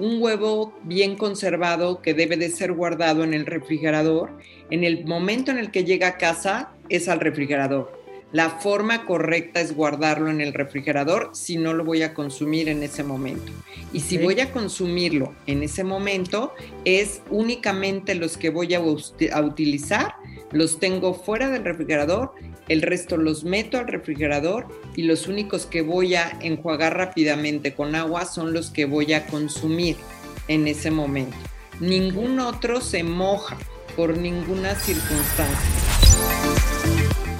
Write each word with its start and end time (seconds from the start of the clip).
un 0.00 0.20
huevo 0.20 0.72
bien 0.82 1.16
conservado 1.16 2.00
que 2.00 2.14
debe 2.14 2.38
de 2.38 2.48
ser 2.48 2.72
guardado 2.72 3.22
en 3.22 3.34
el 3.34 3.44
refrigerador, 3.44 4.38
en 4.70 4.82
el 4.82 5.04
momento 5.04 5.50
en 5.50 5.58
el 5.58 5.70
que 5.70 5.84
llega 5.84 6.08
a 6.08 6.16
casa 6.16 6.70
es 6.88 7.08
al 7.08 7.20
refrigerador. 7.20 7.99
La 8.32 8.50
forma 8.50 9.06
correcta 9.06 9.60
es 9.60 9.74
guardarlo 9.74 10.30
en 10.30 10.40
el 10.40 10.52
refrigerador 10.52 11.30
si 11.32 11.56
no 11.56 11.74
lo 11.74 11.84
voy 11.84 12.02
a 12.02 12.14
consumir 12.14 12.68
en 12.68 12.82
ese 12.82 13.02
momento. 13.02 13.52
Y 13.92 14.00
si 14.00 14.18
voy 14.18 14.38
a 14.40 14.52
consumirlo 14.52 15.34
en 15.46 15.62
ese 15.62 15.82
momento, 15.82 16.52
es 16.84 17.22
únicamente 17.30 18.14
los 18.14 18.36
que 18.36 18.50
voy 18.50 18.74
a, 18.74 18.78
a 18.78 19.40
utilizar, 19.40 20.14
los 20.52 20.78
tengo 20.78 21.14
fuera 21.14 21.50
del 21.50 21.64
refrigerador 21.64 22.32
el 22.70 22.82
resto 22.82 23.16
los 23.16 23.42
meto 23.42 23.78
al 23.78 23.88
refrigerador 23.88 24.68
y 24.94 25.02
los 25.02 25.26
únicos 25.26 25.66
que 25.66 25.82
voy 25.82 26.14
a 26.14 26.38
enjuagar 26.40 26.96
rápidamente 26.96 27.74
con 27.74 27.96
agua 27.96 28.26
son 28.26 28.52
los 28.52 28.70
que 28.70 28.84
voy 28.84 29.12
a 29.12 29.26
consumir 29.26 29.96
en 30.46 30.68
ese 30.68 30.92
momento. 30.92 31.36
Ningún 31.80 32.38
otro 32.38 32.80
se 32.80 33.02
moja 33.02 33.58
por 33.96 34.16
ninguna 34.16 34.76
circunstancia. 34.76 36.99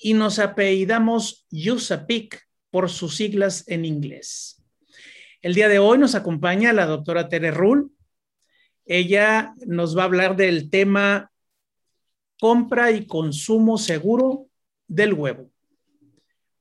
y 0.00 0.14
nos 0.14 0.38
apellidamos 0.38 1.46
USAPIC 1.52 2.40
por 2.70 2.88
sus 2.88 3.16
siglas 3.16 3.64
en 3.68 3.84
inglés. 3.84 4.62
El 5.42 5.54
día 5.54 5.68
de 5.68 5.78
hoy 5.78 5.98
nos 5.98 6.14
acompaña 6.14 6.72
la 6.72 6.86
doctora 6.86 7.28
Tere 7.28 7.50
Rull. 7.50 7.90
Ella 8.86 9.54
nos 9.66 9.96
va 9.96 10.02
a 10.02 10.06
hablar 10.06 10.36
del 10.36 10.70
tema 10.70 11.30
compra 12.38 12.90
y 12.90 13.06
consumo 13.06 13.78
seguro 13.78 14.46
del 14.88 15.12
huevo. 15.12 15.50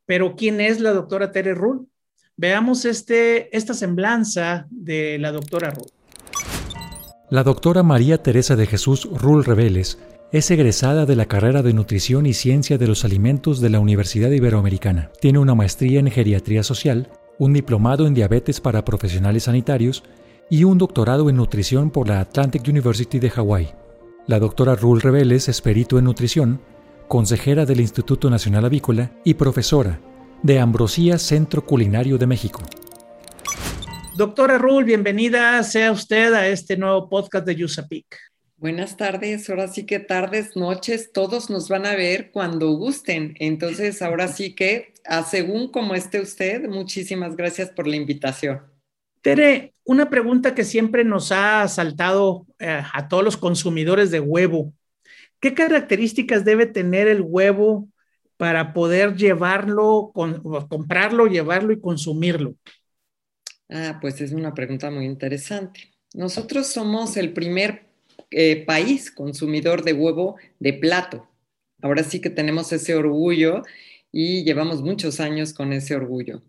Pero 0.06 0.36
¿quién 0.36 0.60
es 0.60 0.80
la 0.82 0.92
doctora 0.92 1.32
Tere 1.32 1.54
Rull? 1.54 1.88
Veamos 2.36 2.86
este, 2.86 3.56
esta 3.56 3.74
semblanza 3.74 4.66
de 4.70 5.18
la 5.20 5.32
doctora 5.32 5.72
Rull. 5.72 5.90
La 7.30 7.44
doctora 7.44 7.84
María 7.84 8.22
Teresa 8.24 8.56
de 8.56 8.66
Jesús 8.66 9.08
Rull 9.12 9.46
Reveles 9.46 10.00
es 10.32 10.52
egresada 10.52 11.08
de 11.08 11.16
la 11.16 11.26
carrera 11.26 11.64
de 11.64 11.74
Nutrición 11.74 12.28
y 12.28 12.34
Ciencia 12.34 12.78
de 12.78 12.86
los 12.86 13.04
Alimentos 13.04 13.62
de 13.62 13.70
la 13.70 13.80
Universidad 13.80 14.30
Iberoamericana. 14.30 15.12
Tiene 15.20 15.40
una 15.40 15.56
maestría 15.56 16.00
en 16.00 16.12
Geriatría 16.12 16.62
Social, 16.62 17.10
un 17.40 17.52
diplomado 17.52 18.06
en 18.06 18.14
Diabetes 18.14 18.62
para 18.62 18.86
Profesionales 18.86 19.44
Sanitarios 19.44 20.04
y 20.48 20.66
un 20.66 20.78
doctorado 20.78 21.32
en 21.32 21.38
Nutrición 21.38 21.90
por 21.90 22.08
la 22.08 22.20
Atlantic 22.20 22.62
University 22.68 23.18
de 23.18 23.32
Hawái. 23.32 23.70
La 24.28 24.38
doctora 24.38 24.76
Rul 24.76 25.02
Reveles 25.02 25.50
es 25.50 25.62
perito 25.62 25.98
en 25.98 26.06
nutrición, 26.06 26.62
consejera 27.08 27.66
del 27.66 27.80
Instituto 27.80 28.30
Nacional 28.30 28.66
Avícola 28.66 29.12
y 29.24 29.34
profesora 29.34 30.00
de 30.44 30.60
Ambrosía 30.60 31.18
Centro 31.18 31.66
Culinario 31.66 32.20
de 32.20 32.28
México. 32.28 32.62
Doctora 34.16 34.60
Rul, 34.60 34.84
bienvenida 34.84 35.64
sea 35.64 35.92
usted 35.92 36.34
a 36.34 36.48
este 36.48 36.78
nuevo 36.78 37.10
podcast 37.10 37.48
de 37.48 37.64
USAPIC. 37.64 38.29
Buenas 38.60 38.98
tardes, 38.98 39.50
ahora 39.50 39.70
sí 39.70 39.86
que 39.86 40.00
tardes, 40.00 40.58
noches, 40.58 41.14
todos 41.14 41.50
nos 41.50 41.70
van 41.70 41.86
a 41.86 41.96
ver 41.96 42.30
cuando 42.30 42.74
gusten. 42.74 43.34
Entonces, 43.40 44.02
ahora 44.02 44.28
sí 44.28 44.54
que, 44.54 44.94
a 45.06 45.24
según 45.24 45.72
como 45.72 45.96
esté 45.96 46.20
usted, 46.20 46.68
muchísimas 46.68 47.38
gracias 47.38 47.70
por 47.70 47.88
la 47.88 47.96
invitación. 47.96 48.60
Tere, 49.22 49.72
una 49.86 50.10
pregunta 50.10 50.56
que 50.56 50.66
siempre 50.66 51.06
nos 51.06 51.32
ha 51.32 51.66
saltado 51.70 52.48
eh, 52.60 52.84
a 52.94 53.08
todos 53.08 53.24
los 53.24 53.38
consumidores 53.38 54.12
de 54.12 54.20
huevo. 54.20 54.74
¿Qué 55.40 55.54
características 55.54 56.44
debe 56.44 56.66
tener 56.66 57.08
el 57.08 57.22
huevo 57.22 57.88
para 58.36 58.74
poder 58.74 59.16
llevarlo, 59.16 60.12
comprarlo, 60.68 61.28
llevarlo 61.28 61.72
y 61.72 61.80
consumirlo? 61.80 62.56
Ah, 63.70 64.00
pues 64.02 64.20
es 64.20 64.34
una 64.34 64.54
pregunta 64.54 64.92
muy 64.92 65.06
interesante. 65.06 65.94
Nosotros 66.14 66.68
somos 66.68 67.16
el 67.16 67.32
primer 67.32 67.89
eh, 68.32 68.66
país 68.66 69.12
consumidor 69.12 69.84
de 69.84 69.94
huevo 69.94 70.38
de 70.60 70.74
plato. 70.74 71.28
Ahora 71.82 72.04
sí 72.04 72.22
que 72.22 72.30
tenemos 72.30 72.72
ese 72.74 72.96
orgullo 72.96 73.64
y 74.12 74.44
llevamos 74.44 74.82
muchos 74.82 75.20
años 75.20 75.54
con 75.54 75.74
ese 75.74 75.96
orgullo 75.96 76.42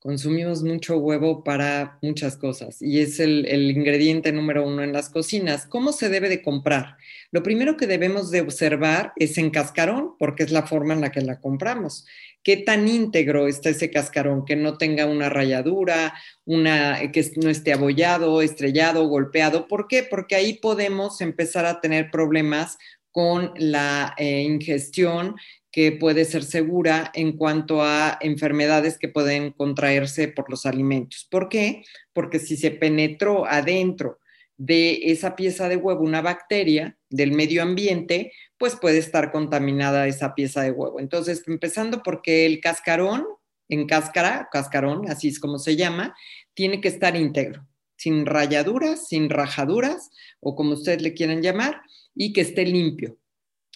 consumimos 0.00 0.62
mucho 0.62 0.98
huevo 0.98 1.42
para 1.42 1.98
muchas 2.02 2.36
cosas 2.36 2.80
y 2.80 3.00
es 3.00 3.18
el, 3.18 3.46
ingrediente 3.70 4.32
número 4.32 4.66
uno 4.66 4.82
en 4.82 4.92
las 4.92 5.10
cocinas. 5.10 5.66
¿Cómo 5.66 5.92
se 5.92 6.08
debe 6.08 6.28
de 6.28 6.42
comprar? 6.42 6.96
Lo 7.30 7.42
primero 7.42 7.76
que 7.76 7.86
debemos 7.86 8.30
de 8.30 8.40
observar 8.40 9.12
es 9.16 9.38
en 9.38 9.50
cascarón, 9.50 10.14
porque 10.18 10.44
es 10.44 10.52
la 10.52 10.66
forma 10.66 10.94
en 10.94 11.00
la 11.00 11.10
que 11.10 11.20
la 11.20 11.40
compramos. 11.40 12.06
¿Qué 12.42 12.56
tan 12.56 12.88
íntegro 12.88 13.48
está 13.48 13.70
ese 13.70 13.90
cascarón? 13.90 14.44
Que 14.44 14.56
no 14.56 14.78
tenga 14.78 15.06
una 15.06 15.28
rayadura, 15.28 16.14
una, 16.44 17.10
que 17.12 17.30
no 17.42 17.50
esté 17.50 17.72
abollado, 17.72 18.40
estrellado, 18.40 19.06
golpeado. 19.08 19.66
¿Por 19.66 19.88
qué? 19.88 20.04
Porque 20.04 20.36
ahí 20.36 20.54
podemos 20.54 21.20
empezar 21.20 21.66
a 21.66 21.80
tener 21.80 22.10
problemas 22.10 22.78
con 23.10 23.52
la 23.56 24.14
eh, 24.16 24.42
ingestión 24.42 25.34
que 25.70 25.92
puede 25.92 26.24
ser 26.24 26.44
segura 26.44 27.10
en 27.14 27.36
cuanto 27.36 27.82
a 27.82 28.18
enfermedades 28.20 28.98
que 28.98 29.08
pueden 29.08 29.52
contraerse 29.52 30.28
por 30.28 30.50
los 30.50 30.66
alimentos. 30.66 31.26
¿Por 31.30 31.48
qué? 31.48 31.84
Porque 32.12 32.38
si 32.38 32.56
se 32.56 32.70
penetró 32.70 33.46
adentro 33.46 34.18
de 34.56 35.12
esa 35.12 35.36
pieza 35.36 35.68
de 35.68 35.76
huevo 35.76 36.02
una 36.02 36.20
bacteria 36.20 36.98
del 37.10 37.32
medio 37.32 37.62
ambiente, 37.62 38.32
pues 38.58 38.76
puede 38.76 38.98
estar 38.98 39.30
contaminada 39.30 40.08
esa 40.08 40.34
pieza 40.34 40.62
de 40.62 40.72
huevo. 40.72 41.00
Entonces, 41.00 41.44
empezando 41.46 42.02
porque 42.02 42.44
el 42.44 42.60
cascarón, 42.60 43.24
en 43.68 43.86
cáscara, 43.86 44.48
cascarón, 44.50 45.08
así 45.08 45.28
es 45.28 45.38
como 45.38 45.58
se 45.58 45.76
llama, 45.76 46.14
tiene 46.54 46.80
que 46.80 46.88
estar 46.88 47.14
íntegro, 47.14 47.68
sin 47.96 48.26
rayaduras, 48.26 49.06
sin 49.06 49.30
rajaduras, 49.30 50.10
o 50.40 50.56
como 50.56 50.72
ustedes 50.72 51.02
le 51.02 51.14
quieran 51.14 51.40
llamar, 51.40 51.82
y 52.14 52.32
que 52.32 52.40
esté 52.40 52.66
limpio. 52.66 53.16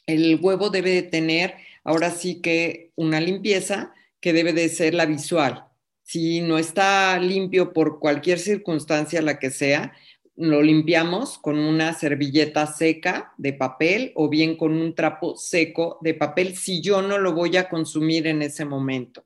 El 0.06 0.41
huevo 0.42 0.70
debe 0.70 0.91
de 0.91 1.02
tener 1.02 1.54
ahora 1.84 2.10
sí 2.10 2.41
que 2.41 2.91
una 2.97 3.20
limpieza 3.20 3.93
que 4.20 4.32
debe 4.32 4.53
de 4.53 4.69
ser 4.69 4.94
la 4.94 5.06
visual. 5.06 5.66
Si 6.03 6.41
no 6.41 6.59
está 6.59 7.19
limpio 7.19 7.72
por 7.72 7.98
cualquier 7.98 8.38
circunstancia, 8.38 9.22
la 9.22 9.38
que 9.38 9.50
sea, 9.50 9.93
lo 10.37 10.62
limpiamos 10.62 11.38
con 11.38 11.59
una 11.59 11.93
servilleta 11.93 12.66
seca 12.66 13.32
de 13.37 13.53
papel 13.53 14.12
o 14.15 14.28
bien 14.28 14.56
con 14.56 14.72
un 14.72 14.94
trapo 14.94 15.37
seco 15.37 15.98
de 16.00 16.15
papel 16.15 16.56
si 16.56 16.81
yo 16.81 17.03
no 17.03 17.19
lo 17.19 17.32
voy 17.32 17.56
a 17.56 17.69
consumir 17.69 18.26
en 18.26 18.43
ese 18.43 18.64
momento. 18.64 19.25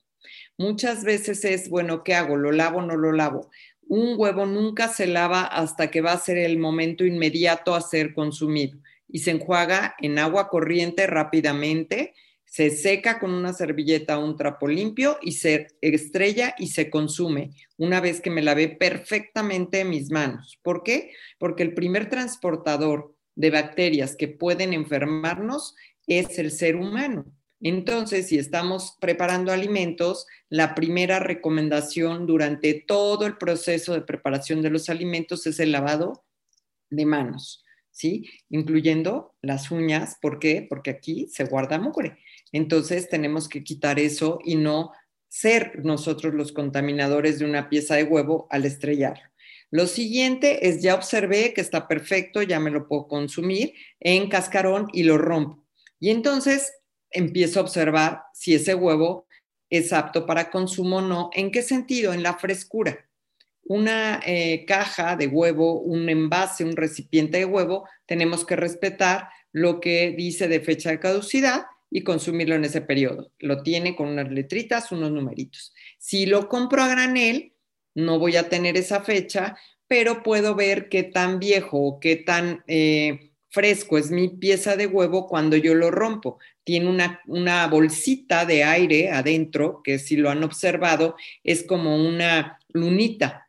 Muchas 0.59 1.05
veces 1.05 1.45
es, 1.45 1.69
bueno, 1.69 2.03
¿qué 2.03 2.15
hago? 2.15 2.37
¿Lo 2.37 2.51
lavo 2.51 2.79
o 2.79 2.83
no 2.83 2.97
lo 2.97 3.13
lavo? 3.13 3.51
Un 3.89 4.15
huevo 4.19 4.47
nunca 4.47 4.89
se 4.89 5.07
lava 5.07 5.43
hasta 5.43 5.91
que 5.91 6.01
va 6.01 6.13
a 6.13 6.19
ser 6.19 6.39
el 6.39 6.59
momento 6.59 7.05
inmediato 7.05 7.75
a 7.75 7.81
ser 7.81 8.15
consumido 8.15 8.79
y 9.09 9.21
se 9.21 9.31
enjuaga 9.31 9.95
en 10.01 10.19
agua 10.19 10.49
corriente 10.49 11.07
rápidamente 11.07 12.15
se 12.57 12.71
seca 12.71 13.19
con 13.19 13.35
una 13.35 13.53
servilleta 13.53 14.19
o 14.19 14.25
un 14.25 14.35
trapo 14.35 14.67
limpio 14.67 15.19
y 15.21 15.33
se 15.33 15.67
estrella 15.83 16.55
y 16.59 16.69
se 16.69 16.89
consume 16.89 17.51
una 17.77 18.01
vez 18.01 18.23
que 18.23 18.31
me 18.31 18.41
lavé 18.41 18.69
perfectamente 18.69 19.85
mis 19.85 20.11
manos. 20.11 20.59
¿Por 20.63 20.83
qué? 20.83 21.13
Porque 21.39 21.63
el 21.65 21.75
primer 21.75 22.09
transportador 22.09 23.15
de 23.35 23.51
bacterias 23.51 24.17
que 24.17 24.29
pueden 24.29 24.73
enfermarnos 24.73 25.75
es 26.07 26.39
el 26.39 26.51
ser 26.51 26.77
humano. 26.77 27.27
Entonces, 27.61 28.29
si 28.29 28.39
estamos 28.39 28.97
preparando 29.03 29.53
alimentos, 29.53 30.27
la 30.49 30.75
primera 30.75 31.19
recomendación 31.19 32.27
durante 32.27 32.73
todo 32.73 33.27
el 33.27 33.37
proceso 33.37 33.93
de 33.93 34.01
preparación 34.01 34.63
de 34.63 34.71
los 34.71 34.89
alimentos 34.89 35.47
es 35.47 35.61
el 35.61 35.73
lavado 35.73 36.25
de 36.89 37.05
manos, 37.05 37.67
¿sí? 37.91 38.25
Incluyendo 38.49 39.35
las 39.43 39.71
uñas. 39.71 40.17
¿Por 40.23 40.39
qué? 40.39 40.67
Porque 40.67 40.89
aquí 40.89 41.29
se 41.31 41.45
guarda 41.45 41.79
mugre. 41.79 42.17
Entonces 42.53 43.09
tenemos 43.09 43.49
que 43.49 43.65
quitar 43.65 43.99
eso 43.99 44.39
y 44.45 44.57
no 44.57 44.93
ser 45.29 45.85
nosotros 45.85 46.35
los 46.35 46.53
contaminadores 46.53 47.39
de 47.39 47.45
una 47.45 47.69
pieza 47.69 47.97
de 47.97 48.05
huevo 48.05 48.47
al 48.51 48.65
estrellarlo. 48.65 49.25
Lo 49.71 49.87
siguiente 49.87 50.69
es, 50.69 50.81
ya 50.81 50.95
observé 50.95 51.53
que 51.53 51.61
está 51.61 51.89
perfecto, 51.89 52.43
ya 52.43 52.61
me 52.61 52.71
lo 52.71 52.87
puedo 52.87 53.09
consumir 53.09 53.75
en 54.01 54.29
cascarón 54.29 54.89
y 54.93 55.03
lo 55.03 55.19
rompo. 55.19 55.65
Y 55.99 56.11
entonces 56.11 56.73
empiezo 57.11 57.61
a 57.61 57.63
observar 57.65 58.23
si 58.33 58.55
ese 58.55 58.75
huevo 58.75 59.27
es 59.69 59.93
apto 59.93 60.25
para 60.25 60.51
consumo 60.51 60.99
o 60.99 61.03
no. 61.03 61.31
¿En 61.33 61.51
qué 61.51 61.63
sentido? 61.63 62.13
En 62.13 62.23
la 62.23 62.35
frescura. 62.35 63.03
una 63.69 64.21
eh, 64.25 64.65
caja 64.65 65.17
de 65.17 65.27
huevo, 65.27 65.81
un 65.81 66.09
envase, 66.09 66.65
un 66.65 66.77
recipiente 66.77 67.39
de 67.39 67.45
huevo, 67.45 67.89
tenemos 68.07 68.47
que 68.47 68.55
respetar 68.55 69.29
lo 69.51 69.81
que 69.81 70.15
dice 70.17 70.47
de 70.47 70.61
fecha 70.61 70.91
de 70.91 71.01
caducidad 71.01 71.67
y 71.91 72.03
consumirlo 72.03 72.55
en 72.55 72.65
ese 72.65 72.81
periodo. 72.81 73.33
Lo 73.39 73.63
tiene 73.63 73.95
con 73.95 74.09
unas 74.09 74.31
letritas, 74.31 74.93
unos 74.93 75.11
numeritos. 75.11 75.75
Si 75.99 76.27
lo 76.27 76.49
compro 76.49 76.83
a 76.83 76.89
granel, 76.89 77.55
no 77.95 78.19
voy 78.19 78.37
a 78.37 78.49
tener 78.49 78.77
esa 78.77 79.03
fecha, 79.03 79.57
pero 79.89 80.23
puedo 80.23 80.55
ver 80.55 80.89
qué 80.89 81.03
tan 81.05 81.39
viejo 81.39 81.79
o 81.79 82.01
qué 82.01 82.17
tan 82.17 82.65
eh, 82.67 83.33
fresco 83.49 83.99
es 83.99 84.11
mi 84.11 84.29
pieza 84.29 84.77
de 84.77 84.87
huevo 84.87 85.27
cuando 85.27 85.57
yo 85.57 85.75
lo 85.75 85.91
rompo. 85.91 86.39
Tiene 86.65 86.91
una, 86.91 87.21
una 87.27 87.67
bolsita 87.69 88.45
de 88.45 88.65
aire 88.65 89.11
adentro, 89.11 89.81
que 89.83 89.99
si 89.99 90.17
lo 90.17 90.31
han 90.31 90.45
observado, 90.45 91.17
es 91.45 91.63
como 91.63 91.97
una 91.97 92.59
lunita 92.69 93.49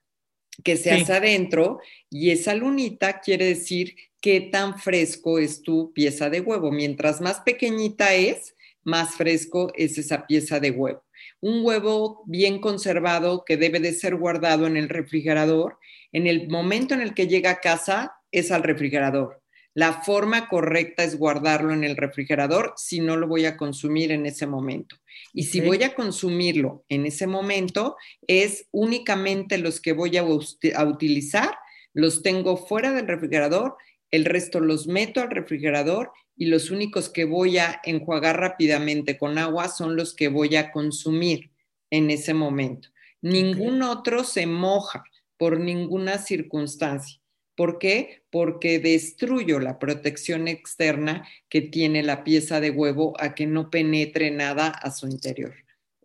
que 0.63 0.77
se 0.77 0.91
hace 0.91 1.13
adentro 1.13 1.79
y 2.09 2.31
esa 2.31 2.55
lunita 2.55 3.19
quiere 3.19 3.45
decir 3.45 3.95
qué 4.21 4.41
tan 4.41 4.79
fresco 4.79 5.39
es 5.39 5.61
tu 5.61 5.93
pieza 5.93 6.29
de 6.29 6.41
huevo. 6.41 6.71
Mientras 6.71 7.21
más 7.21 7.41
pequeñita 7.41 8.13
es, 8.13 8.55
más 8.83 9.15
fresco 9.15 9.71
es 9.75 9.97
esa 9.97 10.25
pieza 10.25 10.59
de 10.59 10.71
huevo. 10.71 11.03
Un 11.41 11.63
huevo 11.63 12.23
bien 12.25 12.59
conservado 12.59 13.43
que 13.45 13.57
debe 13.57 13.79
de 13.79 13.93
ser 13.93 14.15
guardado 14.15 14.65
en 14.65 14.77
el 14.77 14.89
refrigerador, 14.89 15.77
en 16.11 16.25
el 16.27 16.47
momento 16.49 16.93
en 16.93 17.01
el 17.01 17.13
que 17.13 17.27
llega 17.27 17.51
a 17.51 17.59
casa 17.59 18.13
es 18.31 18.51
al 18.51 18.63
refrigerador. 18.63 19.41
La 19.73 20.01
forma 20.01 20.47
correcta 20.47 21.03
es 21.03 21.19
guardarlo 21.19 21.71
en 21.71 21.83
el 21.83 21.95
refrigerador 21.95 22.73
si 22.77 22.99
no 22.99 23.15
lo 23.15 23.27
voy 23.27 23.45
a 23.45 23.57
consumir 23.57 24.11
en 24.11 24.25
ese 24.25 24.47
momento. 24.47 24.95
Y 25.33 25.43
si 25.43 25.61
voy 25.61 25.83
a 25.83 25.93
consumirlo 25.93 26.83
en 26.89 27.05
ese 27.05 27.27
momento, 27.27 27.95
es 28.25 28.67
únicamente 28.71 29.59
los 29.59 29.79
que 29.79 29.93
voy 29.93 30.17
a, 30.17 30.21
a 30.21 30.83
utilizar, 30.85 31.55
los 31.93 32.23
tengo 32.23 32.57
fuera 32.57 32.91
del 32.91 33.07
refrigerador, 33.07 33.75
el 34.11 34.25
resto 34.25 34.59
los 34.59 34.87
meto 34.87 35.21
al 35.21 35.29
refrigerador 35.29 36.11
y 36.35 36.45
los 36.45 36.71
únicos 36.71 37.09
que 37.09 37.25
voy 37.25 37.57
a 37.57 37.81
enjuagar 37.83 38.39
rápidamente 38.39 39.17
con 39.17 39.37
agua 39.37 39.67
son 39.67 39.95
los 39.95 40.13
que 40.13 40.27
voy 40.27 40.55
a 40.55 40.71
consumir 40.71 41.51
en 41.89 42.09
ese 42.11 42.33
momento. 42.33 42.89
Ningún 43.21 43.81
otro 43.81 44.23
se 44.23 44.45
moja 44.45 45.03
por 45.37 45.59
ninguna 45.59 46.17
circunstancia. 46.19 47.19
¿Por 47.55 47.79
qué? 47.79 48.21
Porque 48.29 48.77
destruyo 48.77 49.59
la 49.59 49.79
protección 49.79 50.47
externa 50.47 51.27
que 51.49 51.61
tiene 51.61 52.03
la 52.03 52.23
pieza 52.23 52.59
de 52.59 52.69
huevo 52.69 53.15
a 53.19 53.33
que 53.33 53.47
no 53.47 53.71
penetre 53.71 54.29
nada 54.29 54.67
a 54.67 54.91
su 54.91 55.07
interior. 55.07 55.55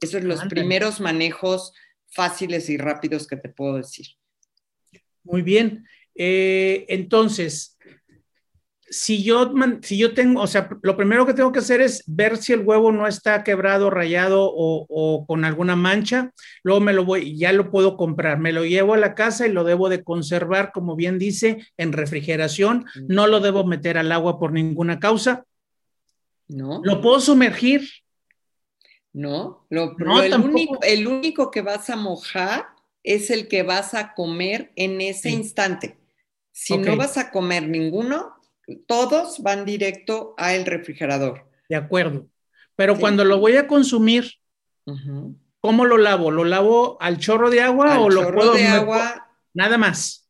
Esos 0.01 0.21
son 0.21 0.29
los 0.29 0.43
primeros 0.47 1.01
manejos 1.01 1.75
fáciles 2.07 2.71
y 2.71 2.79
rápidos 2.79 3.27
que 3.27 3.37
te 3.37 3.51
puedo 3.51 3.77
decir. 3.77 4.07
Muy 5.25 5.43
bien. 5.43 5.87
Eh, 6.15 6.85
entonces, 6.89 7.73
si 8.93 9.23
yo, 9.23 9.53
si 9.81 9.97
yo 9.97 10.13
tengo, 10.13 10.43
o 10.43 10.47
sea, 10.47 10.69
lo 10.83 10.97
primero 10.99 11.25
que 11.25 11.33
tengo 11.33 11.51
que 11.51 11.61
hacer 11.61 11.81
es 11.81 12.05
ver 12.07 12.37
si 12.37 12.53
el 12.53 12.61
huevo 12.61 12.93
no 12.93 13.07
está 13.07 13.43
quebrado, 13.43 13.89
rayado 13.89 14.51
o, 14.55 15.25
con 15.27 15.47
alguna 15.47 15.77
mancha. 15.77 16.31
Luego 16.63 16.81
me 16.81 16.93
lo 16.93 17.05
voy, 17.05 17.37
ya 17.39 17.53
lo 17.53 17.71
puedo 17.71 17.97
comprar. 17.97 18.39
Me 18.39 18.53
lo 18.53 18.65
llevo 18.65 18.93
a 18.93 18.99
la 18.99 19.15
casa 19.15 19.47
y 19.47 19.53
lo 19.53 19.65
debo 19.65 19.89
de 19.89 20.05
conservar, 20.05 20.73
como 20.73 20.95
bien 20.95 21.19
dice, 21.19 21.67
en 21.79 21.93
refrigeración. 21.93 22.85
No 23.09 23.27
lo 23.27 23.41
debo 23.41 23.65
meter 23.65 23.97
al 23.97 24.13
agua 24.13 24.39
por 24.39 24.53
ninguna 24.53 25.01
causa. 25.01 25.47
No. 26.49 26.83
¿Lo 26.85 27.01
puedo 27.01 27.19
sumergir? 27.19 27.89
No, 29.15 29.67
lo, 29.69 29.95
el, 30.23 30.35
único, 30.35 30.79
el, 30.83 31.07
único, 31.07 31.51
que 31.51 31.61
vas 31.61 31.91
a 31.91 31.97
mojar 31.97 32.67
es 33.03 33.31
el 33.31 33.47
que 33.49 33.63
vas 33.63 33.95
a 33.95 34.15
comer 34.15 34.73
en 34.77 35.01
ese 35.01 35.31
instante. 35.31 36.02
Si 36.65 36.79
no 36.79 36.97
vas 36.97 37.19
a 37.19 37.33
comer 37.33 37.69
ninguno, 37.69 38.37
todos 38.87 39.43
van 39.43 39.65
directo 39.65 40.35
al 40.37 40.65
refrigerador. 40.65 41.45
De 41.69 41.75
acuerdo. 41.75 42.29
Pero 42.77 42.97
cuando 42.99 43.25
lo 43.25 43.41
voy 43.41 43.57
a 43.57 43.67
consumir, 43.67 44.35
¿cómo 45.61 45.85
lo 45.85 45.99
lavo? 45.99 46.31
¿Lo 46.31 46.45
lavo 46.45 46.99
al 47.01 47.19
chorro 47.19 47.51
de 47.51 47.63
agua 47.63 47.99
o 47.99 48.09
lo 48.09 48.33
puedo 48.33 48.55
de 48.55 48.69
agua? 48.69 49.29
Nada 49.53 49.77
más. 49.77 50.29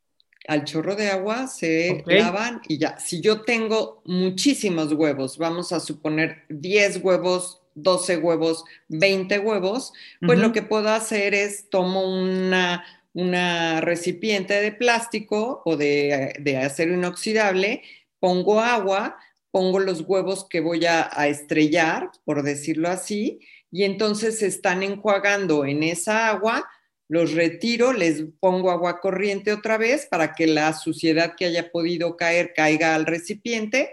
Al 0.49 0.64
chorro 0.64 0.96
de 0.96 1.11
agua 1.11 1.46
se 1.49 2.02
lavan 2.06 2.62
y 2.67 2.79
ya. 2.79 2.99
Si 2.99 3.20
yo 3.20 3.43
tengo 3.43 4.02
muchísimos 4.06 4.90
huevos, 4.94 5.37
vamos 5.37 5.73
a 5.73 5.81
suponer 5.81 6.44
10 6.49 6.96
huevos, 7.05 7.61
12 7.75 8.17
huevos, 8.17 8.64
20 8.88 9.38
huevos, 9.38 9.93
pues 10.20 10.38
lo 10.38 10.52
que 10.52 10.62
puedo 10.62 10.88
hacer 10.88 11.34
es 11.34 11.69
tomo 11.69 12.11
una, 12.11 12.84
una 13.14 13.80
recipiente 13.80 14.54
de 14.60 14.72
plástico 14.72 15.62
o 15.64 15.76
de, 15.76 16.34
de 16.40 16.56
acero 16.58 16.94
inoxidable 16.94 17.82
pongo 18.22 18.60
agua, 18.60 19.16
pongo 19.50 19.80
los 19.80 20.02
huevos 20.02 20.46
que 20.48 20.60
voy 20.60 20.86
a, 20.86 21.08
estrellar, 21.26 22.12
por 22.24 22.44
decirlo 22.44 22.88
así, 22.88 23.40
y 23.68 23.82
entonces 23.82 24.38
se 24.38 24.46
están 24.46 24.84
enjuagando 24.84 25.64
en 25.64 25.82
esa 25.82 26.28
agua, 26.28 26.70
los 27.08 27.32
retiro, 27.32 27.92
les 27.92 28.24
pongo 28.38 28.70
agua 28.70 29.00
corriente 29.00 29.52
otra 29.52 29.76
vez 29.76 30.06
para 30.06 30.34
que 30.34 30.46
la 30.46 30.72
suciedad 30.72 31.34
que 31.36 31.46
haya 31.46 31.72
podido 31.72 32.16
caer 32.16 32.52
caiga 32.54 32.94
al 32.94 33.06
recipiente, 33.06 33.90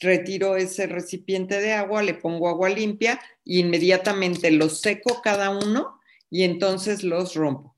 retiro 0.00 0.56
ese 0.56 0.86
recipiente 0.86 1.60
de 1.60 1.74
agua, 1.74 2.02
le 2.02 2.14
pongo 2.14 2.48
agua 2.48 2.70
limpia 2.70 3.20
e 3.44 3.58
inmediatamente 3.58 4.50
los 4.50 4.80
seco 4.80 5.20
cada 5.22 5.50
uno 5.50 6.00
y 6.30 6.44
entonces 6.44 7.04
los 7.04 7.34
rompo. 7.34 7.71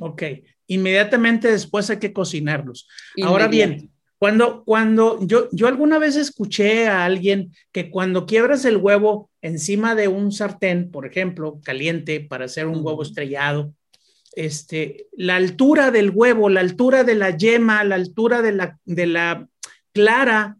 Ok, 0.00 0.22
inmediatamente 0.66 1.50
después 1.50 1.90
hay 1.90 1.98
que 1.98 2.12
cocinarlos. 2.12 2.88
Ahora 3.22 3.48
bien, 3.48 3.90
cuando, 4.18 4.64
cuando 4.64 5.18
yo, 5.20 5.48
yo 5.52 5.66
alguna 5.66 5.98
vez 5.98 6.16
escuché 6.16 6.86
a 6.86 7.04
alguien 7.04 7.52
que 7.72 7.90
cuando 7.90 8.26
quiebras 8.26 8.64
el 8.64 8.78
huevo 8.78 9.30
encima 9.42 9.94
de 9.94 10.08
un 10.08 10.32
sartén, 10.32 10.90
por 10.90 11.06
ejemplo, 11.06 11.60
caliente 11.62 12.20
para 12.20 12.46
hacer 12.46 12.66
un 12.66 12.84
huevo 12.84 13.02
estrellado, 13.02 13.74
este, 14.34 15.08
la 15.12 15.36
altura 15.36 15.90
del 15.90 16.10
huevo, 16.10 16.48
la 16.48 16.60
altura 16.60 17.04
de 17.04 17.14
la 17.14 17.36
yema, 17.36 17.84
la 17.84 17.96
altura 17.96 18.42
de 18.42 18.52
la, 18.52 18.78
de 18.84 19.06
la 19.06 19.48
clara, 19.92 20.56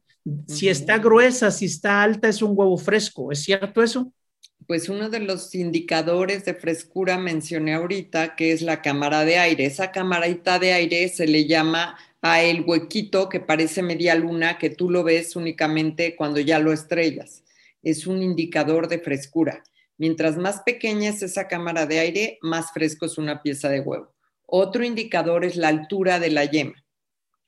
si 0.47 0.69
está 0.69 0.99
gruesa, 0.99 1.51
si 1.51 1.67
está 1.67 2.03
alta, 2.03 2.29
es 2.29 2.41
un 2.43 2.53
huevo 2.55 2.77
fresco. 2.77 3.33
¿Es 3.33 3.43
cierto 3.43 3.83
eso? 3.83 4.13
Pues 4.67 4.89
uno 4.89 5.11
de 5.11 5.21
los 5.21 5.55
indicadores 5.55 6.45
de 6.45 6.55
frescura 6.55 7.19
mencioné 7.19 7.75
ahorita, 7.75 8.35
que 8.35 8.53
es 8.53 8.63
la 8.63 8.81
cámara 8.81 9.25
de 9.25 9.39
aire. 9.39 9.67
Esa 9.67 9.93
camarita 9.93 10.59
de 10.59 10.73
aire 10.73 11.09
se 11.09 11.27
le 11.27 11.47
llama 11.47 11.99
a 12.23 12.43
el 12.43 12.63
huequito 12.63 13.29
que 13.29 13.41
parece 13.41 13.83
media 13.83 14.15
luna 14.15 14.57
que 14.57 14.71
tú 14.71 14.89
lo 14.89 15.05
ves 15.05 15.37
únicamente 15.37 16.17
cuando 16.17 16.41
ya 16.41 16.59
lo 16.59 16.73
estrellas. 16.73 17.45
Es 17.83 18.07
un 18.07 18.23
indicador 18.23 18.89
de 18.89 19.01
frescura. 19.01 19.63
Mientras 19.99 20.39
más 20.39 20.63
pequeña 20.63 21.11
es 21.11 21.23
esa 21.23 21.47
cámara 21.47 21.85
de 21.85 21.99
aire, 21.99 22.39
más 22.41 22.73
fresco 22.73 23.05
es 23.05 23.19
una 23.19 23.43
pieza 23.43 23.69
de 23.69 23.81
huevo. 23.81 24.15
Otro 24.47 24.83
indicador 24.83 25.45
es 25.45 25.57
la 25.57 25.69
altura 25.69 26.19
de 26.19 26.31
la 26.31 26.47
yema. 26.47 26.83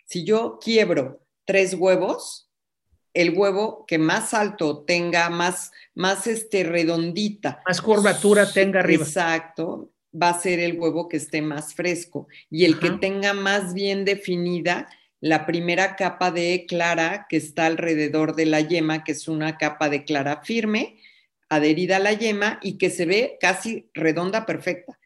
Si 0.05 0.25
yo 0.25 0.59
quiebro 0.63 1.23
tres 1.47 1.75
huevos, 1.75 2.46
el 3.17 3.37
huevo 3.37 3.85
que 3.87 3.99
más 3.99 4.35
alto 4.35 4.85
tenga, 4.85 5.31
más, 5.31 5.73
más 5.95 6.27
este, 6.27 6.65
redondita. 6.65 7.63
Más 7.67 7.81
curvatura 7.81 8.51
tenga 8.53 8.81
arriba. 8.81 9.05
Exacto 9.05 9.91
va 10.21 10.31
a 10.31 10.41
ser 10.41 10.61
el 10.61 10.79
huevo 10.79 11.09
que 11.09 11.17
esté 11.17 11.43
más 11.43 11.75
fresco 11.75 12.27
y 12.51 12.65
el 12.65 12.79
que 12.79 12.91
tenga 12.91 13.35
más 13.35 13.75
bien 13.75 14.05
definida 14.05 14.89
la 15.21 15.47
primera 15.47 15.97
capa 15.97 16.31
de 16.31 16.67
clara 16.69 17.27
que 17.29 17.37
está 17.37 17.67
alrededor 17.67 18.35
de 18.35 18.47
la 18.47 18.61
yema, 18.61 19.05
que 19.05 19.13
es 19.13 19.29
una 19.29 19.59
capa 19.59 19.89
de 19.89 20.05
clara 20.05 20.43
firme, 20.43 20.99
adherida 21.49 21.97
a 21.97 22.01
la 22.01 22.13
yema 22.13 22.59
y 22.63 22.79
que 22.79 22.91
se 22.91 23.07
ve 23.07 23.39
casi 23.41 23.91
redonda 23.95 24.47
perfecta. 24.47 24.99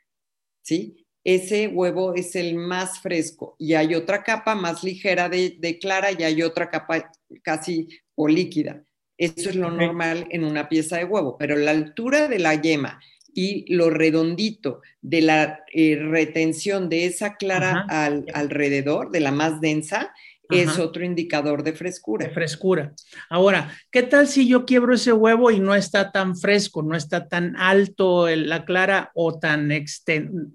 ¿Sí? 0.62 0.99
Ese 1.30 1.68
huevo 1.68 2.16
es 2.16 2.34
el 2.34 2.56
más 2.56 2.98
fresco 2.98 3.54
y 3.56 3.74
hay 3.74 3.94
otra 3.94 4.24
capa 4.24 4.56
más 4.56 4.82
ligera 4.82 5.28
de, 5.28 5.78
clara 5.80 6.08
y 6.10 6.24
hay 6.24 6.42
otra 6.42 6.68
capa 6.68 7.12
casi 7.44 7.86
o 8.16 8.26
líquida. 8.26 8.82
Eso 9.16 9.50
es 9.50 9.54
lo 9.54 9.70
normal 9.70 10.26
en 10.30 10.42
una 10.42 10.68
pieza 10.68 10.96
de 10.96 11.04
huevo, 11.04 11.36
pero 11.38 11.54
la 11.54 11.70
altura 11.70 12.26
de 12.26 12.40
la 12.40 12.60
yema 12.60 12.98
y 13.32 13.72
lo 13.72 13.90
redondito 13.90 14.80
de 15.02 15.20
la 15.20 15.60
eh, 15.72 16.00
retención 16.00 16.88
de 16.88 17.04
esa 17.04 17.36
clara 17.36 17.86
al, 17.88 18.26
alrededor, 18.34 19.12
de 19.12 19.20
la 19.20 19.30
más 19.30 19.60
densa, 19.60 20.12
es 20.50 20.78
otro 20.78 21.04
indicador 21.04 21.62
de 21.62 21.72
frescura. 21.72 22.26
De 22.26 22.32
frescura. 22.32 22.92
Ahora, 23.28 23.72
¿qué 23.90 24.02
tal 24.02 24.28
si 24.28 24.48
yo 24.48 24.64
quiebro 24.64 24.94
ese 24.94 25.12
huevo 25.12 25.50
y 25.50 25.60
no 25.60 25.74
está 25.74 26.12
tan 26.12 26.36
fresco, 26.36 26.82
no 26.82 26.96
está 26.96 27.28
tan 27.28 27.56
alto 27.56 28.28
la 28.28 28.64
clara 28.64 29.10
o 29.14 29.38
tan 29.38 29.70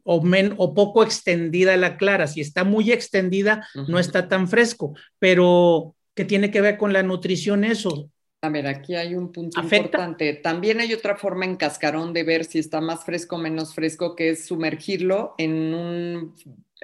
o, 0.04 0.24
o 0.58 0.74
poco 0.74 1.04
extendida 1.04 1.78
la 1.78 1.98
clara? 1.98 2.28
Si 2.28 2.42
está 2.42 2.64
muy 2.64 2.92
extendida, 2.92 3.68
no 3.88 4.00
está 4.00 4.28
tan 4.28 4.48
fresco, 4.48 4.94
pero 5.20 5.96
¿qué 6.14 6.26
tiene 6.26 6.52
que 6.52 6.62
ver 6.62 6.78
con 6.78 6.94
la 6.94 7.04
nutrición 7.04 7.64
eso? 7.64 8.10
A 8.42 8.50
ver, 8.50 8.68
aquí 8.68 8.94
hay 8.94 9.16
un 9.16 9.32
punto 9.32 9.60
importante. 9.60 10.34
También 10.36 10.80
hay 10.80 10.94
otra 10.94 11.16
forma 11.16 11.46
en 11.46 11.56
cascarón 11.56 12.14
de 12.14 12.24
ver 12.24 12.46
si 12.46 12.60
está 12.60 12.80
más 12.80 13.04
fresco 13.04 13.38
o 13.38 13.40
menos 13.40 13.74
fresco, 13.74 14.16
que 14.16 14.30
es 14.30 14.46
sumergirlo 14.46 15.34
en 15.40 15.74
un 15.74 16.36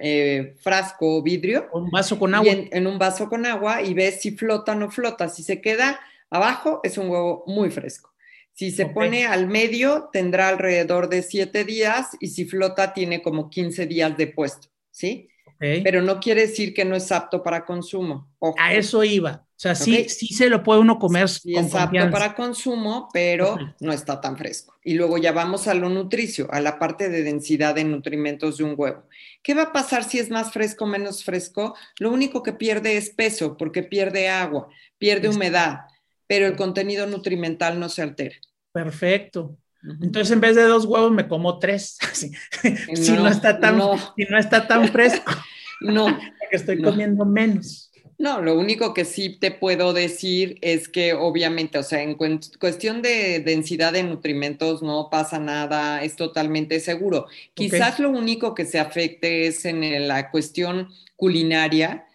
eh, 0.01 0.55
frasco 0.59 1.17
o 1.17 1.21
vidrio. 1.21 1.69
Un 1.73 1.89
vaso 1.91 2.17
con 2.17 2.33
agua. 2.35 2.51
En, 2.51 2.69
en, 2.71 2.87
un 2.87 2.97
vaso 2.97 3.29
con 3.29 3.45
agua 3.45 3.81
y 3.81 3.93
ves 3.93 4.21
si 4.21 4.31
flota 4.31 4.73
o 4.73 4.75
no 4.75 4.89
flota. 4.89 5.29
Si 5.29 5.43
se 5.43 5.61
queda 5.61 5.99
abajo, 6.29 6.79
es 6.83 6.97
un 6.97 7.09
huevo 7.09 7.43
muy 7.47 7.69
fresco. 7.69 8.11
Si 8.53 8.71
se 8.71 8.83
okay. 8.83 8.93
pone 8.93 9.25
al 9.25 9.47
medio, 9.47 10.09
tendrá 10.11 10.49
alrededor 10.49 11.09
de 11.09 11.23
siete 11.23 11.63
días 11.63 12.09
y 12.19 12.27
si 12.27 12.45
flota, 12.45 12.93
tiene 12.93 13.21
como 13.21 13.49
15 13.49 13.85
días 13.87 14.17
de 14.17 14.27
puesto, 14.27 14.67
¿sí? 14.91 15.29
Okay. 15.55 15.81
Pero 15.83 16.01
no 16.01 16.19
quiere 16.19 16.41
decir 16.41 16.73
que 16.73 16.85
no 16.85 16.95
es 16.95 17.11
apto 17.11 17.43
para 17.43 17.65
consumo. 17.65 18.29
Ojo. 18.39 18.55
A 18.59 18.73
eso 18.73 19.03
iba. 19.03 19.47
O 19.61 19.63
sea, 19.63 19.75
sí, 19.75 19.93
okay. 19.93 20.09
sí 20.09 20.33
se 20.33 20.49
lo 20.49 20.63
puede 20.63 20.79
uno 20.79 20.97
comer 20.97 21.29
sí, 21.29 21.53
con 21.53 21.69
confianza. 21.69 22.07
apto 22.07 22.11
para 22.11 22.33
consumo, 22.33 23.09
pero 23.13 23.59
no 23.79 23.93
está 23.93 24.19
tan 24.19 24.35
fresco. 24.35 24.75
Y 24.83 24.95
luego 24.95 25.19
ya 25.19 25.33
vamos 25.33 25.67
a 25.67 25.75
lo 25.75 25.87
nutricio, 25.87 26.51
a 26.51 26.59
la 26.61 26.79
parte 26.79 27.09
de 27.09 27.21
densidad 27.21 27.75
de 27.75 27.83
nutrimentos 27.83 28.57
de 28.57 28.63
un 28.63 28.73
huevo. 28.75 29.03
¿Qué 29.43 29.53
va 29.53 29.61
a 29.61 29.71
pasar 29.71 30.03
si 30.03 30.17
es 30.17 30.31
más 30.31 30.51
fresco 30.51 30.85
o 30.85 30.87
menos 30.87 31.23
fresco? 31.23 31.75
Lo 31.99 32.09
único 32.09 32.41
que 32.41 32.53
pierde 32.53 32.97
es 32.97 33.11
peso, 33.11 33.55
porque 33.55 33.83
pierde 33.83 34.29
agua, 34.29 34.67
pierde 34.97 35.29
humedad, 35.29 35.81
pero 36.25 36.47
el 36.47 36.55
contenido 36.55 37.05
nutrimental 37.05 37.79
no 37.79 37.87
se 37.87 38.01
altera. 38.01 38.37
Perfecto. 38.71 39.59
Entonces, 40.01 40.31
en 40.31 40.41
vez 40.41 40.55
de 40.55 40.63
dos 40.63 40.85
huevos, 40.85 41.11
me 41.11 41.27
como 41.27 41.59
tres. 41.59 41.99
si, 42.13 43.11
no, 43.11 43.27
está 43.27 43.59
tan, 43.59 43.77
no. 43.77 43.95
Si 44.17 44.23
no 44.23 44.39
está 44.39 44.65
tan 44.65 44.87
fresco. 44.87 45.31
no. 45.81 46.05
Porque 46.39 46.55
estoy 46.55 46.81
comiendo 46.81 47.25
menos. 47.25 47.90
No, 48.21 48.39
lo 48.39 48.55
único 48.55 48.93
que 48.93 49.03
sí 49.03 49.31
te 49.31 49.49
puedo 49.49 49.93
decir 49.93 50.59
es 50.61 50.87
que 50.87 51.13
obviamente, 51.13 51.79
o 51.79 51.83
sea, 51.83 52.03
en 52.03 52.13
cu 52.13 52.27
cuestión 52.59 53.01
de 53.01 53.39
densidad 53.39 53.93
de 53.93 54.03
nutrimentos 54.03 54.83
no 54.83 55.09
pasa 55.09 55.39
nada, 55.39 56.03
es 56.03 56.17
totalmente 56.17 56.79
seguro. 56.79 57.25
Quizás 57.55 57.99
lo 57.99 58.11
único 58.11 58.53
que 58.53 58.65
se 58.65 58.77
afecte 58.77 59.47
es 59.47 59.65
en 59.65 60.07
la 60.07 60.29
cuestión 60.29 60.89
culinaria, 61.15 62.05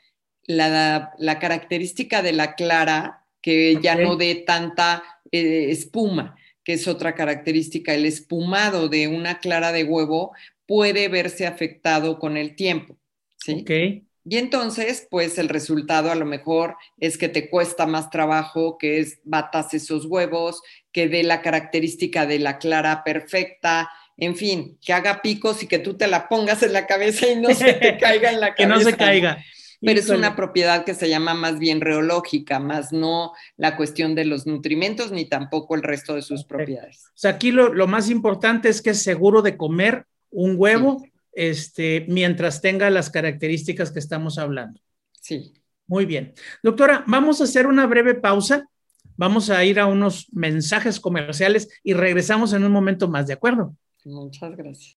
la, 0.44 1.12
la 1.18 1.40
característica 1.40 2.22
de 2.22 2.34
la 2.34 2.54
clara, 2.54 3.26
que 3.42 3.72
okay. 3.72 3.82
ya 3.82 3.96
no 3.96 4.14
dé 4.14 4.36
tanta 4.36 5.02
eh, 5.32 5.70
espuma, 5.70 6.36
que 6.62 6.74
es 6.74 6.86
otra 6.86 7.16
característica. 7.16 7.92
El 7.92 8.06
espumado 8.06 8.88
de 8.88 9.08
una 9.08 9.40
clara 9.40 9.72
de 9.72 9.82
huevo 9.82 10.36
puede 10.66 11.08
verse 11.08 11.48
afectado 11.48 12.20
con 12.20 12.36
el 12.36 12.54
tiempo. 12.54 12.96
¿sí? 13.38 13.62
Okay. 13.62 14.05
Y 14.28 14.38
entonces, 14.38 15.06
pues 15.08 15.38
el 15.38 15.48
resultado 15.48 16.10
a 16.10 16.16
lo 16.16 16.26
mejor 16.26 16.76
es 16.98 17.16
que 17.16 17.28
te 17.28 17.48
cuesta 17.48 17.86
más 17.86 18.10
trabajo, 18.10 18.76
que 18.76 18.98
es 18.98 19.20
batas 19.22 19.72
esos 19.72 20.06
huevos, 20.06 20.62
que 20.90 21.08
dé 21.08 21.22
la 21.22 21.42
característica 21.42 22.26
de 22.26 22.40
la 22.40 22.58
clara 22.58 23.04
perfecta, 23.04 23.88
en 24.16 24.34
fin, 24.34 24.78
que 24.84 24.92
haga 24.92 25.22
picos 25.22 25.62
y 25.62 25.68
que 25.68 25.78
tú 25.78 25.94
te 25.94 26.08
la 26.08 26.28
pongas 26.28 26.64
en 26.64 26.72
la 26.72 26.88
cabeza 26.88 27.28
y 27.28 27.36
no 27.36 27.54
se 27.54 27.74
te 27.74 27.98
caiga 28.00 28.32
en 28.32 28.40
la 28.40 28.54
cabeza. 28.56 28.56
que 28.56 28.84
no 28.84 28.90
se 28.90 28.96
caiga. 28.96 29.38
Pero 29.80 30.00
es 30.00 30.08
una 30.08 30.34
propiedad 30.34 30.84
que 30.84 30.94
se 30.94 31.08
llama 31.08 31.34
más 31.34 31.60
bien 31.60 31.80
reológica, 31.80 32.58
más 32.58 32.92
no 32.92 33.32
la 33.56 33.76
cuestión 33.76 34.16
de 34.16 34.24
los 34.24 34.44
nutrimentos 34.46 35.12
ni 35.12 35.26
tampoco 35.26 35.76
el 35.76 35.84
resto 35.84 36.16
de 36.16 36.22
sus 36.22 36.44
propiedades. 36.44 37.04
O 37.10 37.18
sea, 37.18 37.32
aquí 37.32 37.52
lo, 37.52 37.72
lo 37.72 37.86
más 37.86 38.10
importante 38.10 38.70
es 38.70 38.82
que 38.82 38.90
es 38.90 39.02
seguro 39.02 39.42
de 39.42 39.56
comer 39.56 40.06
un 40.30 40.56
huevo. 40.58 40.98
Sí 41.04 41.12
este, 41.36 42.06
mientras 42.08 42.60
tenga 42.60 42.90
las 42.90 43.10
características 43.10 43.92
que 43.92 43.98
estamos 44.00 44.38
hablando. 44.38 44.80
Sí. 45.20 45.52
Muy 45.86 46.06
bien. 46.06 46.34
Doctora, 46.62 47.04
vamos 47.06 47.40
a 47.40 47.44
hacer 47.44 47.66
una 47.66 47.86
breve 47.86 48.14
pausa. 48.14 48.68
Vamos 49.16 49.50
a 49.50 49.64
ir 49.64 49.78
a 49.78 49.86
unos 49.86 50.26
mensajes 50.32 50.98
comerciales 50.98 51.68
y 51.84 51.94
regresamos 51.94 52.52
en 52.52 52.64
un 52.64 52.72
momento 52.72 53.08
más, 53.08 53.26
¿de 53.26 53.34
acuerdo? 53.34 53.76
Muchas 54.04 54.56
gracias. 54.56 54.96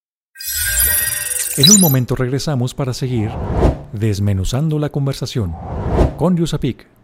En 1.57 1.69
un 1.71 1.79
momento 1.79 2.15
regresamos 2.15 2.73
para 2.73 2.93
seguir 2.93 3.29
desmenuzando 3.93 4.79
la 4.79 4.89
conversación 4.89 5.53
con 6.17 6.37
Yusapik. 6.37 6.98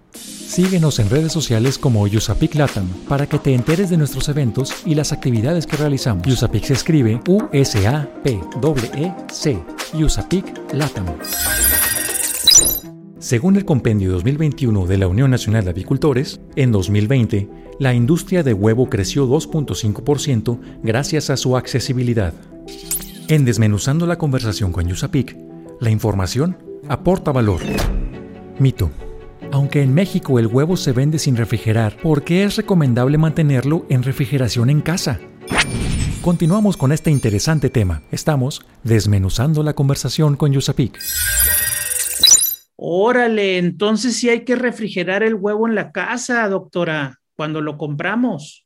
Síguenos 0.55 0.99
en 0.99 1.09
redes 1.09 1.33
sociales 1.33 1.77
como 1.77 2.07
Yusapik 2.07 2.55
Latam 2.55 2.87
para 3.09 3.27
que 3.27 3.39
te 3.39 3.53
enteres 3.53 3.89
de 3.89 3.97
nuestros 3.97 4.29
eventos 4.29 4.73
y 4.85 4.95
las 4.95 5.11
actividades 5.11 5.67
que 5.67 5.75
realizamos. 5.75 6.25
Yusapik 6.25 6.63
se 6.63 6.71
escribe 6.71 7.19
U-S-A-P-E-E-C. 7.27 8.33
Yusapik 9.93 10.45
Latam. 10.71 11.07
Según 13.19 13.57
el 13.57 13.65
Compendio 13.65 14.13
2021 14.13 14.85
de 14.85 14.97
la 14.97 15.09
Unión 15.09 15.29
Nacional 15.29 15.65
de 15.65 15.71
Avicultores, 15.71 16.39
en 16.55 16.71
2020, 16.71 17.49
la 17.77 17.93
industria 17.93 18.41
de 18.41 18.53
huevo 18.53 18.89
creció 18.89 19.27
2.5% 19.27 20.57
gracias 20.81 21.29
a 21.31 21.35
su 21.35 21.57
accesibilidad. 21.57 22.33
En 23.27 23.43
Desmenuzando 23.43 24.07
la 24.07 24.17
conversación 24.17 24.71
con 24.71 24.87
Yusapik, 24.87 25.35
la 25.81 25.89
información 25.89 26.57
aporta 26.87 27.33
valor. 27.33 27.59
Mito. 28.57 28.89
Aunque 29.55 29.81
en 29.81 29.93
México 29.93 30.37
el 30.37 30.47
huevo 30.47 30.75
se 30.75 30.91
vende 30.91 31.17
sin 31.17 31.37
refrigerar, 31.37 31.95
¿por 32.01 32.25
qué 32.25 32.43
es 32.43 32.57
recomendable 32.57 33.17
mantenerlo 33.17 33.85
en 33.89 34.03
refrigeración 34.03 34.69
en 34.69 34.81
casa? 34.81 35.21
Continuamos 36.21 36.75
con 36.75 36.91
este 36.91 37.09
interesante 37.09 37.69
tema. 37.69 38.03
Estamos 38.11 38.65
desmenuzando 38.83 39.63
la 39.63 39.71
conversación 39.71 40.35
con 40.35 40.51
Yusapik. 40.51 40.99
Órale, 42.75 43.57
entonces 43.57 44.17
sí 44.17 44.27
hay 44.27 44.43
que 44.43 44.57
refrigerar 44.57 45.23
el 45.23 45.35
huevo 45.35 45.69
en 45.69 45.75
la 45.75 45.93
casa, 45.93 46.45
doctora, 46.49 47.21
cuando 47.37 47.61
lo 47.61 47.77
compramos. 47.77 48.65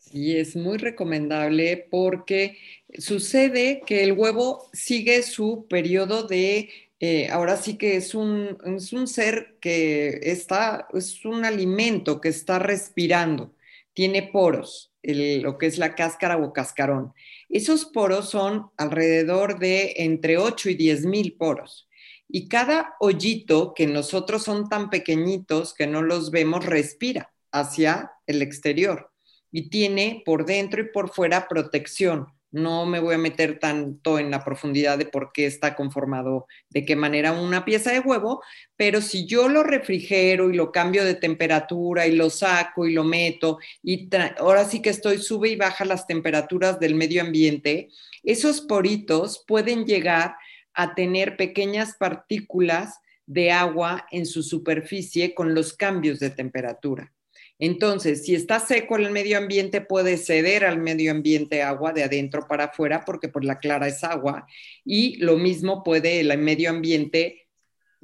Sí, 0.00 0.36
es 0.36 0.56
muy 0.56 0.78
recomendable 0.78 1.86
porque 1.92 2.58
sucede 2.98 3.82
que 3.86 4.02
el 4.02 4.14
huevo 4.14 4.68
sigue 4.72 5.22
su 5.22 5.66
periodo 5.68 6.26
de 6.26 6.70
eh, 7.00 7.28
ahora 7.30 7.56
sí 7.56 7.76
que 7.76 7.96
es 7.96 8.14
un, 8.14 8.56
es 8.64 8.92
un 8.92 9.06
ser 9.06 9.56
que 9.60 10.20
está, 10.22 10.88
es 10.94 11.24
un 11.24 11.44
alimento 11.44 12.20
que 12.20 12.28
está 12.28 12.58
respirando, 12.58 13.54
tiene 13.92 14.22
poros, 14.22 14.92
lo 15.02 15.58
que 15.58 15.66
es 15.66 15.78
la 15.78 15.94
cáscara 15.94 16.38
o 16.38 16.52
cascarón. 16.52 17.12
Esos 17.48 17.84
poros 17.84 18.30
son 18.30 18.70
alrededor 18.76 19.58
de 19.58 19.94
entre 19.98 20.38
8 20.38 20.70
y 20.70 20.74
10 20.74 21.06
mil 21.06 21.34
poros. 21.34 21.88
Y 22.26 22.48
cada 22.48 22.94
hoyito 23.00 23.74
que 23.74 23.86
nosotros 23.86 24.42
son 24.42 24.68
tan 24.68 24.90
pequeñitos 24.90 25.74
que 25.74 25.86
no 25.86 26.02
los 26.02 26.30
vemos, 26.30 26.64
respira 26.64 27.32
hacia 27.52 28.12
el 28.26 28.42
exterior 28.42 29.12
y 29.52 29.68
tiene 29.68 30.22
por 30.24 30.44
dentro 30.44 30.80
y 30.80 30.88
por 30.90 31.10
fuera 31.10 31.46
protección. 31.46 32.26
No 32.54 32.86
me 32.86 33.00
voy 33.00 33.16
a 33.16 33.18
meter 33.18 33.58
tanto 33.58 34.20
en 34.20 34.30
la 34.30 34.44
profundidad 34.44 34.96
de 34.96 35.06
por 35.06 35.32
qué 35.32 35.44
está 35.44 35.74
conformado, 35.74 36.46
de 36.70 36.84
qué 36.84 36.94
manera 36.94 37.32
una 37.32 37.64
pieza 37.64 37.90
de 37.90 37.98
huevo, 37.98 38.44
pero 38.76 39.00
si 39.00 39.26
yo 39.26 39.48
lo 39.48 39.64
refrigero 39.64 40.48
y 40.48 40.54
lo 40.54 40.70
cambio 40.70 41.04
de 41.04 41.16
temperatura 41.16 42.06
y 42.06 42.12
lo 42.12 42.30
saco 42.30 42.86
y 42.86 42.92
lo 42.92 43.02
meto, 43.02 43.58
y 43.82 44.08
ahora 44.38 44.64
sí 44.66 44.80
que 44.80 44.90
estoy 44.90 45.18
sube 45.18 45.48
y 45.48 45.56
baja 45.56 45.84
las 45.84 46.06
temperaturas 46.06 46.78
del 46.78 46.94
medio 46.94 47.22
ambiente, 47.22 47.88
esos 48.22 48.60
poritos 48.60 49.42
pueden 49.48 49.84
llegar 49.84 50.36
a 50.74 50.94
tener 50.94 51.36
pequeñas 51.36 51.96
partículas 51.98 53.00
de 53.26 53.50
agua 53.50 54.06
en 54.12 54.26
su 54.26 54.44
superficie 54.44 55.34
con 55.34 55.56
los 55.56 55.72
cambios 55.72 56.20
de 56.20 56.30
temperatura. 56.30 57.13
Entonces, 57.58 58.24
si 58.24 58.34
está 58.34 58.58
seco 58.60 58.96
el 58.96 59.10
medio 59.10 59.38
ambiente, 59.38 59.80
puede 59.80 60.16
ceder 60.16 60.64
al 60.64 60.78
medio 60.78 61.12
ambiente 61.12 61.62
agua 61.62 61.92
de 61.92 62.04
adentro 62.04 62.46
para 62.48 62.64
afuera, 62.64 63.04
porque 63.04 63.28
por 63.28 63.44
la 63.44 63.58
clara 63.58 63.86
es 63.88 64.02
agua, 64.02 64.46
y 64.84 65.16
lo 65.18 65.36
mismo 65.36 65.82
puede 65.82 66.20
el 66.20 66.36
medio 66.38 66.70
ambiente 66.70 67.44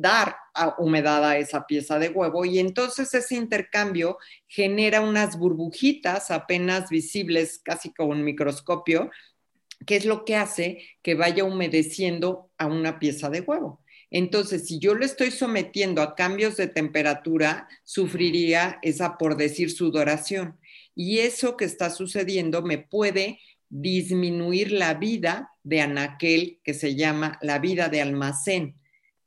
dar 0.00 0.36
a 0.54 0.76
humedad 0.78 1.22
a 1.28 1.36
esa 1.36 1.66
pieza 1.66 1.98
de 1.98 2.08
huevo 2.08 2.46
y 2.46 2.58
entonces 2.58 3.12
ese 3.12 3.34
intercambio 3.34 4.16
genera 4.48 5.02
unas 5.02 5.38
burbujitas 5.38 6.30
apenas 6.30 6.88
visibles 6.88 7.60
casi 7.62 7.92
con 7.92 8.08
un 8.08 8.24
microscopio, 8.24 9.10
que 9.86 9.96
es 9.96 10.06
lo 10.06 10.24
que 10.24 10.36
hace 10.36 10.82
que 11.02 11.14
vaya 11.14 11.44
humedeciendo 11.44 12.50
a 12.56 12.66
una 12.66 12.98
pieza 12.98 13.28
de 13.28 13.40
huevo. 13.40 13.82
Entonces, 14.10 14.66
si 14.66 14.78
yo 14.78 14.94
lo 14.94 15.04
estoy 15.04 15.30
sometiendo 15.30 16.02
a 16.02 16.16
cambios 16.16 16.56
de 16.56 16.66
temperatura, 16.66 17.68
sufriría 17.84 18.78
esa, 18.82 19.16
por 19.16 19.36
decir, 19.36 19.70
sudoración. 19.70 20.58
Y 20.94 21.18
eso 21.18 21.56
que 21.56 21.64
está 21.64 21.90
sucediendo 21.90 22.62
me 22.62 22.78
puede 22.78 23.38
disminuir 23.68 24.72
la 24.72 24.94
vida 24.94 25.52
de 25.62 25.80
anaquel, 25.80 26.60
que 26.64 26.74
se 26.74 26.96
llama 26.96 27.38
la 27.40 27.60
vida 27.60 27.88
de 27.88 28.00
almacén 28.00 28.76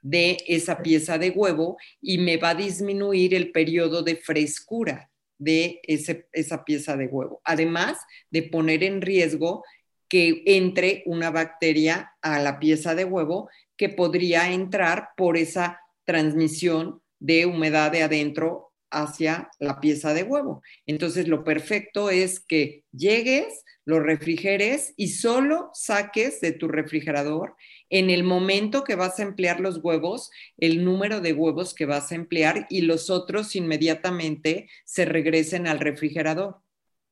de 0.01 0.37
esa 0.47 0.83
pieza 0.83 1.17
de 1.17 1.29
huevo, 1.29 1.77
y 2.01 2.17
me 2.17 2.35
va 2.35 2.49
a 2.49 2.55
disminuir 2.55 3.33
el 3.33 3.53
periodo 3.53 4.03
de 4.03 4.17
frescura 4.17 5.09
de 5.37 5.79
ese, 5.83 6.27
esa 6.33 6.65
pieza 6.65 6.97
de 6.97 7.07
huevo. 7.07 7.41
Además 7.45 7.99
de 8.29 8.43
poner 8.43 8.83
en 8.83 9.01
riesgo 9.01 9.63
que 10.09 10.43
entre 10.45 11.03
una 11.05 11.31
bacteria 11.31 12.11
a 12.21 12.39
la 12.39 12.59
pieza 12.59 12.93
de 12.95 13.05
huevo 13.05 13.49
que 13.77 13.89
podría 13.89 14.51
entrar 14.51 15.09
por 15.17 15.37
esa 15.37 15.79
transmisión 16.05 17.01
de 17.19 17.45
humedad 17.45 17.91
de 17.91 18.03
adentro 18.03 18.71
hacia 18.91 19.49
la 19.59 19.79
pieza 19.79 20.13
de 20.13 20.23
huevo. 20.23 20.61
Entonces, 20.85 21.27
lo 21.27 21.43
perfecto 21.43 22.09
es 22.09 22.39
que 22.39 22.83
llegues, 22.91 23.63
lo 23.85 23.99
refrigeres 23.99 24.93
y 24.95 25.09
solo 25.09 25.71
saques 25.73 26.39
de 26.41 26.51
tu 26.51 26.67
refrigerador 26.67 27.55
en 27.89 28.09
el 28.09 28.23
momento 28.23 28.83
que 28.83 28.95
vas 28.95 29.19
a 29.19 29.23
emplear 29.23 29.59
los 29.59 29.77
huevos, 29.83 30.31
el 30.57 30.83
número 30.83 31.21
de 31.21 31.33
huevos 31.33 31.73
que 31.73 31.85
vas 31.85 32.11
a 32.11 32.15
emplear 32.15 32.65
y 32.69 32.81
los 32.81 33.09
otros 33.09 33.55
inmediatamente 33.55 34.67
se 34.83 35.05
regresen 35.05 35.67
al 35.67 35.79
refrigerador. 35.79 36.57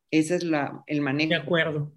Ese 0.10 0.36
es 0.36 0.44
la, 0.44 0.84
el 0.88 1.01
manejo. 1.01 1.30
De 1.30 1.36
acuerdo. 1.36 1.91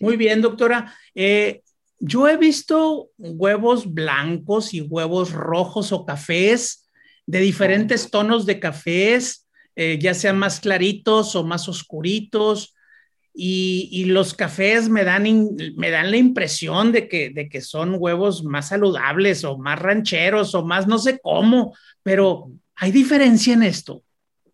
Muy 0.00 0.16
bien, 0.16 0.40
doctora. 0.42 0.94
Eh, 1.14 1.62
yo 2.00 2.26
he 2.26 2.36
visto 2.38 3.10
huevos 3.18 3.92
blancos 3.92 4.72
y 4.72 4.80
huevos 4.80 5.32
rojos 5.32 5.92
o 5.92 6.06
cafés 6.06 6.88
de 7.26 7.40
diferentes 7.40 8.10
tonos 8.10 8.46
de 8.46 8.58
cafés, 8.58 9.46
eh, 9.76 9.98
ya 10.00 10.14
sean 10.14 10.38
más 10.38 10.60
claritos 10.60 11.36
o 11.36 11.44
más 11.44 11.68
oscuritos. 11.68 12.74
Y, 13.32 14.06
los 14.06 14.34
cafés 14.34 14.88
me 14.88 15.04
dan, 15.04 15.22
me 15.76 15.90
dan 15.90 16.10
la 16.10 16.16
impresión 16.16 16.90
de 16.90 17.08
que, 17.08 17.30
de 17.30 17.48
que 17.48 17.60
son 17.60 17.94
huevos 17.96 18.42
más 18.42 18.68
saludables 18.68 19.44
o 19.44 19.56
más 19.56 19.78
rancheros 19.78 20.54
o 20.54 20.64
más 20.64 20.88
no 20.88 20.98
sé 20.98 21.20
cómo, 21.20 21.74
pero 22.02 22.50
¿hay 22.74 22.90
diferencia 22.90 23.54
en 23.54 23.62
esto? 23.62 24.02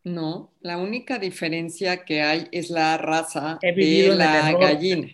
No, 0.05 0.53
la 0.61 0.77
única 0.77 1.19
diferencia 1.19 2.05
que 2.05 2.23
hay 2.23 2.49
es 2.53 2.71
la 2.71 2.99
raza 2.99 3.59
de 3.63 4.15
la 4.15 4.53
gallina. 4.53 5.09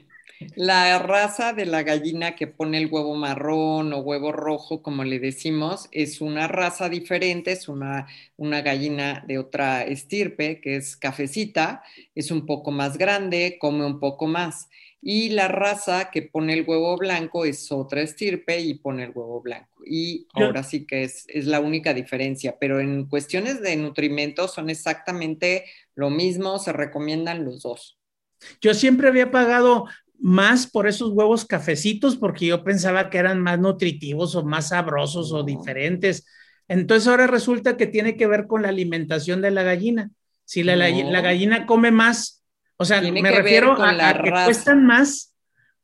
La 0.55 0.99
raza 0.99 1.53
de 1.53 1.67
la 1.67 1.83
gallina 1.83 2.35
que 2.35 2.47
pone 2.47 2.79
el 2.79 2.87
huevo 2.87 3.15
marrón 3.15 3.93
o 3.93 3.99
huevo 3.99 4.33
rojo, 4.33 4.83
como 4.83 5.05
le 5.05 5.19
decimos, 5.19 5.89
es 5.93 6.21
una 6.21 6.49
raza 6.49 6.89
diferente, 6.89 7.53
es 7.53 7.69
una, 7.69 8.07
una 8.37 8.63
gallina 8.63 9.25
de 9.27 9.39
otra 9.39 9.85
estirpe, 9.85 10.61
que 10.61 10.77
es 10.77 10.97
cafecita, 10.97 11.83
es 12.15 12.31
un 12.31 12.47
poco 12.47 12.71
más 12.71 12.99
grande, 12.99 13.59
come 13.61 13.85
un 13.85 14.01
poco 14.01 14.27
más. 14.27 14.69
Y 15.05 15.31
la 15.31 15.49
raza 15.49 16.11
que 16.13 16.23
pone 16.23 16.53
el 16.53 16.65
huevo 16.65 16.97
blanco 16.97 17.45
es 17.45 17.73
otra 17.73 18.03
estirpe 18.03 18.61
y 18.61 18.75
pone 18.75 19.03
el 19.03 19.11
huevo 19.11 19.41
blanco. 19.41 19.83
Y 19.85 20.29
ahora 20.33 20.63
sí 20.63 20.87
que 20.87 21.03
es, 21.03 21.25
es 21.29 21.47
la 21.47 21.59
única 21.59 21.93
diferencia, 21.93 22.57
pero 22.61 22.81
en 22.81 23.07
cuestiones 23.07 23.61
de 23.61 23.75
nutrimentos 23.75 24.55
son 24.55 24.71
exactamente 24.71 25.65
lo 25.97 26.09
mismo, 26.09 26.61
se 26.61 26.73
recomiendan 26.73 27.45
los 27.45 27.63
dos. 27.63 27.99
Yo 28.61 28.75
siempre 28.75 29.09
había 29.09 29.31
pagado 29.31 29.87
más 30.23 30.69
por 30.69 30.87
esos 30.87 31.11
huevos 31.11 31.45
cafecitos 31.45 32.17
porque 32.17 32.47
yo 32.47 32.63
pensaba 32.63 33.11
que 33.11 33.19
eran 33.19 33.41
más 33.41 33.59
nutritivos 33.59 34.37
o 34.37 34.45
más 34.45 34.69
sabrosos 34.69 35.33
o 35.33 35.43
diferentes. 35.43 36.25
Entonces 36.69 37.09
ahora 37.09 37.27
resulta 37.27 37.77
que 37.77 37.89
tiene 37.89 38.17
que 38.17 38.29
ver 38.29 38.47
con 38.47 38.63
la 38.63 38.69
alimentación 38.69 39.43
de 39.43 39.51
la 39.51 39.65
gallina. 39.65 40.11
Si 40.45 40.63
la, 40.63 40.77
gallina 40.77 41.67
come 41.67 41.91
más, 41.91 42.45
o 42.77 42.85
sea, 42.85 43.01
me 43.01 43.31
refiero 43.33 43.73
a, 43.83 44.23
que 44.23 44.31
cuestan 44.31 44.87
más 44.87 45.35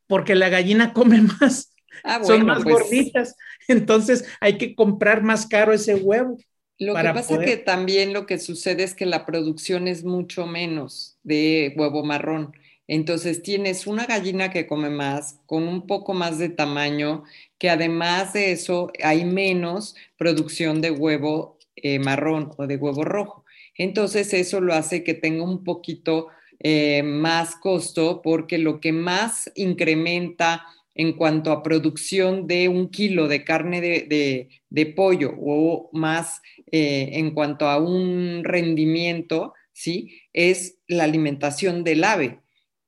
porque 0.07 0.37
la 0.37 0.49
gallina 0.49 0.93
come 0.95 1.21
más. 1.21 1.75
Ah, 2.05 2.23
son 2.23 2.47
más 2.47 2.63
pues 2.63 2.77
gorditas. 2.77 3.35
Entonces 3.67 4.25
hay 4.41 4.57
que 4.57 4.77
comprar 4.77 5.25
más 5.25 5.49
caro 5.49 5.73
ese 5.73 5.97
huevo. 5.97 6.39
Lo 6.79 6.95
que 6.95 7.03
pasa 7.03 7.35
es 7.35 7.41
que 7.41 7.57
también 7.57 8.13
lo 8.13 8.25
que 8.25 8.39
sucede 8.39 8.85
es 8.85 8.95
que 8.95 9.05
la 9.05 9.27
producción 9.27 9.89
es 9.89 10.05
mucho 10.05 10.47
menos 10.47 11.19
de 11.25 11.75
huevo 11.77 12.05
marrón. 12.05 12.53
Entonces 12.89 13.43
tienes 13.43 13.87
una 13.87 14.07
gallina 14.07 14.51
que 14.51 14.67
come 14.67 14.89
más, 14.89 15.39
con 15.45 15.69
un 15.69 15.87
poco 15.87 16.15
más 16.15 16.39
de 16.39 16.49
tamaño, 16.49 17.23
que 17.59 17.69
además 17.69 18.33
de 18.33 18.53
eso 18.53 18.91
hay 19.05 19.27
menos 19.27 19.95
producción 20.17 20.81
de 20.81 20.91
huevo 20.91 21.59
eh, 21.77 21.99
marrón 21.99 22.51
o 22.57 22.67
de 22.67 22.77
huevo 22.77 23.05
rojo. 23.05 23.45
Entonces 23.77 24.33
eso 24.33 24.63
lo 24.63 24.73
hace 24.73 25.05
que 25.05 25.13
tenga 25.13 25.45
un 25.45 25.65
poquito 25.65 26.29
eh, 26.61 27.03
más 27.03 27.57
costo 27.57 28.23
porque 28.23 28.57
lo 28.57 28.81
que 28.81 28.93
más 28.93 29.53
incrementa 29.55 30.65
en 30.95 31.13
cuanto 31.13 31.53
a 31.53 31.63
producción 31.63 32.47
de 32.47 32.69
un 32.69 32.89
kilo 32.89 33.29
de 33.29 33.45
carne 33.45 33.81
de, 33.81 34.87
pollo 34.97 35.35
o 35.39 35.91
más 35.93 36.41
eh, 36.73 37.11
en 37.13 37.33
cuanto 37.33 37.69
a 37.69 37.79
un 37.79 38.43
rendimiento, 38.45 39.53
¿sí? 39.73 40.23
Es 40.33 40.79
la 40.89 41.05
alimentación 41.05 41.85
del 41.85 42.03
ave 42.03 42.41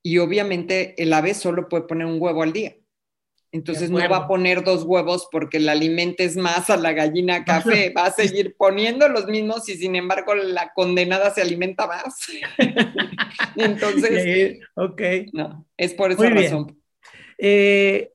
y 0.03 0.19
obviamente 0.19 0.95
el 1.03 1.13
ave 1.13 1.35
solo 1.35 1.69
puede 1.69 1.85
poner 1.85 2.07
un 2.07 2.21
huevo 2.21 2.43
al 2.43 2.53
día. 2.53 2.77
Entonces 3.53 3.91
no 3.91 3.99
va 4.09 4.17
a 4.17 4.29
poner 4.29 4.63
dos 4.63 4.85
huevos 4.85 5.29
porque 5.31 5.59
la 5.59 5.73
alimentes 5.73 6.37
más 6.37 6.71
a 6.71 6.77
la 6.77 6.93
gallina 6.93 7.45
café, 7.45 7.93
va 7.97 8.07
a 8.07 8.13
seguir 8.13 8.55
poniendo 8.57 9.09
los 9.09 9.27
mismos 9.27 9.69
y 9.69 9.77
sin 9.77 9.97
embargo 9.97 10.35
la 10.35 10.73
condenada 10.73 11.31
se 11.31 11.43
alimenta 11.43 11.89
más. 11.89 12.15
Entonces, 13.57 14.61
ok. 14.77 15.03
No, 15.33 15.67
es 15.77 15.95
por 15.95 16.13
esa 16.13 16.31
razón. 16.31 16.81
Eh, 17.39 18.13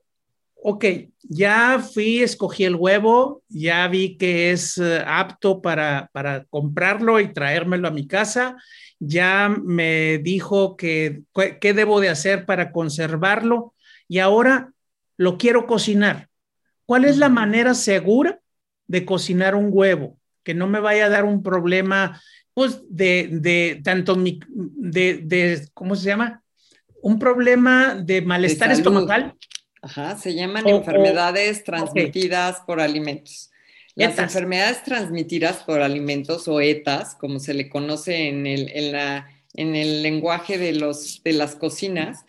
ok, 0.54 0.84
ya 1.22 1.80
fui, 1.80 2.22
escogí 2.22 2.64
el 2.64 2.76
huevo, 2.76 3.42
ya 3.48 3.86
vi 3.88 4.16
que 4.16 4.52
es 4.52 4.78
eh, 4.78 5.02
apto 5.06 5.60
para, 5.60 6.08
para 6.12 6.44
comprarlo 6.44 7.20
y 7.20 7.32
traérmelo 7.32 7.88
a 7.88 7.92
mi 7.92 8.06
casa 8.06 8.56
ya 8.98 9.48
me 9.48 10.18
dijo 10.18 10.76
que 10.76 11.22
qué 11.60 11.72
debo 11.72 12.00
de 12.00 12.08
hacer 12.08 12.46
para 12.46 12.72
conservarlo 12.72 13.74
y 14.08 14.18
ahora 14.18 14.72
lo 15.16 15.38
quiero 15.38 15.66
cocinar. 15.66 16.28
¿Cuál 16.84 17.04
es 17.04 17.18
la 17.18 17.28
manera 17.28 17.74
segura 17.74 18.40
de 18.86 19.04
cocinar 19.04 19.54
un 19.54 19.70
huevo? 19.70 20.18
Que 20.44 20.54
no 20.54 20.66
me 20.66 20.80
vaya 20.80 21.06
a 21.06 21.08
dar 21.08 21.24
un 21.24 21.42
problema, 21.42 22.20
pues, 22.54 22.82
de, 22.88 23.28
de 23.32 23.80
tanto, 23.82 24.16
de, 24.16 25.20
de, 25.24 25.68
¿cómo 25.74 25.96
se 25.96 26.06
llama? 26.06 26.42
Un 27.02 27.18
problema 27.18 27.94
de 27.94 28.22
malestar 28.22 28.70
estomacal. 28.70 29.34
Ajá, 29.82 30.16
se 30.16 30.34
llaman 30.34 30.68
enfermedades 30.68 31.64
transmitidas 31.64 32.60
por 32.66 32.80
alimentos. 32.80 33.50
Las 33.96 34.18
enfermedades 34.18 34.82
transmitidas 34.84 35.62
por 35.64 35.80
alimentos 35.80 36.46
o 36.48 36.60
ETAs, 36.60 37.14
como 37.14 37.40
se 37.40 37.54
le 37.54 37.70
conoce 37.70 38.28
en 38.28 38.46
el, 38.46 38.70
en 38.74 38.92
la, 38.92 39.26
en 39.54 39.74
el 39.74 40.02
lenguaje 40.02 40.58
de, 40.58 40.72
los, 40.74 41.22
de 41.24 41.32
las 41.32 41.56
cocinas, 41.56 42.26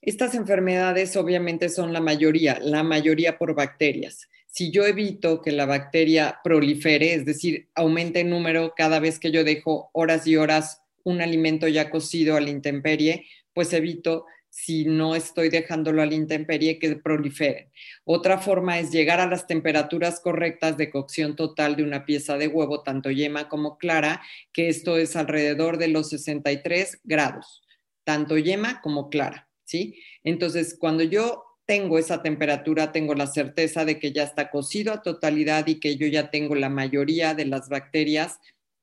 estas 0.00 0.36
enfermedades 0.36 1.16
obviamente 1.16 1.70
son 1.70 1.92
la 1.92 2.00
mayoría, 2.00 2.60
la 2.62 2.84
mayoría 2.84 3.36
por 3.36 3.56
bacterias. 3.56 4.28
Si 4.46 4.70
yo 4.70 4.86
evito 4.86 5.42
que 5.42 5.50
la 5.50 5.66
bacteria 5.66 6.38
prolifere, 6.44 7.14
es 7.14 7.24
decir, 7.24 7.68
aumente 7.74 8.20
en 8.20 8.30
número 8.30 8.74
cada 8.76 9.00
vez 9.00 9.18
que 9.18 9.32
yo 9.32 9.42
dejo 9.42 9.90
horas 9.92 10.24
y 10.26 10.36
horas 10.36 10.82
un 11.02 11.20
alimento 11.20 11.66
ya 11.66 11.90
cocido 11.90 12.36
a 12.36 12.40
la 12.40 12.50
intemperie, 12.50 13.26
pues 13.54 13.72
evito 13.72 14.24
si 14.64 14.84
no 14.84 15.14
estoy 15.14 15.50
dejándolo 15.50 16.02
a 16.02 16.06
la 16.06 16.14
intemperie 16.14 16.80
que 16.80 16.96
proliferen. 16.96 17.70
Otra 18.04 18.38
forma 18.38 18.80
es 18.80 18.90
llegar 18.90 19.20
a 19.20 19.28
las 19.28 19.46
temperaturas 19.46 20.18
correctas 20.18 20.76
de 20.76 20.90
cocción 20.90 21.36
total 21.36 21.76
de 21.76 21.84
una 21.84 22.04
pieza 22.04 22.36
de 22.36 22.48
huevo, 22.48 22.82
tanto 22.82 23.10
yema 23.12 23.48
como 23.48 23.78
clara, 23.78 24.20
que 24.52 24.68
esto 24.68 24.98
es 24.98 25.14
alrededor 25.14 25.78
de 25.78 25.88
los 25.88 26.08
63 26.08 27.00
grados, 27.04 27.62
tanto 28.02 28.36
yema 28.36 28.80
como 28.80 29.10
clara, 29.10 29.48
¿sí? 29.64 30.02
Entonces, 30.24 30.76
cuando 30.76 31.04
yo 31.04 31.44
tengo 31.64 31.96
esa 31.96 32.22
temperatura, 32.22 32.90
tengo 32.90 33.14
la 33.14 33.28
certeza 33.28 33.84
de 33.84 34.00
que 34.00 34.10
ya 34.10 34.24
está 34.24 34.50
cocido 34.50 34.92
a 34.92 35.02
totalidad 35.02 35.68
y 35.68 35.78
que 35.78 35.96
yo 35.96 36.08
ya 36.08 36.30
tengo 36.30 36.56
la 36.56 36.68
mayoría 36.68 37.34
de 37.34 37.44
las 37.44 37.68
bacterias 37.68 38.40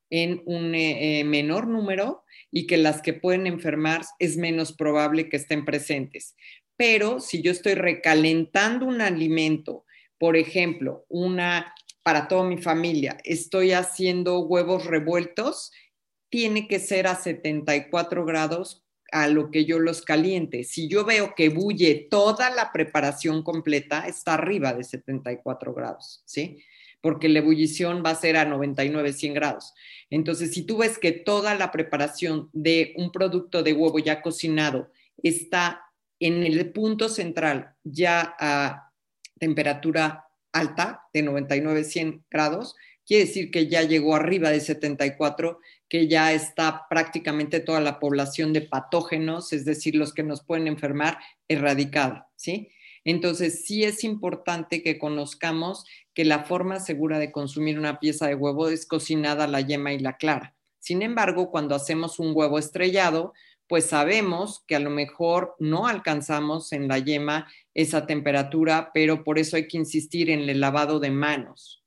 en 0.09 0.41
un 0.45 0.73
eh, 0.73 1.19
eh, 1.19 1.23
menor 1.25 1.67
número 1.67 2.23
y 2.57 2.67
que 2.67 2.77
las 2.77 3.01
que 3.01 3.11
pueden 3.11 3.47
enfermar 3.47 4.05
es 4.17 4.37
menos 4.37 4.71
probable 4.71 5.27
que 5.27 5.35
estén 5.35 5.65
presentes. 5.65 6.37
Pero 6.77 7.19
si 7.19 7.41
yo 7.41 7.51
estoy 7.51 7.73
recalentando 7.73 8.85
un 8.85 9.01
alimento, 9.01 9.83
por 10.17 10.37
ejemplo, 10.37 11.05
una 11.09 11.75
para 12.01 12.29
toda 12.29 12.45
mi 12.45 12.57
familia, 12.57 13.17
estoy 13.25 13.73
haciendo 13.73 14.39
huevos 14.39 14.85
revueltos, 14.85 15.73
tiene 16.29 16.69
que 16.69 16.79
ser 16.79 17.07
a 17.07 17.15
74 17.15 18.23
grados 18.23 18.85
a 19.11 19.27
lo 19.27 19.51
que 19.51 19.65
yo 19.65 19.77
los 19.77 20.01
caliente. 20.01 20.63
Si 20.63 20.87
yo 20.87 21.03
veo 21.03 21.33
que 21.35 21.49
bulle 21.49 22.07
toda 22.09 22.49
la 22.51 22.71
preparación 22.71 23.43
completa, 23.43 24.07
está 24.07 24.35
arriba 24.35 24.73
de 24.73 24.85
74 24.85 25.73
grados, 25.73 26.23
¿sí? 26.25 26.63
Porque 27.05 27.29
la 27.29 27.37
ebullición 27.37 28.01
va 28.03 28.09
a 28.09 28.15
ser 28.15 28.35
a 28.35 28.45
99, 28.45 29.13
100 29.13 29.35
grados. 29.35 29.75
Entonces, 30.09 30.55
si 30.55 30.63
tú 30.63 30.77
ves 30.77 30.97
que 30.97 31.11
toda 31.11 31.53
la 31.53 31.71
preparación 31.71 32.49
de 32.51 32.95
un 32.97 33.11
producto 33.11 33.61
de 33.61 33.73
huevo 33.73 33.99
ya 33.99 34.23
cocinado 34.23 34.89
está 35.21 35.83
en 36.19 36.41
el 36.41 36.71
punto 36.71 37.07
central 37.07 37.75
ya 37.83 38.35
a 38.39 38.91
temperatura 39.37 40.25
alta 40.51 41.03
de 41.13 41.21
99, 41.21 41.83
100 41.83 42.25
grados, 42.31 42.73
quiere 43.05 43.25
decir 43.25 43.51
que 43.51 43.67
ya 43.67 43.83
llegó 43.83 44.15
arriba 44.15 44.49
de 44.49 44.59
74, 44.59 45.59
que 45.87 46.07
ya 46.07 46.33
está 46.33 46.87
prácticamente 46.89 47.59
toda 47.59 47.81
la 47.81 47.99
población 47.99 48.51
de 48.51 48.61
patógenos, 48.61 49.53
es 49.53 49.63
decir, 49.63 49.93
los 49.93 50.11
que 50.11 50.23
nos 50.23 50.43
pueden 50.43 50.67
enfermar, 50.67 51.19
erradicada, 51.47 52.31
¿sí? 52.35 52.71
Entonces, 53.05 53.63
sí 53.65 53.83
es 53.83 54.03
importante 54.03 54.81
que 54.81 54.97
conozcamos 54.97 55.85
que 56.13 56.25
la 56.25 56.43
forma 56.43 56.79
segura 56.79 57.19
de 57.19 57.31
consumir 57.31 57.79
una 57.79 57.99
pieza 57.99 58.27
de 58.27 58.35
huevo 58.35 58.67
es 58.67 58.85
cocinada 58.85 59.47
la 59.47 59.61
yema 59.61 59.93
y 59.93 59.99
la 59.99 60.17
clara. 60.17 60.55
Sin 60.79 61.01
embargo, 61.01 61.51
cuando 61.51 61.75
hacemos 61.75 62.19
un 62.19 62.31
huevo 62.35 62.59
estrellado, 62.59 63.33
pues 63.67 63.85
sabemos 63.85 64.63
que 64.67 64.75
a 64.75 64.79
lo 64.79 64.89
mejor 64.89 65.55
no 65.59 65.87
alcanzamos 65.87 66.71
en 66.73 66.87
la 66.87 66.99
yema 66.99 67.47
esa 67.73 68.05
temperatura, 68.05 68.91
pero 68.93 69.23
por 69.23 69.39
eso 69.39 69.55
hay 69.55 69.67
que 69.67 69.77
insistir 69.77 70.29
en 70.29 70.47
el 70.49 70.59
lavado 70.59 70.99
de 70.99 71.11
manos. 71.11 71.83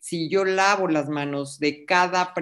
Si 0.00 0.28
yo 0.28 0.44
lavo 0.44 0.88
las 0.88 1.08
manos 1.08 1.60
de 1.60 1.84
cada, 1.84 2.34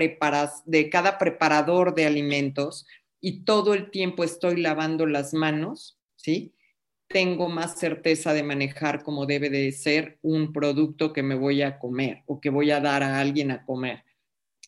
de 0.65 0.91
cada 0.91 1.19
preparador 1.19 1.95
de 1.95 2.07
alimentos 2.07 2.87
y 3.21 3.45
todo 3.45 3.75
el 3.75 3.91
tiempo 3.91 4.25
estoy 4.25 4.57
lavando 4.57 5.07
las 5.07 5.35
manos, 5.35 5.99
¿sí? 6.17 6.55
Tengo 7.11 7.49
más 7.49 7.77
certeza 7.77 8.33
de 8.33 8.45
manejar 8.45 9.03
como 9.03 9.27
debe 9.27 9.51
de 9.51 9.73
ser 9.73 10.19
un 10.23 10.53
producto 10.53 11.13
que 11.13 11.25
me 11.25 11.35
voy 11.35 11.61
a 11.61 11.81
comer 11.81 12.23
o 12.27 12.41
que 12.41 12.51
voy 12.51 12.71
a 12.71 12.81
dar 12.81 13.03
a 13.03 13.19
alguien 13.19 13.51
a 13.51 13.65
comer. 13.65 14.05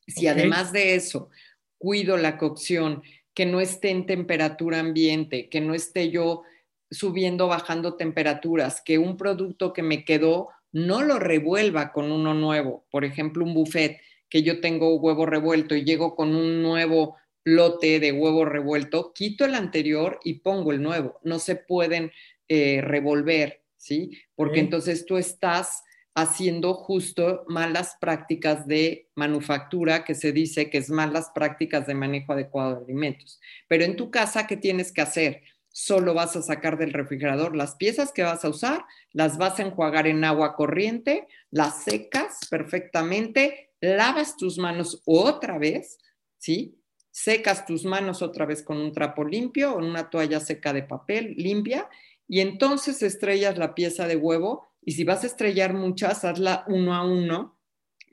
Si 0.08 0.26
además 0.26 0.72
de 0.72 0.96
eso 0.96 1.30
cuido 1.78 2.16
la 2.16 2.38
cocción, 2.38 3.02
que 3.32 3.46
no 3.46 3.60
esté 3.60 3.90
en 3.90 4.06
temperatura 4.06 4.80
ambiente, 4.80 5.48
que 5.48 5.60
no 5.60 5.72
esté 5.72 6.10
yo 6.10 6.42
subiendo, 6.90 7.46
bajando 7.46 7.94
temperaturas, 7.94 8.82
que 8.84 8.98
un 8.98 9.16
producto 9.16 9.72
que 9.72 9.84
me 9.84 10.04
quedó 10.04 10.48
no 10.72 11.02
lo 11.02 11.20
revuelva 11.20 11.92
con 11.92 12.10
uno 12.10 12.34
nuevo. 12.34 12.84
Por 12.90 13.04
ejemplo, 13.04 13.44
un 13.44 13.54
buffet 13.54 14.00
que 14.28 14.42
yo 14.42 14.60
tengo 14.60 14.96
huevo 14.96 15.26
revuelto 15.26 15.76
y 15.76 15.84
llego 15.84 16.16
con 16.16 16.34
un 16.34 16.60
nuevo 16.60 17.16
lote 17.44 18.00
de 18.00 18.12
huevo 18.12 18.44
revuelto, 18.44 19.12
quito 19.12 19.44
el 19.44 19.54
anterior 19.54 20.20
y 20.24 20.34
pongo 20.34 20.72
el 20.72 20.82
nuevo. 20.82 21.18
No 21.22 21.38
se 21.38 21.56
pueden 21.56 22.12
eh, 22.48 22.80
revolver, 22.82 23.62
¿sí? 23.76 24.10
Porque 24.34 24.60
entonces 24.60 25.06
tú 25.06 25.16
estás 25.16 25.82
haciendo 26.14 26.74
justo 26.74 27.44
malas 27.48 27.96
prácticas 28.00 28.66
de 28.66 29.08
manufactura, 29.14 30.04
que 30.04 30.14
se 30.14 30.32
dice 30.32 30.68
que 30.68 30.78
es 30.78 30.90
malas 30.90 31.30
prácticas 31.34 31.86
de 31.86 31.94
manejo 31.94 32.32
adecuado 32.32 32.76
de 32.76 32.84
alimentos. 32.84 33.40
Pero 33.68 33.84
en 33.84 33.96
tu 33.96 34.10
casa, 34.10 34.46
¿qué 34.46 34.56
tienes 34.56 34.92
que 34.92 35.00
hacer? 35.00 35.42
Solo 35.68 36.12
vas 36.12 36.36
a 36.36 36.42
sacar 36.42 36.76
del 36.76 36.92
refrigerador 36.92 37.56
las 37.56 37.76
piezas 37.76 38.12
que 38.12 38.22
vas 38.22 38.44
a 38.44 38.50
usar, 38.50 38.84
las 39.12 39.38
vas 39.38 39.58
a 39.58 39.62
enjuagar 39.62 40.06
en 40.06 40.22
agua 40.24 40.54
corriente, 40.54 41.26
las 41.50 41.82
secas 41.84 42.40
perfectamente, 42.50 43.70
lavas 43.80 44.36
tus 44.36 44.58
manos 44.58 45.00
otra 45.06 45.58
vez, 45.58 45.98
¿sí? 46.36 46.78
Secas 47.10 47.64
tus 47.64 47.84
manos 47.84 48.20
otra 48.20 48.44
vez 48.44 48.62
con 48.62 48.76
un 48.78 48.92
trapo 48.92 49.24
limpio 49.24 49.74
o 49.74 49.78
una 49.78 50.10
toalla 50.10 50.40
seca 50.40 50.74
de 50.74 50.82
papel 50.82 51.34
limpia 51.36 51.88
y 52.32 52.40
entonces 52.40 53.02
estrellas 53.02 53.58
la 53.58 53.74
pieza 53.74 54.08
de 54.08 54.16
huevo 54.16 54.66
y 54.80 54.92
si 54.92 55.04
vas 55.04 55.22
a 55.22 55.26
estrellar 55.26 55.74
muchas, 55.74 56.24
hazla 56.24 56.64
uno 56.66 56.94
a 56.94 57.04
uno 57.04 57.58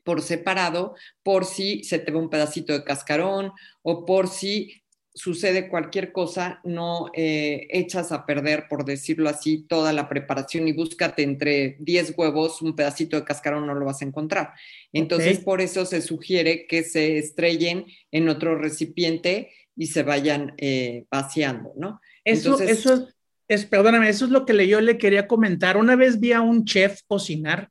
por 0.04 0.22
separado, 0.22 0.94
por 1.24 1.46
si 1.46 1.86
se 1.86 2.00
te 2.00 2.12
va 2.12 2.20
un 2.20 2.30
pedacito 2.30 2.74
de 2.74 2.84
cascarón 2.84 3.54
o 3.82 4.06
por 4.06 4.28
si 4.28 4.84
sucede 5.14 5.70
cualquier 5.70 6.12
cosa, 6.12 6.60
no 6.66 7.10
eh, 7.14 7.68
echas 7.70 8.12
a 8.12 8.26
perder, 8.26 8.68
por 8.68 8.84
decirlo 8.84 9.30
así, 9.30 9.66
toda 9.70 9.94
la 9.94 10.10
preparación 10.10 10.68
y 10.68 10.74
búscate 10.74 11.24
entre 11.24 11.78
10 11.80 12.14
huevos, 12.18 12.62
un 12.62 12.76
pedacito 12.76 13.16
de 13.16 13.24
cascarón 13.24 13.68
no 13.68 13.74
lo 13.74 13.86
vas 13.86 14.02
a 14.02 14.06
encontrar. 14.06 14.52
Entonces, 14.92 15.40
por 15.40 15.62
eso 15.62 15.86
se 15.86 16.02
sugiere 16.02 16.68
que 16.68 16.84
se 16.84 17.20
estrellen 17.20 17.86
en 18.12 18.28
otro 18.28 18.58
recipiente 18.58 19.50
y 19.78 19.88
se 19.88 20.04
vayan 20.04 20.56
eh, 20.58 21.06
vaciando, 21.10 21.72
¿no? 21.78 22.02
Eso, 22.26 22.60
eso, 22.60 23.08
es, 23.50 23.66
perdóname, 23.66 24.08
eso 24.08 24.26
es 24.26 24.32
lo 24.32 24.46
que 24.46 24.68
yo 24.68 24.80
le 24.80 24.98
quería 24.98 25.28
comentar. 25.28 25.76
Una 25.76 25.96
vez 25.96 26.20
vi 26.20 26.32
a 26.32 26.42
un 26.42 26.66
chef 26.66 27.02
cocinar 27.08 27.70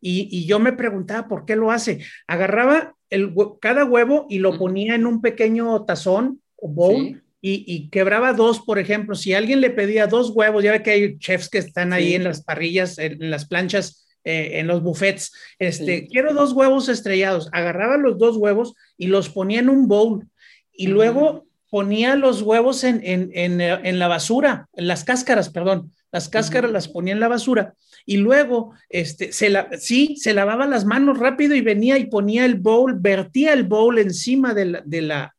y, 0.00 0.44
yo 0.46 0.58
me 0.58 0.72
preguntaba 0.72 1.28
por 1.28 1.46
qué 1.46 1.54
lo 1.54 1.70
hace. 1.70 2.04
Agarraba 2.26 2.96
el, 3.08 3.32
cada 3.60 3.84
huevo 3.84 4.26
y 4.28 4.40
lo 4.40 4.58
ponía 4.58 4.96
en 4.96 5.06
un 5.06 5.22
pequeño 5.22 5.84
tazón 5.84 6.42
o 6.56 6.68
bowl 6.68 7.22
y, 7.40 7.88
quebraba 7.90 8.32
dos, 8.32 8.60
por 8.60 8.80
ejemplo. 8.80 9.14
Si 9.14 9.32
alguien 9.32 9.60
le 9.60 9.70
pedía 9.70 10.08
dos 10.08 10.30
huevos, 10.30 10.62
ya 10.62 10.72
ve 10.72 10.82
que 10.82 10.90
hay 10.90 11.18
chefs 11.18 11.48
que 11.48 11.58
están 11.58 11.92
ahí 11.92 12.14
en 12.14 12.24
las 12.24 12.42
parrillas, 12.42 12.98
en, 12.98 13.30
las 13.30 13.46
planchas, 13.46 14.06
eh, 14.24 14.58
en 14.58 14.66
los 14.66 14.82
buffets. 14.82 15.32
Este, 15.60 16.08
quiero 16.08 16.34
dos 16.34 16.52
huevos 16.52 16.88
estrellados. 16.88 17.48
Agarraba 17.52 17.96
los 17.96 18.18
dos 18.18 18.36
huevos 18.36 18.74
y 18.98 19.06
los 19.06 19.28
ponía 19.28 19.60
en 19.60 19.68
un 19.68 19.86
bowl 19.86 20.26
y 20.72 20.88
luego 20.88 21.46
ponía 21.72 22.16
los 22.16 22.42
huevos 22.42 22.84
en, 22.84 23.00
en, 23.02 23.98
la 23.98 24.06
basura, 24.06 24.68
en 24.74 24.86
las 24.86 25.04
cáscaras, 25.04 25.48
perdón, 25.48 25.90
las 26.10 26.28
cáscaras 26.28 26.70
las 26.70 26.86
ponía 26.86 27.14
en 27.14 27.20
la 27.20 27.28
basura 27.28 27.72
y 28.04 28.18
luego, 28.18 28.74
este, 28.90 29.32
se 29.32 29.48
la, 29.48 29.70
sí, 29.78 30.16
se 30.18 30.34
lavaba 30.34 30.66
las 30.66 30.84
manos 30.84 31.18
rápido 31.18 31.54
y 31.54 31.62
venía 31.62 31.96
y 31.96 32.10
ponía 32.10 32.44
el 32.44 32.56
bowl, 32.56 32.96
vertía 33.00 33.54
el 33.54 33.62
bowl 33.62 33.98
encima 33.98 34.52
de 34.52 34.66
la, 34.66 34.82
de 34.84 35.00
la, 35.00 35.34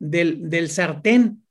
del, 0.00 0.50
del 0.50 0.70
sartén. 0.70 1.44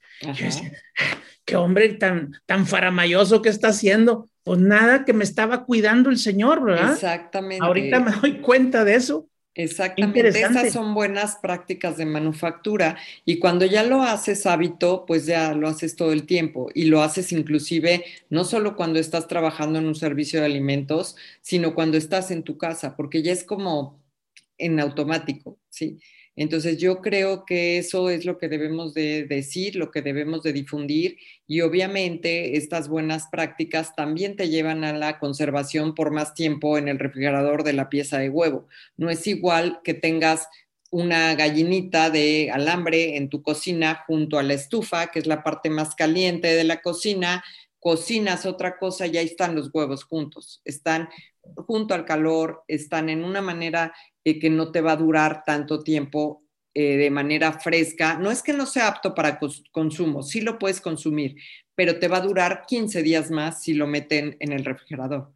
qué 1.45 1.55
hombre 1.55 1.93
tan, 1.93 2.33
tan 2.45 2.67
faramayoso 2.67 3.41
que 3.41 3.47
está 3.47 3.69
haciendo. 3.69 4.27
Pues 4.43 4.59
nada, 4.59 5.05
que 5.05 5.13
me 5.13 5.23
estaba 5.23 5.63
cuidando 5.63 6.09
el 6.09 6.17
Señor, 6.17 6.61
¿verdad? 6.61 6.91
Exactamente. 6.91 7.65
Ahorita 7.65 8.01
me 8.01 8.11
doy 8.11 8.41
cuenta 8.41 8.83
de 8.83 8.95
eso. 8.95 9.29
Exactamente, 9.57 10.27
esas 10.27 10.73
son 10.73 10.93
buenas 10.93 11.37
prácticas 11.37 11.95
de 11.95 12.05
manufactura 12.05 12.97
y 13.23 13.39
cuando 13.39 13.65
ya 13.65 13.83
lo 13.83 14.01
haces 14.01 14.45
hábito, 14.45 15.05
pues 15.05 15.25
ya 15.25 15.53
lo 15.53 15.69
haces 15.69 15.95
todo 15.95 16.11
el 16.11 16.25
tiempo 16.25 16.69
y 16.73 16.85
lo 16.85 17.01
haces 17.01 17.31
inclusive 17.31 18.03
no 18.29 18.43
solo 18.43 18.75
cuando 18.75 18.99
estás 18.99 19.29
trabajando 19.29 19.79
en 19.79 19.85
un 19.85 19.95
servicio 19.95 20.41
de 20.41 20.47
alimentos, 20.47 21.15
sino 21.41 21.73
cuando 21.73 21.95
estás 21.95 22.31
en 22.31 22.43
tu 22.43 22.57
casa, 22.57 22.97
porque 22.97 23.23
ya 23.23 23.31
es 23.31 23.45
como 23.45 24.03
en 24.57 24.79
automático, 24.81 25.57
¿sí? 25.69 25.99
Entonces 26.35 26.77
yo 26.77 27.01
creo 27.01 27.45
que 27.45 27.77
eso 27.77 28.09
es 28.09 28.25
lo 28.25 28.37
que 28.37 28.49
debemos 28.49 28.93
de 28.93 29.23
decir, 29.23 29.75
lo 29.75 29.91
que 29.91 30.01
debemos 30.01 30.43
de 30.43 30.53
difundir 30.53 31.17
y 31.47 31.61
obviamente 31.61 32.57
estas 32.57 32.89
buenas 32.89 33.27
prácticas 33.31 33.95
también 33.95 34.35
te 34.35 34.49
llevan 34.49 34.83
a 34.83 34.93
la 34.93 35.17
conservación 35.17 35.95
por 35.95 36.11
más 36.11 36.33
tiempo 36.33 36.77
en 36.77 36.89
el 36.89 36.99
refrigerador 36.99 37.63
de 37.63 37.73
la 37.73 37.89
pieza 37.89 38.17
de 38.17 38.29
huevo. 38.29 38.67
No 38.97 39.09
es 39.09 39.25
igual 39.27 39.79
que 39.83 39.93
tengas 39.93 40.47
una 40.91 41.35
gallinita 41.35 42.09
de 42.09 42.51
alambre 42.53 43.17
en 43.17 43.29
tu 43.29 43.41
cocina 43.41 44.03
junto 44.07 44.37
a 44.37 44.43
la 44.43 44.53
estufa, 44.53 45.07
que 45.07 45.19
es 45.19 45.27
la 45.27 45.43
parte 45.43 45.69
más 45.69 45.95
caliente 45.95 46.49
de 46.49 46.63
la 46.63 46.81
cocina, 46.81 47.43
cocinas 47.79 48.45
otra 48.45 48.77
cosa 48.77 49.05
y 49.05 49.17
ahí 49.17 49.25
están 49.25 49.55
los 49.55 49.69
huevos 49.73 50.03
juntos, 50.03 50.61
están 50.65 51.09
junto 51.67 51.93
al 51.93 52.05
calor, 52.05 52.63
están 52.67 53.09
en 53.09 53.23
una 53.23 53.41
manera 53.41 53.93
eh, 54.25 54.39
que 54.39 54.49
no 54.49 54.71
te 54.71 54.81
va 54.81 54.93
a 54.93 54.97
durar 54.97 55.43
tanto 55.45 55.83
tiempo 55.83 56.43
eh, 56.73 56.97
de 56.97 57.09
manera 57.09 57.53
fresca. 57.53 58.17
No 58.17 58.31
es 58.31 58.43
que 58.43 58.51
no 58.51 58.65
sea 58.65 58.87
apto 58.87 59.15
para 59.15 59.39
consumo, 59.71 60.23
sí 60.23 60.41
lo 60.41 60.59
puedes 60.59 60.81
consumir, 60.81 61.37
pero 61.73 61.99
te 61.99 62.09
va 62.09 62.17
a 62.17 62.21
durar 62.21 62.63
15 62.67 63.01
días 63.01 63.31
más 63.31 63.63
si 63.63 63.75
lo 63.75 63.87
meten 63.87 64.35
en 64.39 64.51
el 64.51 64.65
refrigerador. 64.65 65.31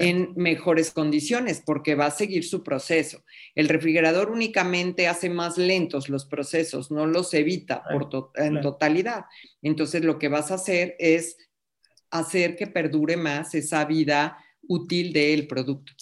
en 0.00 0.32
mejores 0.36 0.90
condiciones 0.90 1.62
porque 1.64 1.94
va 1.94 2.06
a 2.06 2.10
seguir 2.10 2.44
su 2.44 2.62
proceso. 2.62 3.24
El 3.54 3.68
refrigerador 3.68 4.30
únicamente 4.30 5.08
hace 5.08 5.28
más 5.28 5.58
lentos 5.58 6.08
los 6.08 6.24
procesos, 6.24 6.90
no 6.90 7.06
los 7.06 7.34
evita 7.34 7.82
por 7.82 8.30
en 8.36 8.60
totalidad. 8.60 9.24
Entonces 9.60 10.04
lo 10.04 10.18
que 10.18 10.28
vas 10.28 10.50
a 10.50 10.54
hacer 10.54 10.96
es 10.98 11.36
hacer 12.10 12.56
que 12.56 12.68
perdure 12.68 13.16
más 13.16 13.54
esa 13.54 13.84
vida 13.84 14.38
útil 14.68 15.12
del 15.12 15.46
producto. 15.46 15.92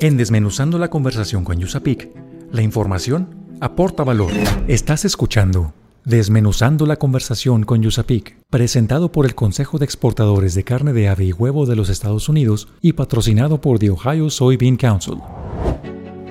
En 0.00 0.16
Desmenuzando 0.16 0.78
la 0.78 0.90
conversación 0.90 1.44
con 1.44 1.58
Yusapic, 1.58 2.10
la 2.52 2.62
información 2.62 3.56
aporta 3.60 4.04
valor. 4.04 4.32
Estás 4.68 5.06
escuchando 5.06 5.72
Desmenuzando 6.06 6.86
la 6.86 6.94
conversación 6.94 7.64
con 7.64 7.82
Yusapik, 7.82 8.36
presentado 8.48 9.10
por 9.10 9.26
el 9.26 9.34
Consejo 9.34 9.76
de 9.78 9.86
Exportadores 9.86 10.54
de 10.54 10.62
Carne 10.62 10.92
de 10.92 11.08
Ave 11.08 11.24
y 11.24 11.32
Huevo 11.32 11.66
de 11.66 11.74
los 11.74 11.88
Estados 11.88 12.28
Unidos 12.28 12.68
y 12.80 12.92
patrocinado 12.92 13.60
por 13.60 13.80
The 13.80 13.90
Ohio 13.90 14.30
Soybean 14.30 14.76
Council. 14.76 15.16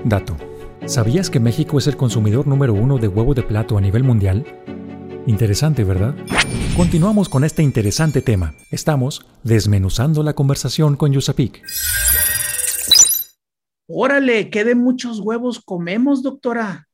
Dato. 0.05 0.37
¿Sabías 0.85 1.29
que 1.29 1.41
México 1.41 1.77
es 1.77 1.87
el 1.87 1.97
consumidor 1.97 2.47
número 2.47 2.73
uno 2.73 2.99
de 2.99 3.09
huevo 3.09 3.33
de 3.33 3.43
plato 3.43 3.77
a 3.77 3.81
nivel 3.81 4.05
mundial? 4.05 4.45
Interesante, 5.27 5.83
¿verdad? 5.83 6.15
Continuamos 6.77 7.27
con 7.27 7.43
este 7.43 7.61
interesante 7.61 8.21
tema. 8.21 8.53
Estamos 8.71 9.25
desmenuzando 9.43 10.23
la 10.23 10.31
conversación 10.31 10.95
con 10.95 11.11
Yusapik. 11.11 11.61
Órale, 13.89 14.49
¿qué 14.49 14.63
de 14.63 14.75
muchos 14.75 15.19
huevos 15.19 15.59
comemos, 15.59 16.23
doctora? 16.23 16.84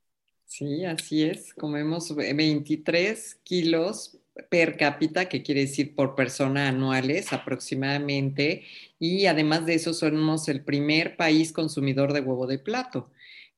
Sí, 0.52 0.84
así 0.84 1.24
es. 1.24 1.54
Comemos 1.54 2.14
23 2.14 3.36
kilos 3.46 4.18
per 4.50 4.76
cápita, 4.76 5.30
que 5.30 5.44
quiere 5.44 5.62
decir 5.62 5.96
por 5.96 6.14
persona 6.14 6.68
anuales 6.68 7.32
aproximadamente, 7.32 8.66
y 9.00 9.28
además 9.28 9.66
de 9.66 9.76
eso 9.76 9.94
somos 9.94 10.50
el 10.50 10.62
primer 10.66 11.16
país 11.16 11.54
consumidor 11.54 12.12
de 12.12 12.20
huevo 12.20 12.48
de 12.48 12.60
plato. 12.60 13.10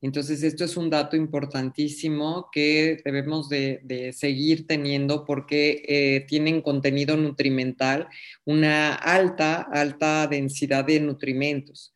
Entonces, 0.02 0.44
esto 0.44 0.66
es 0.66 0.78
un 0.78 0.92
dato 0.92 1.16
importantísimo 1.16 2.50
que 2.52 3.02
debemos 3.04 3.50
de, 3.50 4.14
seguir 4.16 4.68
teniendo 4.68 5.26
porque 5.26 5.84
eh, 5.88 6.26
tienen 6.28 6.62
contenido 6.62 7.18
nutrimental, 7.18 8.08
una 8.46 8.94
alta, 8.94 9.62
alta 9.62 10.28
densidad 10.28 10.86
de 10.86 11.00
nutrimentos. 11.00 11.93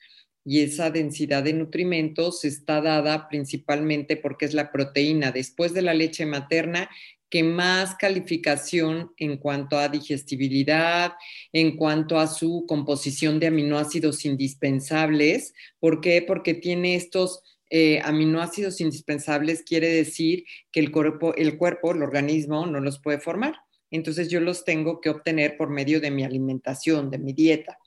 Y 0.49 0.61
esa 0.61 0.91
densidad 0.91 1.43
de 1.43 1.51
nutrimentos 1.51 2.45
está 2.45 2.79
dada 2.79 3.27
principalmente 3.27 4.15
porque 4.15 4.45
es 4.45 4.53
la 4.53 4.71
proteína 4.71 5.33
después 5.33 5.73
de 5.73 5.81
la 5.81 5.93
leche 5.93 6.25
materna 6.25 6.89
que 7.29 7.43
más 7.43 7.95
calificación 7.95 9.11
en 9.17 9.39
cuanto 9.39 9.77
a 9.77 9.89
digestibilidad, 9.89 11.15
en 11.51 11.75
cuanto 11.75 12.17
a 12.17 12.27
su 12.27 12.63
composición 12.65 13.41
de 13.41 13.47
aminoácidos 13.47 14.23
indispensables. 14.23 15.53
¿Por 15.81 15.99
qué? 15.99 16.21
Porque 16.21 16.53
tiene 16.53 16.95
estos 16.95 17.43
eh, 17.69 17.99
aminoácidos 18.05 18.79
indispensables 18.79 19.63
quiere 19.63 19.89
decir 19.89 20.45
que 20.71 20.79
el 20.79 20.93
cuerpo, 20.93 21.35
el 21.35 21.57
cuerpo, 21.57 21.91
el 21.91 22.03
organismo, 22.03 22.65
no 22.67 22.79
los 22.79 22.99
puede 23.01 23.19
formar. 23.19 23.55
Entonces 23.91 24.29
yo 24.29 24.39
los 24.39 24.63
tengo 24.63 25.01
que 25.01 25.09
obtener 25.09 25.57
por 25.57 25.69
medio 25.69 25.99
de 25.99 26.09
mi 26.09 26.23
alimentación, 26.23 27.09
de 27.09 27.17
mi 27.17 27.33
dieta. 27.33 27.77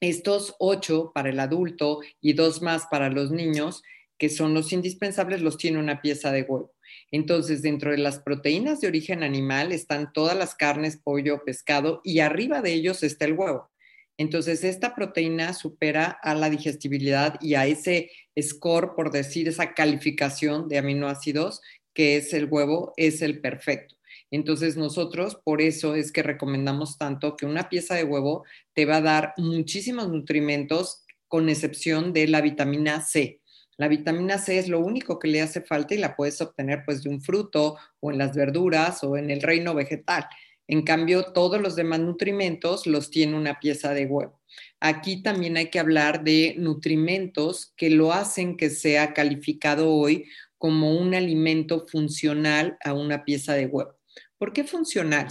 Estos 0.00 0.54
ocho 0.58 1.12
para 1.14 1.30
el 1.30 1.40
adulto 1.40 2.00
y 2.20 2.34
dos 2.34 2.62
más 2.62 2.86
para 2.90 3.10
los 3.10 3.30
niños, 3.30 3.82
que 4.18 4.28
son 4.28 4.54
los 4.54 4.72
indispensables, 4.72 5.42
los 5.42 5.58
tiene 5.58 5.78
una 5.78 6.00
pieza 6.00 6.32
de 6.32 6.42
huevo. 6.42 6.72
Entonces, 7.10 7.62
dentro 7.62 7.90
de 7.90 7.98
las 7.98 8.18
proteínas 8.20 8.80
de 8.80 8.88
origen 8.88 9.22
animal 9.22 9.72
están 9.72 10.12
todas 10.12 10.36
las 10.36 10.54
carnes, 10.54 11.00
pollo, 11.02 11.42
pescado 11.44 12.00
y 12.04 12.20
arriba 12.20 12.62
de 12.62 12.72
ellos 12.74 13.02
está 13.02 13.24
el 13.24 13.34
huevo. 13.34 13.70
Entonces, 14.18 14.64
esta 14.64 14.94
proteína 14.96 15.54
supera 15.54 16.18
a 16.22 16.34
la 16.34 16.50
digestibilidad 16.50 17.38
y 17.40 17.54
a 17.54 17.66
ese 17.66 18.10
score, 18.40 18.94
por 18.96 19.12
decir, 19.12 19.46
esa 19.48 19.74
calificación 19.74 20.68
de 20.68 20.78
aminoácidos 20.78 21.60
que 21.94 22.16
es 22.16 22.32
el 22.32 22.46
huevo, 22.46 22.92
es 22.96 23.22
el 23.22 23.40
perfecto. 23.40 23.97
Entonces, 24.30 24.76
nosotros 24.76 25.38
por 25.42 25.62
eso 25.62 25.94
es 25.94 26.12
que 26.12 26.22
recomendamos 26.22 26.98
tanto 26.98 27.36
que 27.36 27.46
una 27.46 27.68
pieza 27.68 27.94
de 27.94 28.04
huevo 28.04 28.44
te 28.74 28.84
va 28.84 28.96
a 28.96 29.02
dar 29.02 29.34
muchísimos 29.36 30.08
nutrimentos, 30.08 31.04
con 31.28 31.48
excepción 31.48 32.12
de 32.12 32.26
la 32.26 32.40
vitamina 32.40 33.00
C. 33.02 33.42
La 33.76 33.86
vitamina 33.86 34.38
C 34.38 34.58
es 34.58 34.68
lo 34.68 34.80
único 34.80 35.18
que 35.18 35.28
le 35.28 35.40
hace 35.40 35.60
falta 35.60 35.94
y 35.94 35.98
la 35.98 36.16
puedes 36.16 36.40
obtener 36.40 36.82
pues 36.84 37.02
de 37.04 37.10
un 37.10 37.20
fruto 37.20 37.76
o 38.00 38.10
en 38.10 38.18
las 38.18 38.34
verduras 38.34 39.04
o 39.04 39.16
en 39.16 39.30
el 39.30 39.40
reino 39.40 39.74
vegetal. 39.74 40.26
En 40.66 40.82
cambio, 40.82 41.32
todos 41.32 41.60
los 41.60 41.76
demás 41.76 42.00
nutrimentos 42.00 42.86
los 42.86 43.10
tiene 43.10 43.36
una 43.36 43.60
pieza 43.60 43.94
de 43.94 44.06
huevo. 44.06 44.40
Aquí 44.80 45.22
también 45.22 45.56
hay 45.56 45.70
que 45.70 45.78
hablar 45.78 46.24
de 46.24 46.56
nutrimentos 46.58 47.72
que 47.76 47.90
lo 47.90 48.12
hacen 48.12 48.56
que 48.56 48.68
sea 48.68 49.14
calificado 49.14 49.92
hoy 49.92 50.24
como 50.58 50.98
un 50.98 51.14
alimento 51.14 51.86
funcional 51.86 52.76
a 52.84 52.92
una 52.94 53.24
pieza 53.24 53.54
de 53.54 53.66
huevo. 53.66 53.97
¿Por 54.38 54.52
qué 54.52 54.64
funcional? 54.64 55.28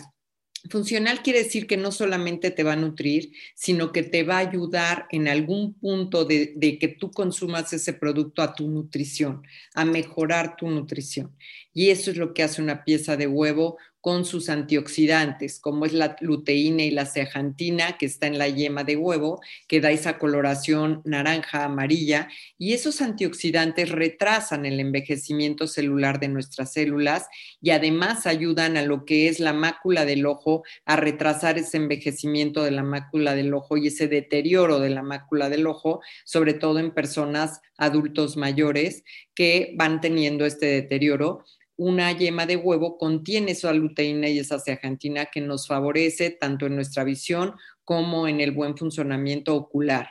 Funcional 0.70 1.22
quiere 1.22 1.44
decir 1.44 1.66
que 1.66 1.78
no 1.78 1.92
solamente 1.92 2.52
te 2.52 2.64
va 2.64 2.74
a 2.74 2.78
nutrir, 2.78 3.32
sino 3.56 3.92
que 3.92 4.04
te 4.04 4.24
va 4.24 4.38
a 4.38 4.50
ayudar 4.50 5.06
en 5.12 5.28
algún 5.28 5.76
punto 5.76 6.26
de, 6.26 6.54
de, 6.58 6.78
que 6.78 6.90
tú 6.90 7.12
consumas 7.12 7.72
ese 7.74 7.94
producto 7.94 8.42
a 8.42 8.54
tu 8.54 8.68
nutrición, 8.68 9.44
a 9.76 9.86
mejorar 9.86 10.58
tu 10.58 10.70
nutrición. 10.70 11.36
Y 11.74 11.90
eso 11.90 12.12
es 12.12 12.18
lo 12.18 12.34
que 12.34 12.44
hace 12.44 12.62
una 12.62 12.84
pieza 12.84 13.16
de 13.16 13.28
huevo 13.28 13.78
con 14.02 14.26
sus 14.26 14.50
antioxidantes, 14.50 15.60
como 15.60 15.86
es 15.86 15.94
la 15.94 16.16
luteína 16.22 16.84
y 16.84 16.92
la 16.92 17.06
ceajantina 17.06 17.98
que 17.98 18.06
está 18.06 18.28
en 18.28 18.38
la 18.38 18.48
yema 18.48 18.84
de 18.84 18.96
huevo, 18.96 19.42
que 19.68 19.82
da 19.82 19.92
esa 19.92 20.18
coloración 20.18 21.02
naranja, 21.04 21.66
amarilla, 21.66 22.30
y 22.58 22.74
esos 22.74 23.02
antioxidantes 23.02 23.90
retrasan 23.90 24.66
el 24.66 24.80
envejecimiento 24.80 25.68
celular 25.68 26.20
de 26.20 26.28
nuestras 26.30 26.74
células 26.74 27.28
y 27.62 27.72
además 27.72 28.28
ayudan 28.28 28.78
a 28.78 28.84
lo 28.84 29.06
que 29.06 29.28
es 29.28 29.40
la 29.40 29.54
mácula 29.54 30.06
del 30.06 30.26
ojo 30.26 30.64
a 30.86 30.96
retrasar 30.96 31.58
ese 31.58 31.78
envejecimiento 31.78 32.64
de 32.64 32.72
la 32.72 32.84
mácula 32.84 33.36
del 33.36 33.54
ojo 33.54 33.78
y 33.78 33.88
ese 33.88 34.08
deterioro 34.08 34.80
de 34.80 34.90
la 34.90 35.04
mácula 35.04 35.50
del 35.50 35.68
ojo, 35.68 36.02
sobre 36.24 36.54
todo 36.54 36.80
en 36.80 36.92
personas 36.92 37.62
adultos 37.78 38.38
mayores 38.38 39.04
que 39.36 39.74
van 39.76 40.02
teniendo 40.02 40.46
este 40.46 40.66
deterioro 40.68 41.46
una 41.78 42.12
yema 42.12 42.46
de 42.46 42.58
huevo 42.58 42.98
contiene 42.98 43.52
esa 43.52 43.72
luteína 43.72 44.28
y 44.28 44.40
esa 44.40 44.60
zeaxantina 44.60 45.28
que 45.28 45.42
nos 45.42 45.68
favorece 45.68 46.32
tanto 46.32 46.66
en 46.66 46.76
nuestra 46.76 47.04
visión 47.04 47.54
como 47.86 48.28
en 48.28 48.42
el 48.42 48.52
buen 48.52 48.76
funcionamiento 48.76 49.56
ocular. 49.56 50.10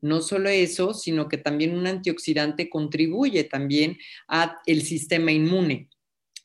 No 0.00 0.20
solo 0.20 0.50
eso, 0.50 0.94
sino 0.94 1.26
que 1.28 1.38
también 1.38 1.76
un 1.76 1.86
antioxidante 1.86 2.68
contribuye 2.68 3.44
también 3.44 3.98
al 4.28 4.82
sistema 4.82 5.32
inmune 5.32 5.88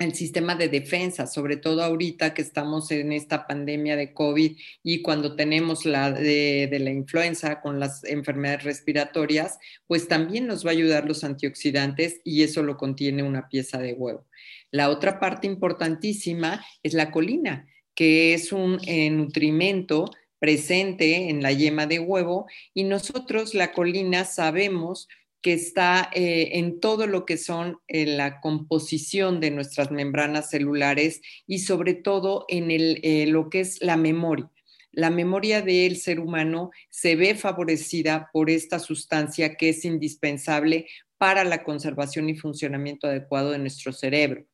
el 0.03 0.15
sistema 0.15 0.55
de 0.55 0.67
defensa, 0.67 1.27
sobre 1.27 1.57
todo 1.57 1.83
ahorita 1.83 2.33
que 2.33 2.41
estamos 2.41 2.91
en 2.91 3.11
esta 3.11 3.45
pandemia 3.47 3.95
de 3.95 4.13
COVID 4.13 4.57
y 4.83 5.01
cuando 5.01 5.35
tenemos 5.35 5.85
la 5.85 6.11
de, 6.11 6.67
de, 6.71 6.79
la 6.79 6.91
influenza 6.91 7.61
con 7.61 7.79
las 7.79 8.03
enfermedades 8.03 8.63
respiratorias, 8.63 9.59
pues 9.87 10.07
también 10.07 10.47
nos 10.47 10.65
va 10.65 10.69
a 10.69 10.73
ayudar 10.73 11.07
los 11.07 11.23
antioxidantes 11.23 12.21
y 12.23 12.43
eso 12.43 12.63
lo 12.63 12.77
contiene 12.77 13.23
una 13.23 13.47
pieza 13.47 13.77
de 13.77 13.93
huevo. 13.93 14.25
La 14.71 14.89
otra 14.89 15.19
parte 15.19 15.47
importantísima 15.47 16.65
es 16.81 16.93
la 16.93 17.11
colina, 17.11 17.67
que 17.93 18.33
es 18.33 18.53
un 18.53 18.79
eh, 18.87 19.09
nutrimento 19.09 20.09
presente 20.39 21.29
en 21.29 21.43
la 21.43 21.51
yema 21.51 21.85
de 21.85 21.99
huevo 21.99 22.47
y 22.73 22.85
nosotros 22.85 23.53
la 23.53 23.73
colina 23.73 24.23
sabemos 24.23 25.09
que 25.41 25.53
está 25.53 26.09
eh, 26.13 26.51
en 26.53 26.79
todo 26.79 27.05
lo 27.05 27.25
que 27.25 27.37
son 27.37 27.79
eh, 27.87 28.05
la 28.05 28.39
composición 28.39 29.39
de 29.41 29.51
nuestras 29.51 29.91
membranas 29.91 30.49
celulares 30.49 31.21
y 31.47 31.59
sobre 31.59 31.93
todo 31.93 32.45
en 32.47 33.31
lo 33.31 33.49
que 33.49 33.59
es 33.59 33.81
la 33.81 33.97
memoria. 33.97 34.49
La 34.93 35.09
memoria 35.09 35.61
del 35.61 35.97
ser 35.97 36.19
humano 36.19 36.71
se 36.89 37.15
ve 37.15 37.35
favorecida 37.35 38.29
por 38.31 38.49
esta 38.49 38.79
sustancia 38.79 39.55
que 39.55 39.69
es 39.69 39.83
indispensable 39.83 40.87
para 41.17 41.43
la 41.43 41.63
conservación 41.63 42.29
y 42.29 42.35
funcionamiento 42.35 43.07
adecuado 43.07 43.51
de 43.51 43.59
nuestro 43.59 43.93
cerebro 43.93 44.45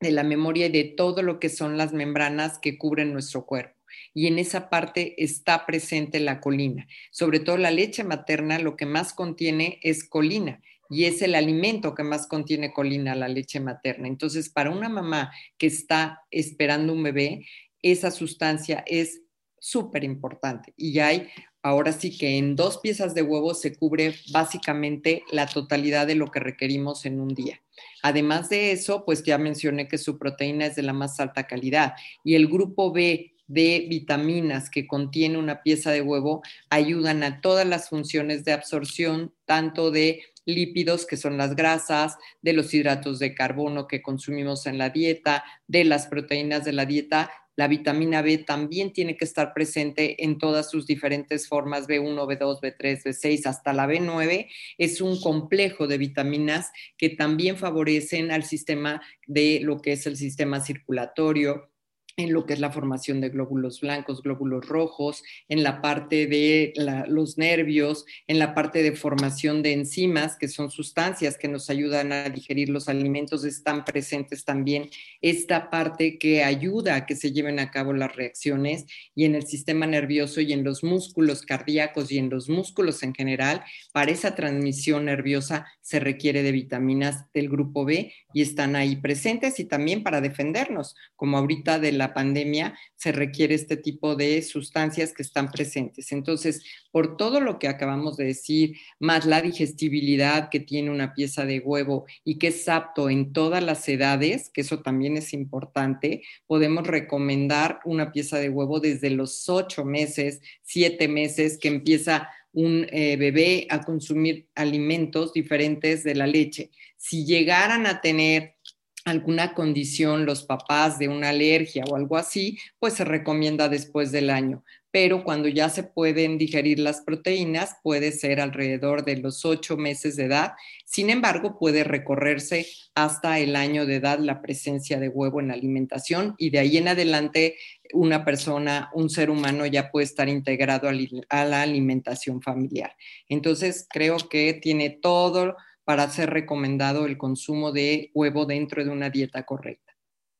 de 0.00 0.10
la 0.10 0.22
memoria 0.22 0.66
y 0.66 0.72
de 0.72 0.84
todo 0.84 1.22
lo 1.22 1.38
que 1.38 1.48
son 1.48 1.76
las 1.76 1.92
membranas 1.92 2.58
que 2.58 2.78
cubren 2.78 3.12
nuestro 3.12 3.44
cuerpo. 3.44 3.76
Y 4.14 4.26
en 4.26 4.38
esa 4.38 4.70
parte 4.70 5.22
está 5.22 5.66
presente 5.66 6.20
la 6.20 6.40
colina. 6.40 6.86
Sobre 7.10 7.40
todo 7.40 7.56
la 7.56 7.70
leche 7.70 8.04
materna 8.04 8.58
lo 8.58 8.76
que 8.76 8.86
más 8.86 9.12
contiene 9.12 9.78
es 9.82 10.08
colina 10.08 10.62
y 10.88 11.04
es 11.04 11.22
el 11.22 11.34
alimento 11.36 11.94
que 11.94 12.02
más 12.02 12.26
contiene 12.26 12.72
colina, 12.72 13.14
la 13.14 13.28
leche 13.28 13.60
materna. 13.60 14.08
Entonces, 14.08 14.48
para 14.48 14.70
una 14.70 14.88
mamá 14.88 15.30
que 15.56 15.68
está 15.68 16.22
esperando 16.30 16.92
un 16.92 17.04
bebé, 17.04 17.46
esa 17.80 18.10
sustancia 18.10 18.82
es 18.86 19.22
súper 19.60 20.02
importante. 20.02 20.74
Y 20.76 20.98
hay, 20.98 21.28
ahora 21.62 21.92
sí 21.92 22.16
que 22.16 22.38
en 22.38 22.56
dos 22.56 22.78
piezas 22.78 23.14
de 23.14 23.22
huevo 23.22 23.54
se 23.54 23.74
cubre 23.74 24.14
básicamente 24.32 25.22
la 25.30 25.46
totalidad 25.46 26.06
de 26.06 26.14
lo 26.14 26.30
que 26.30 26.40
requerimos 26.40 27.06
en 27.06 27.20
un 27.20 27.34
día. 27.34 27.60
Además 28.02 28.48
de 28.48 28.72
eso, 28.72 29.04
pues 29.04 29.22
ya 29.22 29.38
mencioné 29.38 29.88
que 29.88 29.98
su 29.98 30.18
proteína 30.18 30.66
es 30.66 30.76
de 30.76 30.82
la 30.82 30.92
más 30.92 31.20
alta 31.20 31.46
calidad 31.46 31.94
y 32.24 32.34
el 32.34 32.48
grupo 32.48 32.92
B 32.92 33.34
de 33.46 33.86
vitaminas 33.88 34.70
que 34.70 34.86
contiene 34.86 35.36
una 35.36 35.62
pieza 35.62 35.90
de 35.90 36.02
huevo 36.02 36.40
ayudan 36.68 37.24
a 37.24 37.40
todas 37.40 37.66
las 37.66 37.88
funciones 37.88 38.44
de 38.44 38.52
absorción, 38.52 39.34
tanto 39.44 39.90
de 39.90 40.22
lípidos, 40.44 41.04
que 41.04 41.16
son 41.16 41.36
las 41.36 41.56
grasas, 41.56 42.16
de 42.42 42.52
los 42.52 42.72
hidratos 42.72 43.18
de 43.18 43.34
carbono 43.34 43.86
que 43.86 44.02
consumimos 44.02 44.66
en 44.66 44.78
la 44.78 44.90
dieta, 44.90 45.44
de 45.66 45.84
las 45.84 46.06
proteínas 46.06 46.64
de 46.64 46.72
la 46.72 46.86
dieta 46.86 47.30
la 47.60 47.68
vitamina 47.68 48.22
B 48.22 48.38
también 48.38 48.90
tiene 48.90 49.18
que 49.18 49.26
estar 49.26 49.52
presente 49.52 50.24
en 50.24 50.38
todas 50.38 50.70
sus 50.70 50.86
diferentes 50.86 51.46
formas, 51.46 51.86
B1, 51.86 52.16
B2, 52.26 52.58
B3, 52.58 53.02
B6, 53.04 53.44
hasta 53.44 53.74
la 53.74 53.86
B9. 53.86 54.48
Es 54.78 55.02
un 55.02 55.20
complejo 55.20 55.86
de 55.86 55.98
vitaminas 55.98 56.70
que 56.96 57.10
también 57.10 57.58
favorecen 57.58 58.30
al 58.30 58.44
sistema 58.44 59.02
de 59.26 59.60
lo 59.62 59.82
que 59.82 59.92
es 59.92 60.06
el 60.06 60.16
sistema 60.16 60.60
circulatorio, 60.60 61.69
en 62.16 62.32
lo 62.32 62.46
que 62.46 62.54
es 62.54 62.60
la 62.60 62.70
formación 62.70 63.20
de 63.20 63.30
glóbulos 63.30 63.80
blancos, 63.80 64.22
glóbulos 64.22 64.66
rojos, 64.66 65.22
en 65.48 65.62
la 65.62 65.80
parte 65.80 66.26
de 66.26 66.72
los 67.08 67.38
nervios, 67.38 68.04
en 68.26 68.38
la 68.38 68.54
parte 68.54 68.82
de 68.82 68.92
formación 68.92 69.62
de 69.62 69.72
enzimas, 69.72 70.36
que 70.36 70.48
son 70.48 70.70
sustancias 70.70 71.38
que 71.38 71.48
nos 71.48 71.70
ayudan 71.70 72.12
a 72.12 72.28
digerir 72.28 72.68
los 72.68 72.88
alimentos, 72.88 73.44
están 73.44 73.84
presentes 73.84 74.44
también 74.44 74.90
esta 75.20 75.70
parte 75.70 76.18
que 76.18 76.44
ayuda 76.44 76.96
a 76.96 77.06
que 77.06 77.16
se 77.16 77.32
lleven 77.32 77.58
a 77.58 77.70
cabo 77.70 77.92
las 77.92 78.14
reacciones 78.14 78.86
y 79.14 79.24
en 79.24 79.34
el 79.34 79.46
sistema 79.46 79.86
nervioso 79.86 80.40
y 80.40 80.52
en 80.52 80.64
los 80.64 80.84
músculos 80.84 81.42
cardíacos 81.42 82.12
y 82.12 82.18
en 82.18 82.30
los 82.30 82.48
músculos 82.48 83.02
en 83.02 83.14
general, 83.14 83.62
para 83.92 84.10
esa 84.10 84.34
transmisión 84.34 85.06
nerviosa 85.06 85.66
se 85.80 86.00
requiere 86.00 86.42
de 86.42 86.52
vitaminas 86.52 87.26
del 87.32 87.48
grupo 87.48 87.84
B 87.84 88.12
y 88.32 88.42
están 88.42 88.76
ahí 88.76 88.96
presentes 88.96 89.58
y 89.60 89.64
también 89.64 90.02
para 90.02 90.20
defendernos, 90.20 90.96
como 91.16 91.38
ahorita 91.38 91.78
de 91.78 91.92
la 91.92 92.09
pandemia 92.12 92.76
se 92.96 93.12
requiere 93.12 93.54
este 93.54 93.76
tipo 93.76 94.16
de 94.16 94.42
sustancias 94.42 95.12
que 95.12 95.22
están 95.22 95.50
presentes. 95.50 96.12
Entonces, 96.12 96.62
por 96.90 97.16
todo 97.16 97.40
lo 97.40 97.58
que 97.58 97.68
acabamos 97.68 98.16
de 98.16 98.26
decir, 98.26 98.76
más 98.98 99.26
la 99.26 99.40
digestibilidad 99.42 100.48
que 100.48 100.60
tiene 100.60 100.90
una 100.90 101.14
pieza 101.14 101.44
de 101.44 101.60
huevo 101.60 102.06
y 102.24 102.38
que 102.38 102.48
es 102.48 102.68
apto 102.68 103.10
en 103.10 103.32
todas 103.32 103.62
las 103.62 103.88
edades, 103.88 104.50
que 104.50 104.62
eso 104.62 104.80
también 104.80 105.16
es 105.16 105.32
importante, 105.32 106.22
podemos 106.46 106.86
recomendar 106.86 107.80
una 107.84 108.12
pieza 108.12 108.38
de 108.38 108.48
huevo 108.48 108.80
desde 108.80 109.10
los 109.10 109.48
ocho 109.48 109.84
meses, 109.84 110.40
siete 110.62 111.08
meses, 111.08 111.58
que 111.58 111.68
empieza 111.68 112.28
un 112.52 112.86
eh, 112.90 113.16
bebé 113.16 113.66
a 113.70 113.82
consumir 113.82 114.48
alimentos 114.54 115.32
diferentes 115.32 116.02
de 116.02 116.14
la 116.14 116.26
leche. 116.26 116.70
Si 116.96 117.24
llegaran 117.24 117.86
a 117.86 118.00
tener 118.00 118.56
alguna 119.04 119.54
condición, 119.54 120.26
los 120.26 120.44
papás 120.44 120.98
de 120.98 121.08
una 121.08 121.30
alergia 121.30 121.84
o 121.88 121.96
algo 121.96 122.16
así, 122.16 122.58
pues 122.78 122.94
se 122.94 123.04
recomienda 123.04 123.68
después 123.68 124.12
del 124.12 124.30
año. 124.30 124.62
Pero 124.92 125.22
cuando 125.22 125.48
ya 125.48 125.68
se 125.68 125.84
pueden 125.84 126.36
digerir 126.36 126.80
las 126.80 127.02
proteínas, 127.02 127.76
puede 127.82 128.10
ser 128.10 128.40
alrededor 128.40 129.04
de 129.04 129.18
los 129.18 129.44
ocho 129.44 129.76
meses 129.76 130.16
de 130.16 130.24
edad. 130.24 130.54
Sin 130.84 131.10
embargo, 131.10 131.58
puede 131.58 131.84
recorrerse 131.84 132.66
hasta 132.96 133.38
el 133.38 133.54
año 133.54 133.86
de 133.86 133.96
edad 133.96 134.18
la 134.18 134.42
presencia 134.42 134.98
de 134.98 135.08
huevo 135.08 135.40
en 135.40 135.48
la 135.48 135.54
alimentación 135.54 136.34
y 136.38 136.50
de 136.50 136.58
ahí 136.58 136.76
en 136.76 136.88
adelante 136.88 137.56
una 137.92 138.24
persona, 138.24 138.90
un 138.92 139.10
ser 139.10 139.30
humano 139.30 139.64
ya 139.66 139.90
puede 139.90 140.06
estar 140.06 140.28
integrado 140.28 140.88
a 140.88 141.44
la 141.44 141.62
alimentación 141.62 142.42
familiar. 142.42 142.96
Entonces, 143.28 143.86
creo 143.88 144.16
que 144.28 144.54
tiene 144.54 144.90
todo 144.90 145.56
para 145.90 146.08
ser 146.08 146.30
recomendado 146.30 147.04
el 147.04 147.18
consumo 147.18 147.72
de 147.72 148.12
huevo 148.14 148.46
dentro 148.46 148.84
de 148.84 148.90
una 148.90 149.10
dieta 149.10 149.42
correcta. 149.42 149.92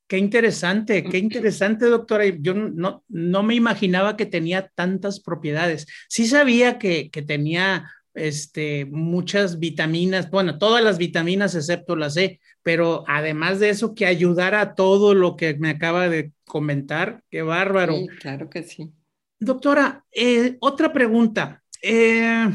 Qué 0.06 0.16
interesante, 0.16 1.02
qué 1.02 1.18
interesante, 1.18 1.86
doctora. 1.86 2.24
Yo 2.26 2.54
no, 2.54 3.02
no 3.08 3.42
me 3.42 3.56
imaginaba 3.56 4.16
que 4.16 4.26
tenía 4.26 4.68
tantas 4.76 5.18
propiedades. 5.18 5.88
Sí 6.08 6.28
sabía 6.28 6.78
que, 6.78 7.10
que 7.10 7.22
tenía 7.22 7.90
este, 8.14 8.84
muchas 8.84 9.58
vitaminas, 9.58 10.30
bueno, 10.30 10.56
todas 10.56 10.84
las 10.84 10.98
vitaminas 10.98 11.56
excepto 11.56 11.96
la 11.96 12.10
C, 12.10 12.38
pero 12.62 13.02
además 13.08 13.58
de 13.58 13.70
eso, 13.70 13.92
que 13.92 14.06
ayudara 14.06 14.60
a 14.60 14.74
todo 14.76 15.14
lo 15.14 15.34
que 15.34 15.54
me 15.54 15.70
acaba 15.70 16.08
de 16.08 16.30
comentar, 16.44 17.24
qué 17.28 17.42
bárbaro. 17.42 17.96
Sí, 17.96 18.06
claro 18.20 18.48
que 18.48 18.62
sí. 18.62 18.92
Doctora, 19.40 20.04
eh, 20.12 20.58
otra 20.60 20.92
pregunta. 20.92 21.60
Eh, 21.82 22.48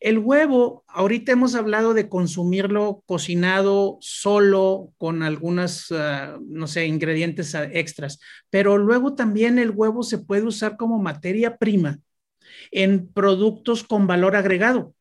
el 0.00 0.18
huevo, 0.18 0.84
ahorita 0.88 1.32
hemos 1.32 1.54
hablado 1.54 1.94
de 1.94 2.08
consumirlo 2.08 3.02
cocinado 3.06 3.98
solo 4.00 4.92
con 4.98 5.22
algunas, 5.22 5.90
ah, 5.92 6.38
no 6.46 6.66
sé, 6.66 6.86
ingredientes 6.86 7.54
extras, 7.54 8.20
pero 8.50 8.78
luego 8.78 9.14
también 9.14 9.58
el 9.58 9.70
huevo 9.70 10.02
se 10.02 10.18
puede 10.18 10.42
usar 10.42 10.76
como 10.76 10.98
materia 10.98 11.56
prima 11.56 11.98
en 12.70 13.08
productos 13.08 13.84
con 13.84 14.06
valor 14.06 14.36
agregado. 14.36 14.94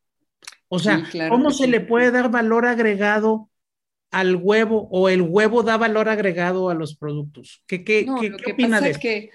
O 0.67 0.79
sea, 0.79 1.03
¿cómo 1.29 1.51
se 1.51 1.67
le 1.67 1.81
puede 1.81 2.09
dar 2.09 2.31
valor 2.31 2.65
agregado 2.65 3.49
al 4.09 4.36
huevo 4.36 4.88
o 4.91 5.09
el 5.09 5.21
huevo 5.21 5.62
da 5.63 5.77
valor 5.77 6.09
agregado 6.09 6.69
a 6.69 6.73
los 6.73 6.95
productos? 6.95 7.63
¿Qué, 7.67 7.83
qué, 7.83 8.07
qué, 8.19 8.51
opina 8.51 8.81
de 8.81 8.93
Que 8.93 9.29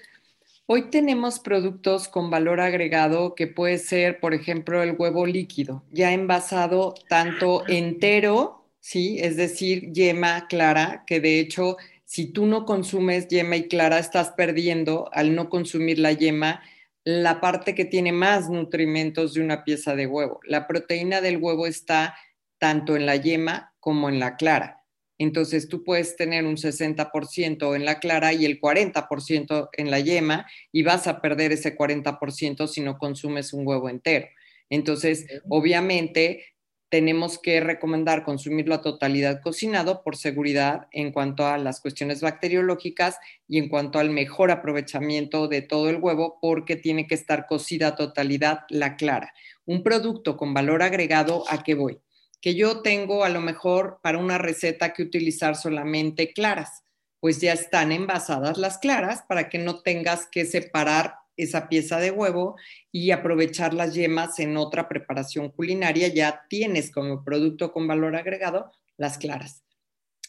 Hoy 0.71 0.91
tenemos 0.91 1.39
productos 1.39 2.07
con 2.07 2.29
valor 2.29 2.59
agregado 2.59 3.33
que 3.33 3.47
puede 3.47 3.79
ser, 3.79 4.19
por 4.19 4.35
ejemplo, 4.35 4.83
el 4.83 4.95
huevo 4.95 5.25
líquido, 5.25 5.83
ya 5.89 6.13
envasado 6.13 6.93
tanto 7.07 7.67
entero, 7.67 8.69
¿sí? 8.79 9.17
Es 9.19 9.35
decir, 9.35 9.91
yema 9.93 10.45
clara, 10.47 11.05
que 11.07 11.19
de 11.21 11.39
hecho, 11.39 11.77
si 12.05 12.27
tú 12.27 12.45
no 12.45 12.67
consumes 12.67 13.27
yema 13.29 13.55
y 13.55 13.67
clara, 13.67 13.97
estás 13.97 14.29
perdiendo 14.29 15.09
al 15.11 15.33
no 15.33 15.49
consumir 15.49 15.97
la 15.97 16.11
yema 16.11 16.61
la 17.03 17.41
parte 17.41 17.73
que 17.73 17.85
tiene 17.85 18.11
más 18.11 18.47
nutrimentos 18.47 19.33
de 19.33 19.41
una 19.41 19.63
pieza 19.63 19.95
de 19.95 20.05
huevo. 20.05 20.39
La 20.43 20.67
proteína 20.67 21.19
del 21.19 21.37
huevo 21.37 21.65
está 21.65 22.15
tanto 22.59 22.95
en 22.95 23.07
la 23.07 23.15
yema 23.15 23.73
como 23.79 24.07
en 24.07 24.19
la 24.19 24.35
clara. 24.35 24.78
Entonces 25.19 25.67
tú 25.67 25.83
puedes 25.83 26.15
tener 26.15 26.45
un 26.45 26.55
60% 26.55 27.75
en 27.75 27.85
la 27.85 27.99
clara 27.99 28.33
y 28.33 28.45
el 28.45 28.59
40% 28.59 29.69
en 29.73 29.91
la 29.91 29.99
yema 29.99 30.47
y 30.71 30.83
vas 30.83 31.07
a 31.07 31.21
perder 31.21 31.51
ese 31.51 31.77
40% 31.77 32.67
si 32.67 32.81
no 32.81 32.97
consumes 32.97 33.53
un 33.53 33.67
huevo 33.67 33.89
entero. 33.89 34.27
Entonces, 34.69 35.27
obviamente, 35.49 36.45
tenemos 36.89 37.37
que 37.37 37.59
recomendar 37.59 38.23
consumirlo 38.23 38.75
a 38.75 38.81
totalidad 38.81 39.41
cocinado 39.41 40.03
por 40.03 40.15
seguridad 40.15 40.87
en 40.91 41.11
cuanto 41.11 41.45
a 41.45 41.57
las 41.57 41.81
cuestiones 41.81 42.21
bacteriológicas 42.21 43.19
y 43.47 43.59
en 43.59 43.69
cuanto 43.69 43.99
al 43.99 44.09
mejor 44.09 44.51
aprovechamiento 44.51 45.47
de 45.47 45.61
todo 45.61 45.89
el 45.89 45.97
huevo 45.97 46.39
porque 46.41 46.75
tiene 46.75 47.07
que 47.07 47.15
estar 47.15 47.45
cocida 47.45 47.89
a 47.89 47.95
totalidad 47.95 48.61
la 48.69 48.95
clara. 48.95 49.33
Un 49.65 49.83
producto 49.83 50.35
con 50.35 50.53
valor 50.53 50.81
agregado, 50.81 51.43
¿a 51.49 51.61
qué 51.63 51.75
voy? 51.75 51.99
Que 52.41 52.55
yo 52.55 52.81
tengo 52.81 53.23
a 53.23 53.29
lo 53.29 53.41
mejor 53.41 53.99
para 54.01 54.17
una 54.17 54.37
receta 54.37 54.93
que 54.93 55.03
utilizar 55.03 55.55
solamente 55.55 56.33
claras, 56.33 56.83
pues 57.19 57.41
ya 57.41 57.53
están 57.53 57.91
envasadas 57.91 58.57
las 58.57 58.77
claras 58.77 59.23
para 59.27 59.49
que 59.49 59.57
no 59.57 59.81
tengas 59.81 60.27
que 60.27 60.45
separar 60.45 61.15
esa 61.35 61.69
pieza 61.69 61.99
de 61.99 62.11
huevo 62.11 62.57
y 62.91 63.11
aprovechar 63.11 63.73
las 63.73 63.93
yemas 63.93 64.39
en 64.39 64.57
otra 64.57 64.87
preparación 64.89 65.49
culinaria, 65.49 66.07
ya 66.09 66.45
tienes 66.49 66.91
como 66.91 67.23
producto 67.23 67.71
con 67.71 67.87
valor 67.87 68.15
agregado 68.15 68.71
las 68.97 69.17
claras. 69.17 69.63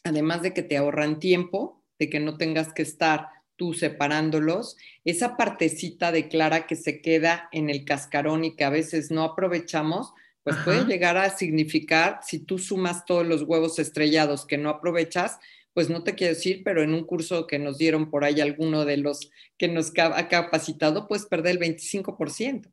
Además 0.04 0.42
de 0.42 0.54
que 0.54 0.62
te 0.62 0.76
ahorran 0.76 1.18
tiempo, 1.18 1.82
de 1.98 2.08
que 2.08 2.20
no 2.20 2.36
tengas 2.36 2.72
que 2.72 2.82
estar 2.82 3.28
tú 3.56 3.74
separándolos, 3.74 4.76
esa 5.04 5.36
partecita 5.36 6.12
de 6.12 6.28
clara 6.28 6.66
que 6.66 6.76
se 6.76 7.02
queda 7.02 7.48
en 7.52 7.68
el 7.68 7.84
cascarón 7.84 8.44
y 8.44 8.56
que 8.56 8.64
a 8.64 8.70
veces 8.70 9.10
no 9.10 9.22
aprovechamos, 9.22 10.14
pues 10.50 10.64
puede 10.64 10.84
llegar 10.84 11.16
a 11.16 11.30
significar, 11.30 12.20
si 12.22 12.38
tú 12.40 12.58
sumas 12.58 13.04
todos 13.04 13.26
los 13.26 13.42
huevos 13.42 13.78
estrellados 13.78 14.46
que 14.46 14.58
no 14.58 14.70
aprovechas, 14.70 15.38
pues 15.72 15.88
no 15.88 16.02
te 16.02 16.14
quiero 16.14 16.34
decir, 16.34 16.62
pero 16.64 16.82
en 16.82 16.94
un 16.94 17.04
curso 17.04 17.46
que 17.46 17.58
nos 17.58 17.78
dieron 17.78 18.10
por 18.10 18.24
ahí 18.24 18.40
alguno 18.40 18.84
de 18.84 18.96
los 18.96 19.30
que 19.56 19.68
nos 19.68 19.92
ha 19.96 20.28
capacitado, 20.28 21.06
puedes 21.06 21.26
perder 21.26 21.56
el 21.56 21.78
25%. 21.78 22.70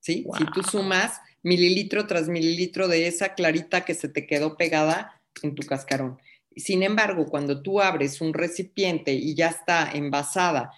¿Sí? 0.00 0.26
Si 0.36 0.44
tú 0.52 0.62
sumas 0.62 1.20
mililitro 1.42 2.06
tras 2.06 2.28
mililitro 2.28 2.88
de 2.88 3.06
esa 3.06 3.34
clarita 3.34 3.86
que 3.86 3.94
se 3.94 4.08
te 4.08 4.26
quedó 4.26 4.56
pegada 4.56 5.22
en 5.42 5.54
tu 5.54 5.62
cascarón. 5.62 6.18
Sin 6.56 6.82
embargo, 6.82 7.26
cuando 7.26 7.62
tú 7.62 7.80
abres 7.80 8.20
un 8.20 8.34
recipiente 8.34 9.12
y 9.12 9.34
ya 9.34 9.48
está 9.48 9.90
envasada, 9.92 10.72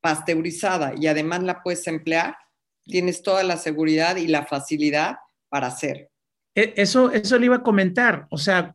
pasteurizada 0.00 0.94
y 0.96 1.06
además 1.06 1.42
la 1.42 1.62
puedes 1.62 1.86
emplear, 1.86 2.36
tienes 2.84 3.22
toda 3.22 3.42
la 3.42 3.56
seguridad 3.56 4.16
y 4.16 4.28
la 4.28 4.46
facilidad 4.46 5.16
para 5.56 5.68
hacer. 5.68 6.10
E, 6.54 6.74
eso, 6.76 7.10
eso 7.12 7.38
le 7.38 7.46
iba 7.46 7.56
a 7.56 7.62
comentar. 7.62 8.26
O 8.28 8.36
sea, 8.36 8.74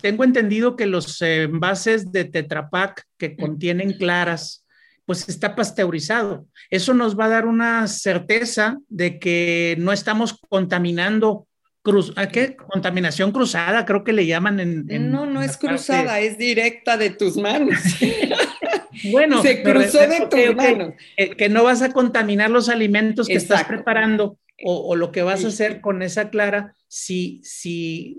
tengo 0.00 0.24
entendido 0.24 0.74
que 0.74 0.86
los 0.86 1.20
envases 1.20 2.10
de 2.12 2.24
Tetra 2.24 2.70
Pak 2.70 3.02
que 3.18 3.36
contienen 3.36 3.92
claras, 3.92 4.64
pues 5.04 5.28
está 5.28 5.54
pasteurizado. 5.54 6.46
Eso 6.70 6.94
nos 6.94 7.14
va 7.18 7.26
a 7.26 7.28
dar 7.28 7.44
una 7.44 7.86
certeza 7.88 8.78
de 8.88 9.18
que 9.18 9.76
no 9.78 9.92
estamos 9.92 10.40
contaminando 10.48 11.46
cruz, 11.82 12.14
¿a 12.16 12.28
qué? 12.28 12.56
Contaminación 12.56 13.30
cruzada, 13.30 13.84
creo 13.84 14.02
que 14.02 14.14
le 14.14 14.24
llaman 14.24 14.60
en. 14.60 15.10
no, 15.10 15.26
no 15.26 15.42
es 15.42 15.58
cruzada, 15.58 16.20
es 16.20 16.38
directa 16.38 16.96
de 16.96 17.10
tus 17.10 17.36
manos. 17.36 17.78
bueno, 19.10 19.42
se 19.42 19.62
cruzó 19.62 19.98
de 19.98 20.26
tus 20.30 20.56
manos. 20.56 20.94
Que, 21.16 21.48
no 21.48 21.64
vas 21.64 21.82
a 21.82 21.92
contaminar 21.92 22.50
los 22.50 22.68
alimentos 22.68 23.28
que 23.28 23.34
estás 23.34 23.64
preparando 23.64 24.38
o, 24.62 24.96
lo 24.96 25.12
que 25.12 25.22
vas 25.22 25.44
a 25.44 25.48
hacer 25.48 25.80
con 25.80 26.02
esa 26.02 26.30
clara, 26.30 26.74
si, 26.88 27.40
si, 27.42 28.16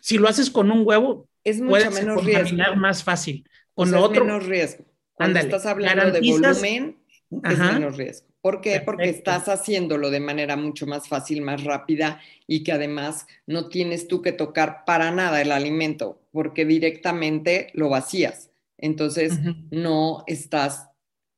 si 0.00 0.18
lo 0.18 0.28
haces 0.28 0.50
con 0.50 0.70
un 0.70 0.86
huevo, 0.86 1.28
es 1.44 1.60
mucho 1.60 1.90
menos 1.90 2.24
riesgo. 2.24 2.56
más 2.76 3.02
fácil. 3.02 3.44
Con 3.74 3.90
lo 3.90 4.02
otro, 4.02 4.24
menos 4.24 4.46
riesgo. 4.46 4.84
Cuando 5.14 5.38
estás 5.38 5.66
hablando 5.66 6.10
de 6.10 6.20
volumen, 6.20 6.98
es 7.44 7.58
menos 7.58 7.96
riesgo. 7.96 8.28
¿Por 8.40 8.62
qué? 8.62 8.80
Porque 8.80 9.10
estás 9.10 9.48
haciéndolo 9.48 10.10
de 10.10 10.20
manera 10.20 10.56
mucho 10.56 10.86
más 10.86 11.08
fácil, 11.08 11.42
más 11.42 11.62
rápida 11.62 12.20
y 12.46 12.62
que 12.62 12.72
además 12.72 13.26
no 13.46 13.68
tienes 13.68 14.08
tú 14.08 14.22
que 14.22 14.32
tocar 14.32 14.84
para 14.86 15.10
nada 15.10 15.42
el 15.42 15.52
alimento, 15.52 16.22
porque 16.32 16.64
directamente 16.64 17.70
lo 17.74 17.90
vacías. 17.90 18.49
Entonces, 18.80 19.38
no 19.70 20.24
estás 20.26 20.88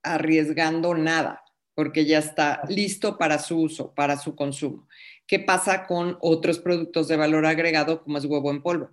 arriesgando 0.03 0.95
nada 0.95 1.43
porque 1.74 2.05
ya 2.05 2.18
está 2.18 2.62
listo 2.68 3.18
para 3.18 3.38
su 3.38 3.61
uso, 3.61 3.95
para 3.95 4.16
su 4.16 4.36
consumo. 4.36 4.88
¿Qué 5.26 5.38
pasa 5.38 5.86
con 5.86 6.18
otros 6.20 6.59
productos 6.59 7.09
de 7.09 7.16
valor 7.16 7.47
agregado 7.47 8.03
como 8.03 8.18
es 8.18 8.24
huevo 8.24 8.51
en 8.51 8.62
polvo? 8.62 8.90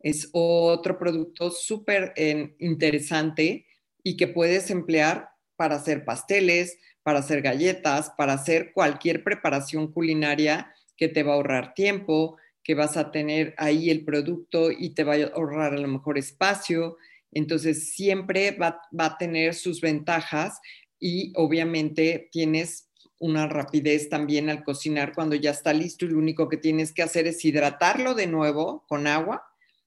Es 0.00 0.30
otro 0.32 0.98
producto 0.98 1.50
súper 1.50 2.12
eh, 2.16 2.54
interesante 2.60 3.66
y 4.02 4.16
que 4.16 4.28
puedes 4.28 4.70
emplear 4.70 5.30
para 5.56 5.76
hacer 5.76 6.04
pasteles, 6.04 6.78
para 7.02 7.18
hacer 7.18 7.42
galletas, 7.42 8.10
para 8.16 8.34
hacer 8.34 8.72
cualquier 8.72 9.24
preparación 9.24 9.90
culinaria 9.90 10.72
que 10.96 11.08
te 11.08 11.22
va 11.22 11.32
a 11.32 11.36
ahorrar 11.36 11.74
tiempo, 11.74 12.36
que 12.62 12.74
vas 12.74 12.96
a 12.96 13.10
tener 13.10 13.54
ahí 13.56 13.90
el 13.90 14.04
producto 14.04 14.70
y 14.70 14.90
te 14.90 15.02
va 15.02 15.14
a 15.14 15.26
ahorrar 15.34 15.74
a 15.74 15.78
lo 15.78 15.88
mejor 15.88 16.18
espacio. 16.18 16.96
Entonces, 17.32 17.92
siempre 17.92 18.52
va, 18.52 18.80
va 18.98 19.06
a 19.06 19.18
tener 19.18 19.54
sus 19.54 19.80
ventajas 19.80 20.58
y 20.98 21.32
obviamente 21.36 22.28
tienes 22.32 22.88
una 23.20 23.46
rapidez 23.46 24.08
también 24.08 24.48
al 24.48 24.64
cocinar 24.64 25.12
cuando 25.14 25.34
ya 25.34 25.50
está 25.50 25.72
listo 25.72 26.04
y 26.04 26.08
lo 26.08 26.18
único 26.18 26.48
que 26.48 26.56
tienes 26.56 26.92
que 26.92 27.02
hacer 27.02 27.26
es 27.26 27.44
hidratarlo 27.44 28.14
de 28.14 28.26
nuevo 28.26 28.84
con 28.88 29.06
agua 29.06 29.42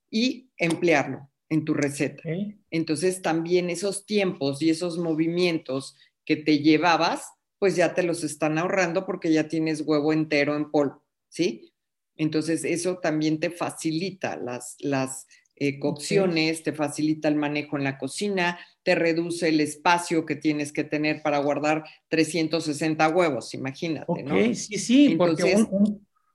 y 0.09 0.49
emplearlo 0.57 1.29
en 1.49 1.65
tu 1.65 1.73
receta. 1.73 2.23
Entonces 2.69 3.21
también 3.21 3.69
esos 3.69 4.05
tiempos 4.05 4.61
y 4.61 4.69
esos 4.69 4.97
movimientos 4.97 5.95
que 6.25 6.35
te 6.35 6.59
llevabas, 6.59 7.25
pues 7.59 7.75
ya 7.75 7.93
te 7.93 8.03
los 8.03 8.23
están 8.23 8.57
ahorrando 8.57 9.05
porque 9.05 9.31
ya 9.31 9.47
tienes 9.47 9.81
huevo 9.81 10.13
entero 10.13 10.55
en 10.55 10.71
polvo, 10.71 11.03
¿sí? 11.29 11.73
Entonces 12.15 12.63
eso 12.63 12.97
también 12.97 13.39
te 13.39 13.49
facilita 13.49 14.35
las, 14.37 14.75
las 14.79 15.27
eh, 15.63 15.77
cocciones, 15.77 16.63
te 16.63 16.73
facilita 16.73 17.27
el 17.27 17.35
manejo 17.35 17.77
en 17.77 17.83
la 17.83 17.99
cocina, 17.99 18.57
te 18.81 18.95
reduce 18.95 19.47
el 19.47 19.59
espacio 19.59 20.25
que 20.25 20.35
tienes 20.35 20.73
que 20.73 20.83
tener 20.83 21.21
para 21.21 21.37
guardar 21.37 21.83
360 22.07 23.07
huevos, 23.09 23.53
imagínate, 23.53 24.23
¿no? 24.23 24.37
Sí, 24.55 24.79
sí, 24.79 25.13
porque 25.15 25.63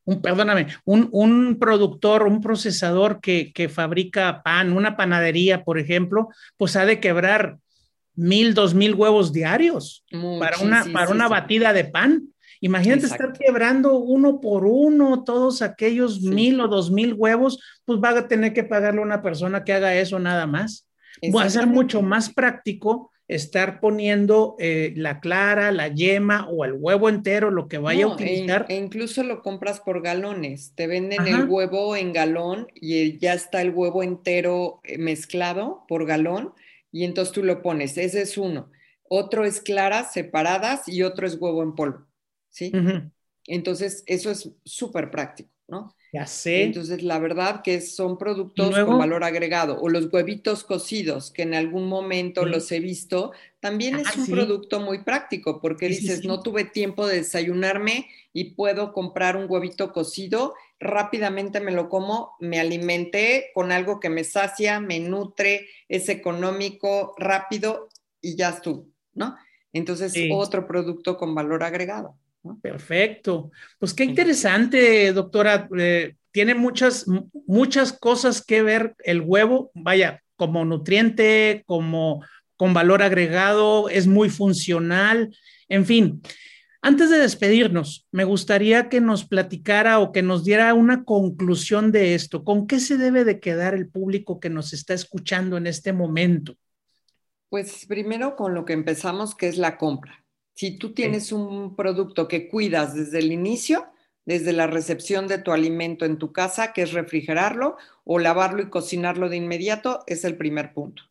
un, 0.04 0.22
perdóname, 0.22 0.68
un, 0.84 1.56
productor, 1.58 2.22
un 2.22 2.40
procesador 2.40 3.20
que, 3.20 3.52
que, 3.52 3.68
fabrica 3.68 4.44
pan, 4.44 4.70
una 4.70 4.96
panadería, 4.96 5.64
por 5.64 5.80
ejemplo, 5.80 6.28
pues 6.56 6.76
ha 6.76 6.86
de 6.86 7.00
quebrar 7.00 7.58
mil, 8.14 8.54
dos 8.54 8.74
mil 8.74 8.94
huevos 8.94 9.32
diarios 9.32 10.04
para 10.38 10.58
una, 10.58 10.84
para 10.92 11.10
una 11.10 11.26
batida 11.26 11.72
de 11.72 11.84
pan. 11.84 12.28
Imagínate 12.60 13.06
estar 13.06 13.32
quebrando 13.32 13.98
uno 13.98 14.40
por 14.40 14.64
uno 14.64 15.24
todos 15.24 15.62
aquellos 15.62 16.22
mil 16.22 16.60
o 16.60 16.68
dos 16.68 16.90
mil 16.90 17.14
huevos, 17.14 17.58
pues 17.84 18.00
va 18.02 18.10
a 18.10 18.28
tener 18.28 18.52
que 18.52 18.64
pagarle 18.64 19.00
a 19.00 19.04
una 19.04 19.22
persona 19.22 19.64
que 19.64 19.72
haga 19.72 19.94
eso 19.94 20.18
nada 20.18 20.46
más. 20.46 20.88
Va 21.34 21.44
a 21.44 21.50
ser 21.50 21.66
mucho 21.66 22.02
más 22.02 22.32
práctico 22.32 23.10
estar 23.28 23.80
poniendo 23.80 24.54
eh, 24.58 24.92
la 24.96 25.20
clara, 25.20 25.72
la 25.72 25.88
yema 25.88 26.46
o 26.48 26.64
el 26.64 26.74
huevo 26.74 27.08
entero, 27.08 27.50
lo 27.50 27.66
que 27.66 27.78
vaya 27.78 28.04
a 28.04 28.08
e 28.08 28.12
utilizar. 28.12 28.66
E, 28.68 28.76
incluso 28.76 29.22
lo 29.22 29.42
compras 29.42 29.80
por 29.80 30.02
galones. 30.02 30.72
Te 30.74 30.86
venden 30.86 31.26
el 31.26 31.48
huevo 31.48 31.96
en 31.96 32.12
galón 32.12 32.68
y 32.74 33.18
ya 33.18 33.34
está 33.34 33.62
el 33.62 33.70
huevo 33.70 34.02
entero 34.02 34.80
eh, 34.84 34.98
mezclado 34.98 35.84
por 35.88 36.06
galón 36.06 36.52
y 36.92 37.04
entonces 37.04 37.32
tú 37.32 37.42
lo 37.42 37.62
pones. 37.62 37.98
Ese 37.98 38.22
es 38.22 38.38
uno. 38.38 38.70
Otro 39.08 39.44
es 39.44 39.60
claras 39.60 40.12
separadas 40.12 40.88
y 40.88 41.02
otro 41.02 41.26
es 41.26 41.36
huevo 41.40 41.62
en 41.62 41.74
polvo. 41.74 42.05
¿Sí? 42.56 42.72
Entonces, 43.46 44.02
eso 44.06 44.30
es 44.30 44.50
súper 44.64 45.10
práctico, 45.10 45.50
¿no? 45.68 45.94
Ya 46.10 46.26
sé. 46.26 46.62
Entonces, 46.62 47.02
la 47.02 47.18
verdad 47.18 47.60
que 47.62 47.82
son 47.82 48.16
productos 48.16 48.74
con 48.78 48.98
valor 48.98 49.24
agregado. 49.24 49.78
O 49.78 49.90
los 49.90 50.10
huevitos 50.10 50.64
cocidos, 50.64 51.30
que 51.30 51.42
en 51.42 51.52
algún 51.52 51.86
momento 51.86 52.46
los 52.46 52.72
he 52.72 52.80
visto, 52.80 53.32
también 53.60 53.96
es 53.96 54.06
ah, 54.06 54.14
un 54.16 54.26
producto 54.28 54.80
muy 54.80 55.04
práctico, 55.04 55.60
porque 55.60 55.88
dices, 55.88 56.24
no 56.24 56.42
tuve 56.42 56.64
tiempo 56.64 57.06
de 57.06 57.16
desayunarme 57.16 58.08
y 58.32 58.54
puedo 58.54 58.94
comprar 58.94 59.36
un 59.36 59.50
huevito 59.50 59.92
cocido, 59.92 60.54
rápidamente 60.80 61.60
me 61.60 61.72
lo 61.72 61.90
como, 61.90 62.36
me 62.40 62.58
alimenté 62.58 63.50
con 63.52 63.70
algo 63.70 64.00
que 64.00 64.08
me 64.08 64.24
sacia, 64.24 64.80
me 64.80 64.98
nutre, 64.98 65.68
es 65.90 66.08
económico, 66.08 67.14
rápido 67.18 67.90
y 68.22 68.34
ya 68.34 68.48
estuvo, 68.48 68.86
¿no? 69.12 69.36
Entonces, 69.74 70.14
otro 70.32 70.66
producto 70.66 71.18
con 71.18 71.34
valor 71.34 71.62
agregado. 71.62 72.16
Perfecto. 72.60 73.50
Pues 73.78 73.94
qué 73.94 74.04
interesante, 74.04 75.12
doctora. 75.12 75.68
Eh, 75.78 76.14
tiene 76.30 76.54
muchas, 76.54 77.06
muchas 77.46 77.92
cosas 77.92 78.44
que 78.44 78.62
ver 78.62 78.94
el 79.04 79.22
huevo, 79.22 79.70
vaya, 79.74 80.22
como 80.36 80.64
nutriente, 80.64 81.64
como 81.66 82.22
con 82.56 82.74
valor 82.74 83.02
agregado, 83.02 83.88
es 83.88 84.06
muy 84.06 84.30
funcional, 84.30 85.34
en 85.68 85.84
fin. 85.84 86.22
Antes 86.82 87.10
de 87.10 87.18
despedirnos, 87.18 88.06
me 88.12 88.24
gustaría 88.24 88.88
que 88.88 89.00
nos 89.00 89.26
platicara 89.26 89.98
o 89.98 90.12
que 90.12 90.22
nos 90.22 90.44
diera 90.44 90.72
una 90.74 91.04
conclusión 91.04 91.90
de 91.90 92.14
esto. 92.14 92.44
¿Con 92.44 92.66
qué 92.66 92.80
se 92.80 92.96
debe 92.96 93.24
de 93.24 93.40
quedar 93.40 93.74
el 93.74 93.88
público 93.88 94.38
que 94.38 94.50
nos 94.50 94.72
está 94.72 94.94
escuchando 94.94 95.56
en 95.56 95.66
este 95.66 95.92
momento? 95.92 96.54
Pues 97.48 97.86
primero 97.86 98.36
con 98.36 98.54
lo 98.54 98.64
que 98.64 98.72
empezamos, 98.72 99.34
que 99.34 99.48
es 99.48 99.58
la 99.58 99.78
compra. 99.78 100.25
Si 100.56 100.78
tú 100.78 100.94
tienes 100.94 101.32
un 101.32 101.76
producto 101.76 102.28
que 102.28 102.48
cuidas 102.48 102.94
desde 102.94 103.18
el 103.18 103.30
inicio, 103.30 103.84
desde 104.24 104.54
la 104.54 104.66
recepción 104.66 105.28
de 105.28 105.36
tu 105.36 105.52
alimento 105.52 106.06
en 106.06 106.16
tu 106.16 106.32
casa, 106.32 106.72
que 106.72 106.80
es 106.80 106.94
refrigerarlo 106.94 107.76
o 108.04 108.18
lavarlo 108.18 108.62
y 108.62 108.70
cocinarlo 108.70 109.28
de 109.28 109.36
inmediato, 109.36 110.02
es 110.06 110.24
el 110.24 110.38
primer 110.38 110.72
punto. 110.72 111.02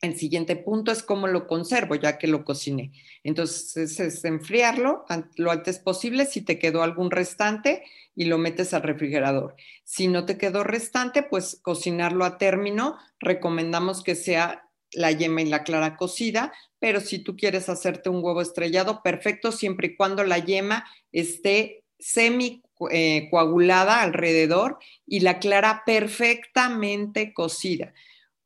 El 0.00 0.16
siguiente 0.16 0.56
punto 0.56 0.90
es 0.90 1.04
cómo 1.04 1.28
lo 1.28 1.46
conservo, 1.46 1.94
ya 1.94 2.18
que 2.18 2.26
lo 2.26 2.44
cociné. 2.44 2.90
Entonces, 3.22 4.00
es 4.00 4.24
enfriarlo 4.24 5.04
lo 5.36 5.52
antes 5.52 5.78
posible 5.78 6.26
si 6.26 6.40
te 6.40 6.58
quedó 6.58 6.82
algún 6.82 7.12
restante 7.12 7.84
y 8.16 8.24
lo 8.24 8.36
metes 8.36 8.74
al 8.74 8.82
refrigerador. 8.82 9.54
Si 9.84 10.08
no 10.08 10.26
te 10.26 10.36
quedó 10.36 10.64
restante, 10.64 11.22
pues 11.22 11.60
cocinarlo 11.62 12.24
a 12.24 12.36
término. 12.36 12.98
Recomendamos 13.20 14.02
que 14.02 14.16
sea 14.16 14.68
la 14.90 15.12
yema 15.12 15.42
y 15.42 15.46
la 15.46 15.62
clara 15.62 15.96
cocida, 15.96 16.52
pero 16.82 17.00
si 17.00 17.20
tú 17.20 17.36
quieres 17.36 17.68
hacerte 17.68 18.08
un 18.08 18.24
huevo 18.24 18.42
estrellado, 18.42 19.04
perfecto, 19.04 19.52
siempre 19.52 19.86
y 19.86 19.96
cuando 19.96 20.24
la 20.24 20.38
yema 20.38 20.84
esté 21.12 21.84
semi 21.96 22.60
eh, 22.90 23.28
coagulada 23.30 24.02
alrededor 24.02 24.78
y 25.06 25.20
la 25.20 25.38
clara 25.38 25.84
perfectamente 25.86 27.32
cocida. 27.32 27.94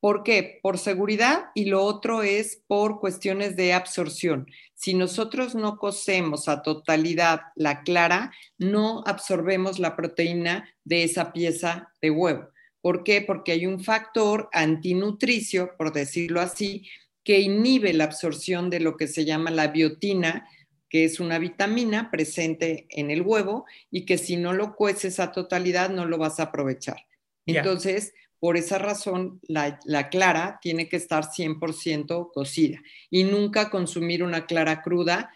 ¿Por 0.01 0.22
qué? 0.22 0.61
Por 0.62 0.76
seguridad 0.76 1.47
y 1.55 1.64
lo 1.64 1.82
otro 1.82 2.22
es 2.22 2.62
por 2.66 3.01
cuestiones 3.01 3.57
de 3.57 3.72
absorción. 3.72 4.47
Si 4.74 4.93
nosotros 4.93 5.55
no 5.55 5.78
cocemos 5.78 6.47
a 6.47 6.61
totalidad 6.61 7.41
la 7.55 7.84
clara, 7.84 8.34
no 8.59 9.03
absorbemos 9.07 9.78
la 9.78 9.97
proteína 9.97 10.68
de 10.84 11.05
esa 11.05 11.32
pieza 11.32 11.91
de 12.03 12.11
huevo. 12.11 12.51
¿Por 12.82 13.03
qué? 13.03 13.22
Porque 13.22 13.53
hay 13.53 13.64
un 13.64 13.82
factor 13.82 14.51
antinutricio, 14.53 15.74
por 15.78 15.95
decirlo 15.95 16.43
así, 16.43 16.87
que 17.27 17.41
inhibe 17.41 17.93
la 17.93 18.05
absorción 18.05 18.70
de 18.70 18.79
lo 18.79 18.97
que 18.97 19.09
se 19.09 19.24
llama 19.24 19.51
la 19.51 19.66
biotina, 19.66 20.49
que 20.89 21.05
es 21.05 21.18
una 21.18 21.41
vitamina 21.41 22.09
presente 22.09 22.87
en 22.89 23.11
el 23.11 23.22
huevo 23.22 23.64
y 23.91 24.07
que 24.07 24.16
si 24.16 24.37
no 24.37 24.53
lo 24.53 24.77
cueces 24.77 25.18
a 25.18 25.33
totalidad 25.33 25.91
no 25.91 26.07
lo 26.07 26.18
vas 26.18 26.39
a 26.39 26.45
aprovechar. 26.45 26.99
Entonces, 27.45 28.14
por 28.39 28.57
esa 28.57 28.79
razón, 28.79 29.41
la, 29.43 29.81
clara 30.09 30.61
tiene 30.62 30.89
que 30.89 30.95
estar 30.99 31.24
100% 31.24 32.31
cocida 32.33 32.81
y 33.11 33.24
nunca 33.24 33.70
consumir 33.70 34.22
una 34.22 34.47
clara 34.47 34.81
cruda 34.81 35.33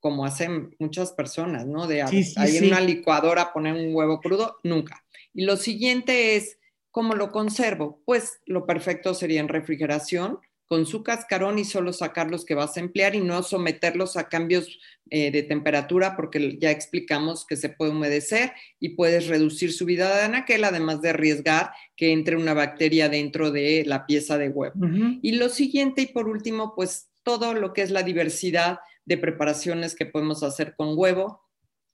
como 0.00 0.26
hacen 0.26 0.76
muchas 0.78 1.12
personas, 1.12 1.64
¿no? 1.64 1.86
De 1.86 2.02
ahí 2.02 2.56
en 2.58 2.66
una 2.66 2.80
licuadora 2.80 3.54
poner 3.54 3.72
un 3.72 3.94
huevo 3.94 4.20
crudo, 4.20 4.58
nunca. 4.64 5.02
Y 5.32 5.46
lo 5.46 5.56
siguiente 5.56 6.36
es 6.36 6.58
¿Cómo 6.92 7.14
lo 7.14 7.32
conservo? 7.32 8.02
Pues 8.04 8.42
lo 8.44 8.66
perfecto 8.66 9.14
sería 9.14 9.40
en 9.40 9.48
refrigeración 9.48 10.38
con 10.72 10.86
su 10.86 11.02
cascarón 11.02 11.58
y 11.58 11.66
solo 11.66 11.92
sacar 11.92 12.30
los 12.30 12.46
que 12.46 12.54
vas 12.54 12.78
a 12.78 12.80
emplear 12.80 13.14
y 13.14 13.20
no 13.20 13.42
someterlos 13.42 14.16
a 14.16 14.30
cambios 14.30 14.78
eh, 15.10 15.30
de 15.30 15.42
temperatura 15.42 16.16
porque 16.16 16.56
ya 16.58 16.70
explicamos 16.70 17.44
que 17.44 17.58
se 17.58 17.68
puede 17.68 17.90
humedecer 17.90 18.54
y 18.80 18.96
puedes 18.96 19.26
reducir 19.26 19.74
su 19.74 19.84
vida 19.84 20.16
de 20.16 20.22
anaquel, 20.22 20.64
además 20.64 21.02
de 21.02 21.10
arriesgar 21.10 21.72
que 21.94 22.12
entre 22.12 22.36
una 22.36 22.54
bacteria 22.54 23.10
dentro 23.10 23.50
de 23.50 23.84
la 23.84 24.06
pieza 24.06 24.38
de 24.38 24.48
huevo. 24.48 24.72
Y 25.20 25.32
lo 25.32 25.50
siguiente 25.50 26.00
y 26.00 26.06
por 26.06 26.26
último, 26.26 26.72
pues 26.74 27.10
todo 27.22 27.52
lo 27.52 27.74
que 27.74 27.82
es 27.82 27.90
la 27.90 28.02
diversidad 28.02 28.78
de 29.04 29.18
preparaciones 29.18 29.94
que 29.94 30.06
podemos 30.06 30.42
hacer 30.42 30.74
con 30.74 30.96
huevo, 30.96 31.42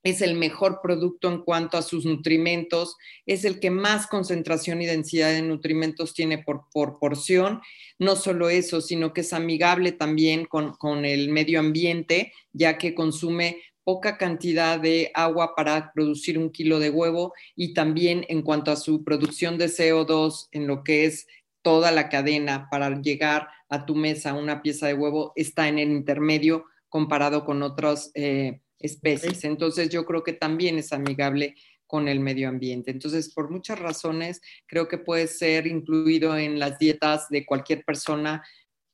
es 0.02 0.22
el 0.22 0.34
mejor 0.34 0.80
producto 0.82 1.28
en 1.28 1.42
cuanto 1.42 1.76
a 1.76 1.82
sus 1.82 2.04
nutrimentos, 2.04 2.96
es 3.26 3.44
el 3.44 3.60
que 3.60 3.70
más 3.70 4.06
concentración 4.06 4.80
y 4.80 4.86
densidad 4.86 5.30
de 5.30 5.42
nutrimentos 5.42 6.14
tiene 6.14 6.38
por, 6.38 6.68
porción. 6.98 7.60
No 7.98 8.16
solo 8.16 8.48
eso, 8.48 8.80
sino 8.80 9.12
que 9.12 9.22
es 9.22 9.32
amigable 9.32 9.92
también 9.92 10.44
con, 10.46 10.74
con 10.74 11.04
el 11.04 11.30
medio 11.30 11.60
ambiente, 11.60 12.32
ya 12.52 12.78
que 12.78 12.94
consume 12.94 13.60
poca 13.88 14.18
cantidad 14.18 14.78
de 14.78 15.10
agua 15.14 15.54
para 15.56 15.92
producir 15.94 16.38
un 16.38 16.50
kilo 16.50 16.78
de 16.78 16.90
huevo 16.90 17.32
y 17.56 17.72
también 17.72 18.26
en 18.28 18.42
cuanto 18.42 18.70
a 18.70 18.76
su 18.76 19.02
producción 19.02 19.56
de 19.56 19.68
CO2 19.68 20.48
en 20.52 20.66
lo 20.66 20.84
que 20.84 21.06
es 21.06 21.26
toda 21.62 21.90
la 21.90 22.10
cadena 22.10 22.68
para 22.70 23.00
llegar 23.00 23.48
a 23.70 23.86
tu 23.86 23.94
mesa 23.94 24.34
una 24.34 24.60
pieza 24.60 24.86
de 24.86 24.92
huevo 24.92 25.32
está 25.36 25.68
en 25.68 25.78
el 25.78 25.90
intermedio 25.90 26.66
comparado 26.90 27.46
con 27.46 27.62
otras 27.62 28.10
eh, 28.14 28.60
especies. 28.78 29.44
Entonces 29.44 29.88
yo 29.88 30.04
creo 30.04 30.22
que 30.22 30.32
también 30.32 30.78
es 30.78 30.92
amigable 30.92 31.54
con 31.86 32.06
el 32.06 32.20
medio 32.20 32.48
ambiente. 32.48 32.90
Entonces, 32.90 33.32
por 33.32 33.50
muchas 33.50 33.78
razones, 33.78 34.42
creo 34.66 34.88
que 34.88 34.98
puede 34.98 35.26
ser 35.26 35.66
incluido 35.66 36.36
en 36.36 36.58
las 36.58 36.78
dietas 36.78 37.28
de 37.30 37.46
cualquier 37.46 37.82
persona 37.84 38.44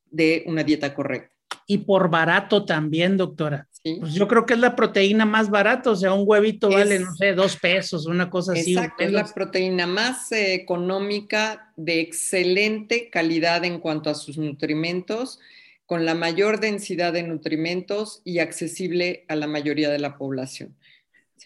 de 0.04 0.44
una 0.46 0.62
dieta 0.62 0.94
correcta. 0.94 1.34
Y 1.66 1.78
por 1.78 2.08
barato 2.08 2.64
también, 2.64 3.16
doctora. 3.16 3.68
Pues 3.82 4.14
yo 4.14 4.26
creo 4.26 4.46
que 4.46 4.54
es 4.54 4.60
la 4.60 4.74
proteína 4.76 5.26
más 5.26 5.50
barata, 5.50 5.90
o 5.90 5.96
sea, 5.96 6.14
un 6.14 6.24
huevito 6.26 6.70
vale, 6.70 7.00
no 7.00 7.14
sé, 7.16 7.34
dos 7.34 7.56
pesos, 7.56 8.06
una 8.06 8.30
cosa 8.30 8.52
así. 8.52 8.72
Exacto, 8.72 9.04
es 9.04 9.12
la 9.12 9.26
proteína 9.26 9.86
más 9.86 10.32
eh, 10.32 10.54
económica, 10.54 11.70
de 11.76 12.00
excelente 12.00 13.10
calidad 13.10 13.62
en 13.64 13.80
cuanto 13.80 14.08
a 14.08 14.14
sus 14.14 14.38
nutrimentos, 14.38 15.38
con 15.86 16.04
la 16.04 16.14
mayor 16.14 16.60
densidad 16.60 17.12
de 17.12 17.22
nutrimentos 17.22 18.22
y 18.24 18.38
accesible 18.38 19.24
a 19.28 19.36
la 19.36 19.46
mayoría 19.46 19.90
de 19.90 19.98
la 19.98 20.16
población. 20.16 20.76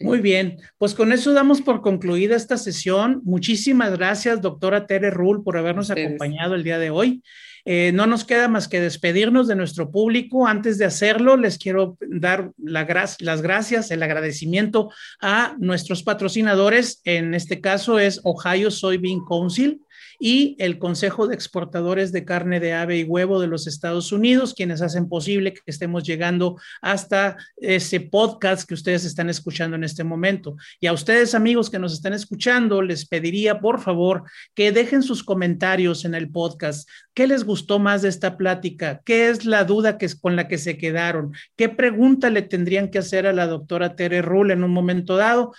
Muy 0.00 0.20
bien, 0.20 0.58
pues 0.78 0.94
con 0.94 1.12
eso 1.12 1.32
damos 1.32 1.60
por 1.60 1.80
concluida 1.80 2.36
esta 2.36 2.56
sesión. 2.56 3.20
Muchísimas 3.24 3.90
gracias, 3.96 4.40
doctora 4.40 4.86
Tere 4.86 5.10
Rull, 5.10 5.42
por 5.42 5.56
habernos 5.56 5.90
acompañado 5.90 6.54
el 6.54 6.62
día 6.62 6.78
de 6.78 6.90
hoy. 6.90 7.22
Eh, 7.64 7.90
no 7.92 8.06
nos 8.06 8.24
queda 8.24 8.48
más 8.48 8.68
que 8.68 8.80
despedirnos 8.80 9.48
de 9.48 9.56
nuestro 9.56 9.90
público. 9.90 10.46
Antes 10.46 10.78
de 10.78 10.84
hacerlo, 10.84 11.36
les 11.36 11.58
quiero 11.58 11.98
dar 12.06 12.52
las 12.56 13.42
gracias, 13.42 13.90
el 13.90 14.02
agradecimiento 14.02 14.90
a 15.20 15.56
nuestros 15.58 16.04
patrocinadores. 16.04 17.00
En 17.04 17.34
este 17.34 17.60
caso 17.60 17.98
es 17.98 18.20
Ohio 18.22 18.70
Soybean 18.70 19.20
Council 19.28 19.80
y 20.18 20.56
el 20.58 20.78
Consejo 20.78 21.26
de 21.26 21.34
Exportadores 21.34 22.12
de 22.12 22.24
Carne 22.24 22.60
de 22.60 22.72
Ave 22.72 22.98
y 22.98 23.04
Huevo 23.04 23.40
de 23.40 23.46
los 23.46 23.66
Estados 23.66 24.12
Unidos, 24.12 24.54
quienes 24.54 24.82
hacen 24.82 25.08
posible 25.08 25.54
que 25.54 25.60
estemos 25.66 26.02
llegando 26.02 26.56
hasta 26.82 27.36
ese 27.56 28.00
podcast 28.00 28.68
que 28.68 28.74
ustedes 28.74 29.04
están 29.04 29.30
escuchando 29.30 29.76
en 29.76 29.84
este 29.84 30.04
momento. 30.04 30.56
Y 30.80 30.86
a 30.86 30.92
ustedes, 30.92 31.34
amigos 31.34 31.70
que 31.70 31.78
nos 31.78 31.92
están 31.92 32.12
escuchando, 32.12 32.82
les 32.82 33.06
pediría, 33.06 33.60
por 33.60 33.80
favor, 33.80 34.24
que 34.54 34.72
dejen 34.72 35.02
sus 35.02 35.22
comentarios 35.22 36.04
en 36.04 36.14
el 36.14 36.30
podcast. 36.30 36.88
¿Qué 37.14 37.26
les 37.26 37.44
gustó 37.44 37.78
más 37.78 38.02
de 38.02 38.08
esta 38.08 38.36
plática? 38.36 39.00
¿Qué 39.04 39.28
es 39.28 39.44
la 39.44 39.64
duda 39.64 39.98
que 39.98 40.06
es 40.06 40.14
con 40.14 40.36
la 40.36 40.48
que 40.48 40.58
se 40.58 40.78
quedaron? 40.78 41.32
¿Qué 41.56 41.68
pregunta 41.68 42.30
le 42.30 42.42
tendrían 42.42 42.90
que 42.90 42.98
hacer 42.98 43.26
a 43.26 43.32
la 43.32 43.46
doctora 43.46 43.96
Tere 43.96 44.22
Rull 44.22 44.50
en 44.50 44.64
un 44.64 44.70
momento 44.70 45.16
dado? 45.16 45.52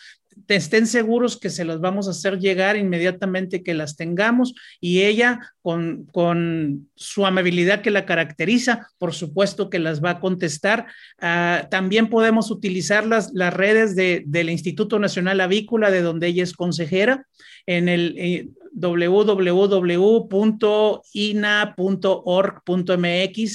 Estén 0.47 0.87
seguros 0.87 1.39
que 1.39 1.49
se 1.49 1.65
las 1.65 1.79
vamos 1.79 2.07
a 2.07 2.11
hacer 2.11 2.39
llegar 2.39 2.77
inmediatamente 2.77 3.63
que 3.63 3.73
las 3.73 3.95
tengamos 3.95 4.53
y 4.79 5.01
ella 5.01 5.39
con, 5.61 6.05
con 6.05 6.89
su 6.95 7.25
amabilidad 7.25 7.81
que 7.81 7.91
la 7.91 8.05
caracteriza, 8.05 8.87
por 8.97 9.13
supuesto 9.13 9.69
que 9.69 9.79
las 9.79 10.03
va 10.03 10.11
a 10.11 10.19
contestar. 10.19 10.87
Ah, 11.19 11.67
también 11.69 12.09
podemos 12.09 12.51
utilizar 12.51 13.05
las, 13.05 13.31
las 13.33 13.53
redes 13.53 13.95
de, 13.95 14.23
del 14.25 14.49
Instituto 14.49 14.99
Nacional 14.99 15.41
Avícola, 15.41 15.91
de 15.91 16.01
donde 16.01 16.27
ella 16.27 16.43
es 16.43 16.53
consejera, 16.53 17.25
en 17.65 17.89
el 17.89 18.15
eh, 18.17 18.49
www.ina.org.mx, 18.73 19.97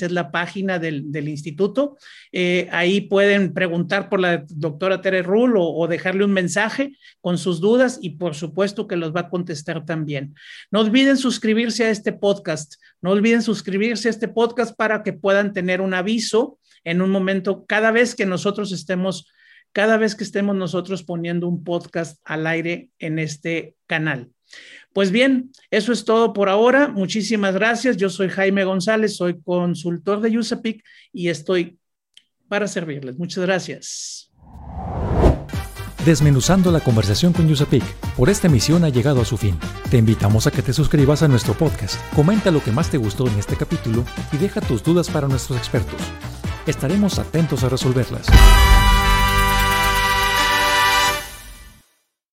es 0.02 0.12
la 0.12 0.30
página 0.30 0.78
del, 0.78 1.28
instituto. 1.28 1.96
Eh, 2.32 2.68
ahí 2.72 3.02
pueden 3.02 3.52
preguntar 3.54 4.08
por 4.08 4.20
la 4.20 4.44
doctora 4.48 5.00
Tere 5.00 5.22
Rull 5.22 5.54
o, 5.56 5.86
dejarle 5.88 6.24
un 6.24 6.32
mensaje 6.32 6.96
con 7.20 7.38
sus 7.38 7.60
dudas 7.60 7.98
y 8.00 8.10
por 8.10 8.34
supuesto 8.34 8.86
que 8.86 8.96
los 8.96 9.14
va 9.14 9.20
a 9.20 9.30
contestar 9.30 9.84
también. 9.84 10.34
No 10.70 10.80
olviden 10.80 11.16
suscribirse 11.16 11.84
a 11.84 11.90
este 11.90 12.12
podcast, 12.12 12.74
no 13.00 13.10
olviden 13.10 13.42
suscribirse 13.42 14.08
a 14.08 14.10
este 14.10 14.28
podcast 14.28 14.76
para 14.76 15.02
que 15.02 15.12
puedan 15.12 15.52
tener 15.52 15.80
un 15.80 15.94
aviso 15.94 16.58
en 16.84 17.02
un 17.02 17.10
momento 17.10 17.64
cada 17.66 17.90
vez 17.90 18.14
que 18.14 18.26
nosotros 18.26 18.72
estemos 18.72 19.28
cada 19.74 19.96
vez 19.96 20.14
que 20.14 20.22
estemos 20.22 20.54
nosotros 20.54 21.02
poniendo 21.02 21.48
un 21.48 21.64
podcast 21.64 22.20
al 22.24 22.46
aire 22.46 22.90
en 23.00 23.18
este 23.18 23.74
canal. 23.88 24.30
Pues 24.92 25.10
bien, 25.10 25.50
eso 25.70 25.92
es 25.92 26.04
todo 26.04 26.32
por 26.32 26.48
ahora. 26.48 26.88
Muchísimas 26.88 27.54
gracias. 27.54 27.96
Yo 27.96 28.08
soy 28.08 28.28
Jaime 28.28 28.64
González, 28.64 29.16
soy 29.16 29.40
consultor 29.42 30.20
de 30.20 30.38
USAPIC 30.38 30.84
y 31.12 31.28
estoy 31.28 31.78
para 32.48 32.68
servirles. 32.68 33.18
Muchas 33.18 33.44
gracias. 33.44 34.30
Desmenuzando 36.04 36.70
la 36.70 36.80
conversación 36.80 37.32
con 37.32 37.50
USAPIC, 37.50 37.82
por 38.16 38.28
esta 38.28 38.46
emisión 38.46 38.84
ha 38.84 38.90
llegado 38.90 39.22
a 39.22 39.24
su 39.24 39.38
fin. 39.38 39.58
Te 39.90 39.96
invitamos 39.96 40.46
a 40.46 40.50
que 40.50 40.60
te 40.60 40.74
suscribas 40.74 41.22
a 41.22 41.28
nuestro 41.28 41.54
podcast, 41.54 41.96
comenta 42.14 42.50
lo 42.50 42.62
que 42.62 42.72
más 42.72 42.90
te 42.90 42.98
gustó 42.98 43.26
en 43.26 43.38
este 43.38 43.56
capítulo 43.56 44.04
y 44.30 44.36
deja 44.36 44.60
tus 44.60 44.82
dudas 44.82 45.08
para 45.08 45.28
nuestros 45.28 45.56
expertos. 45.58 46.00
Estaremos 46.66 47.18
atentos 47.18 47.64
a 47.64 47.70
resolverlas. 47.70 48.26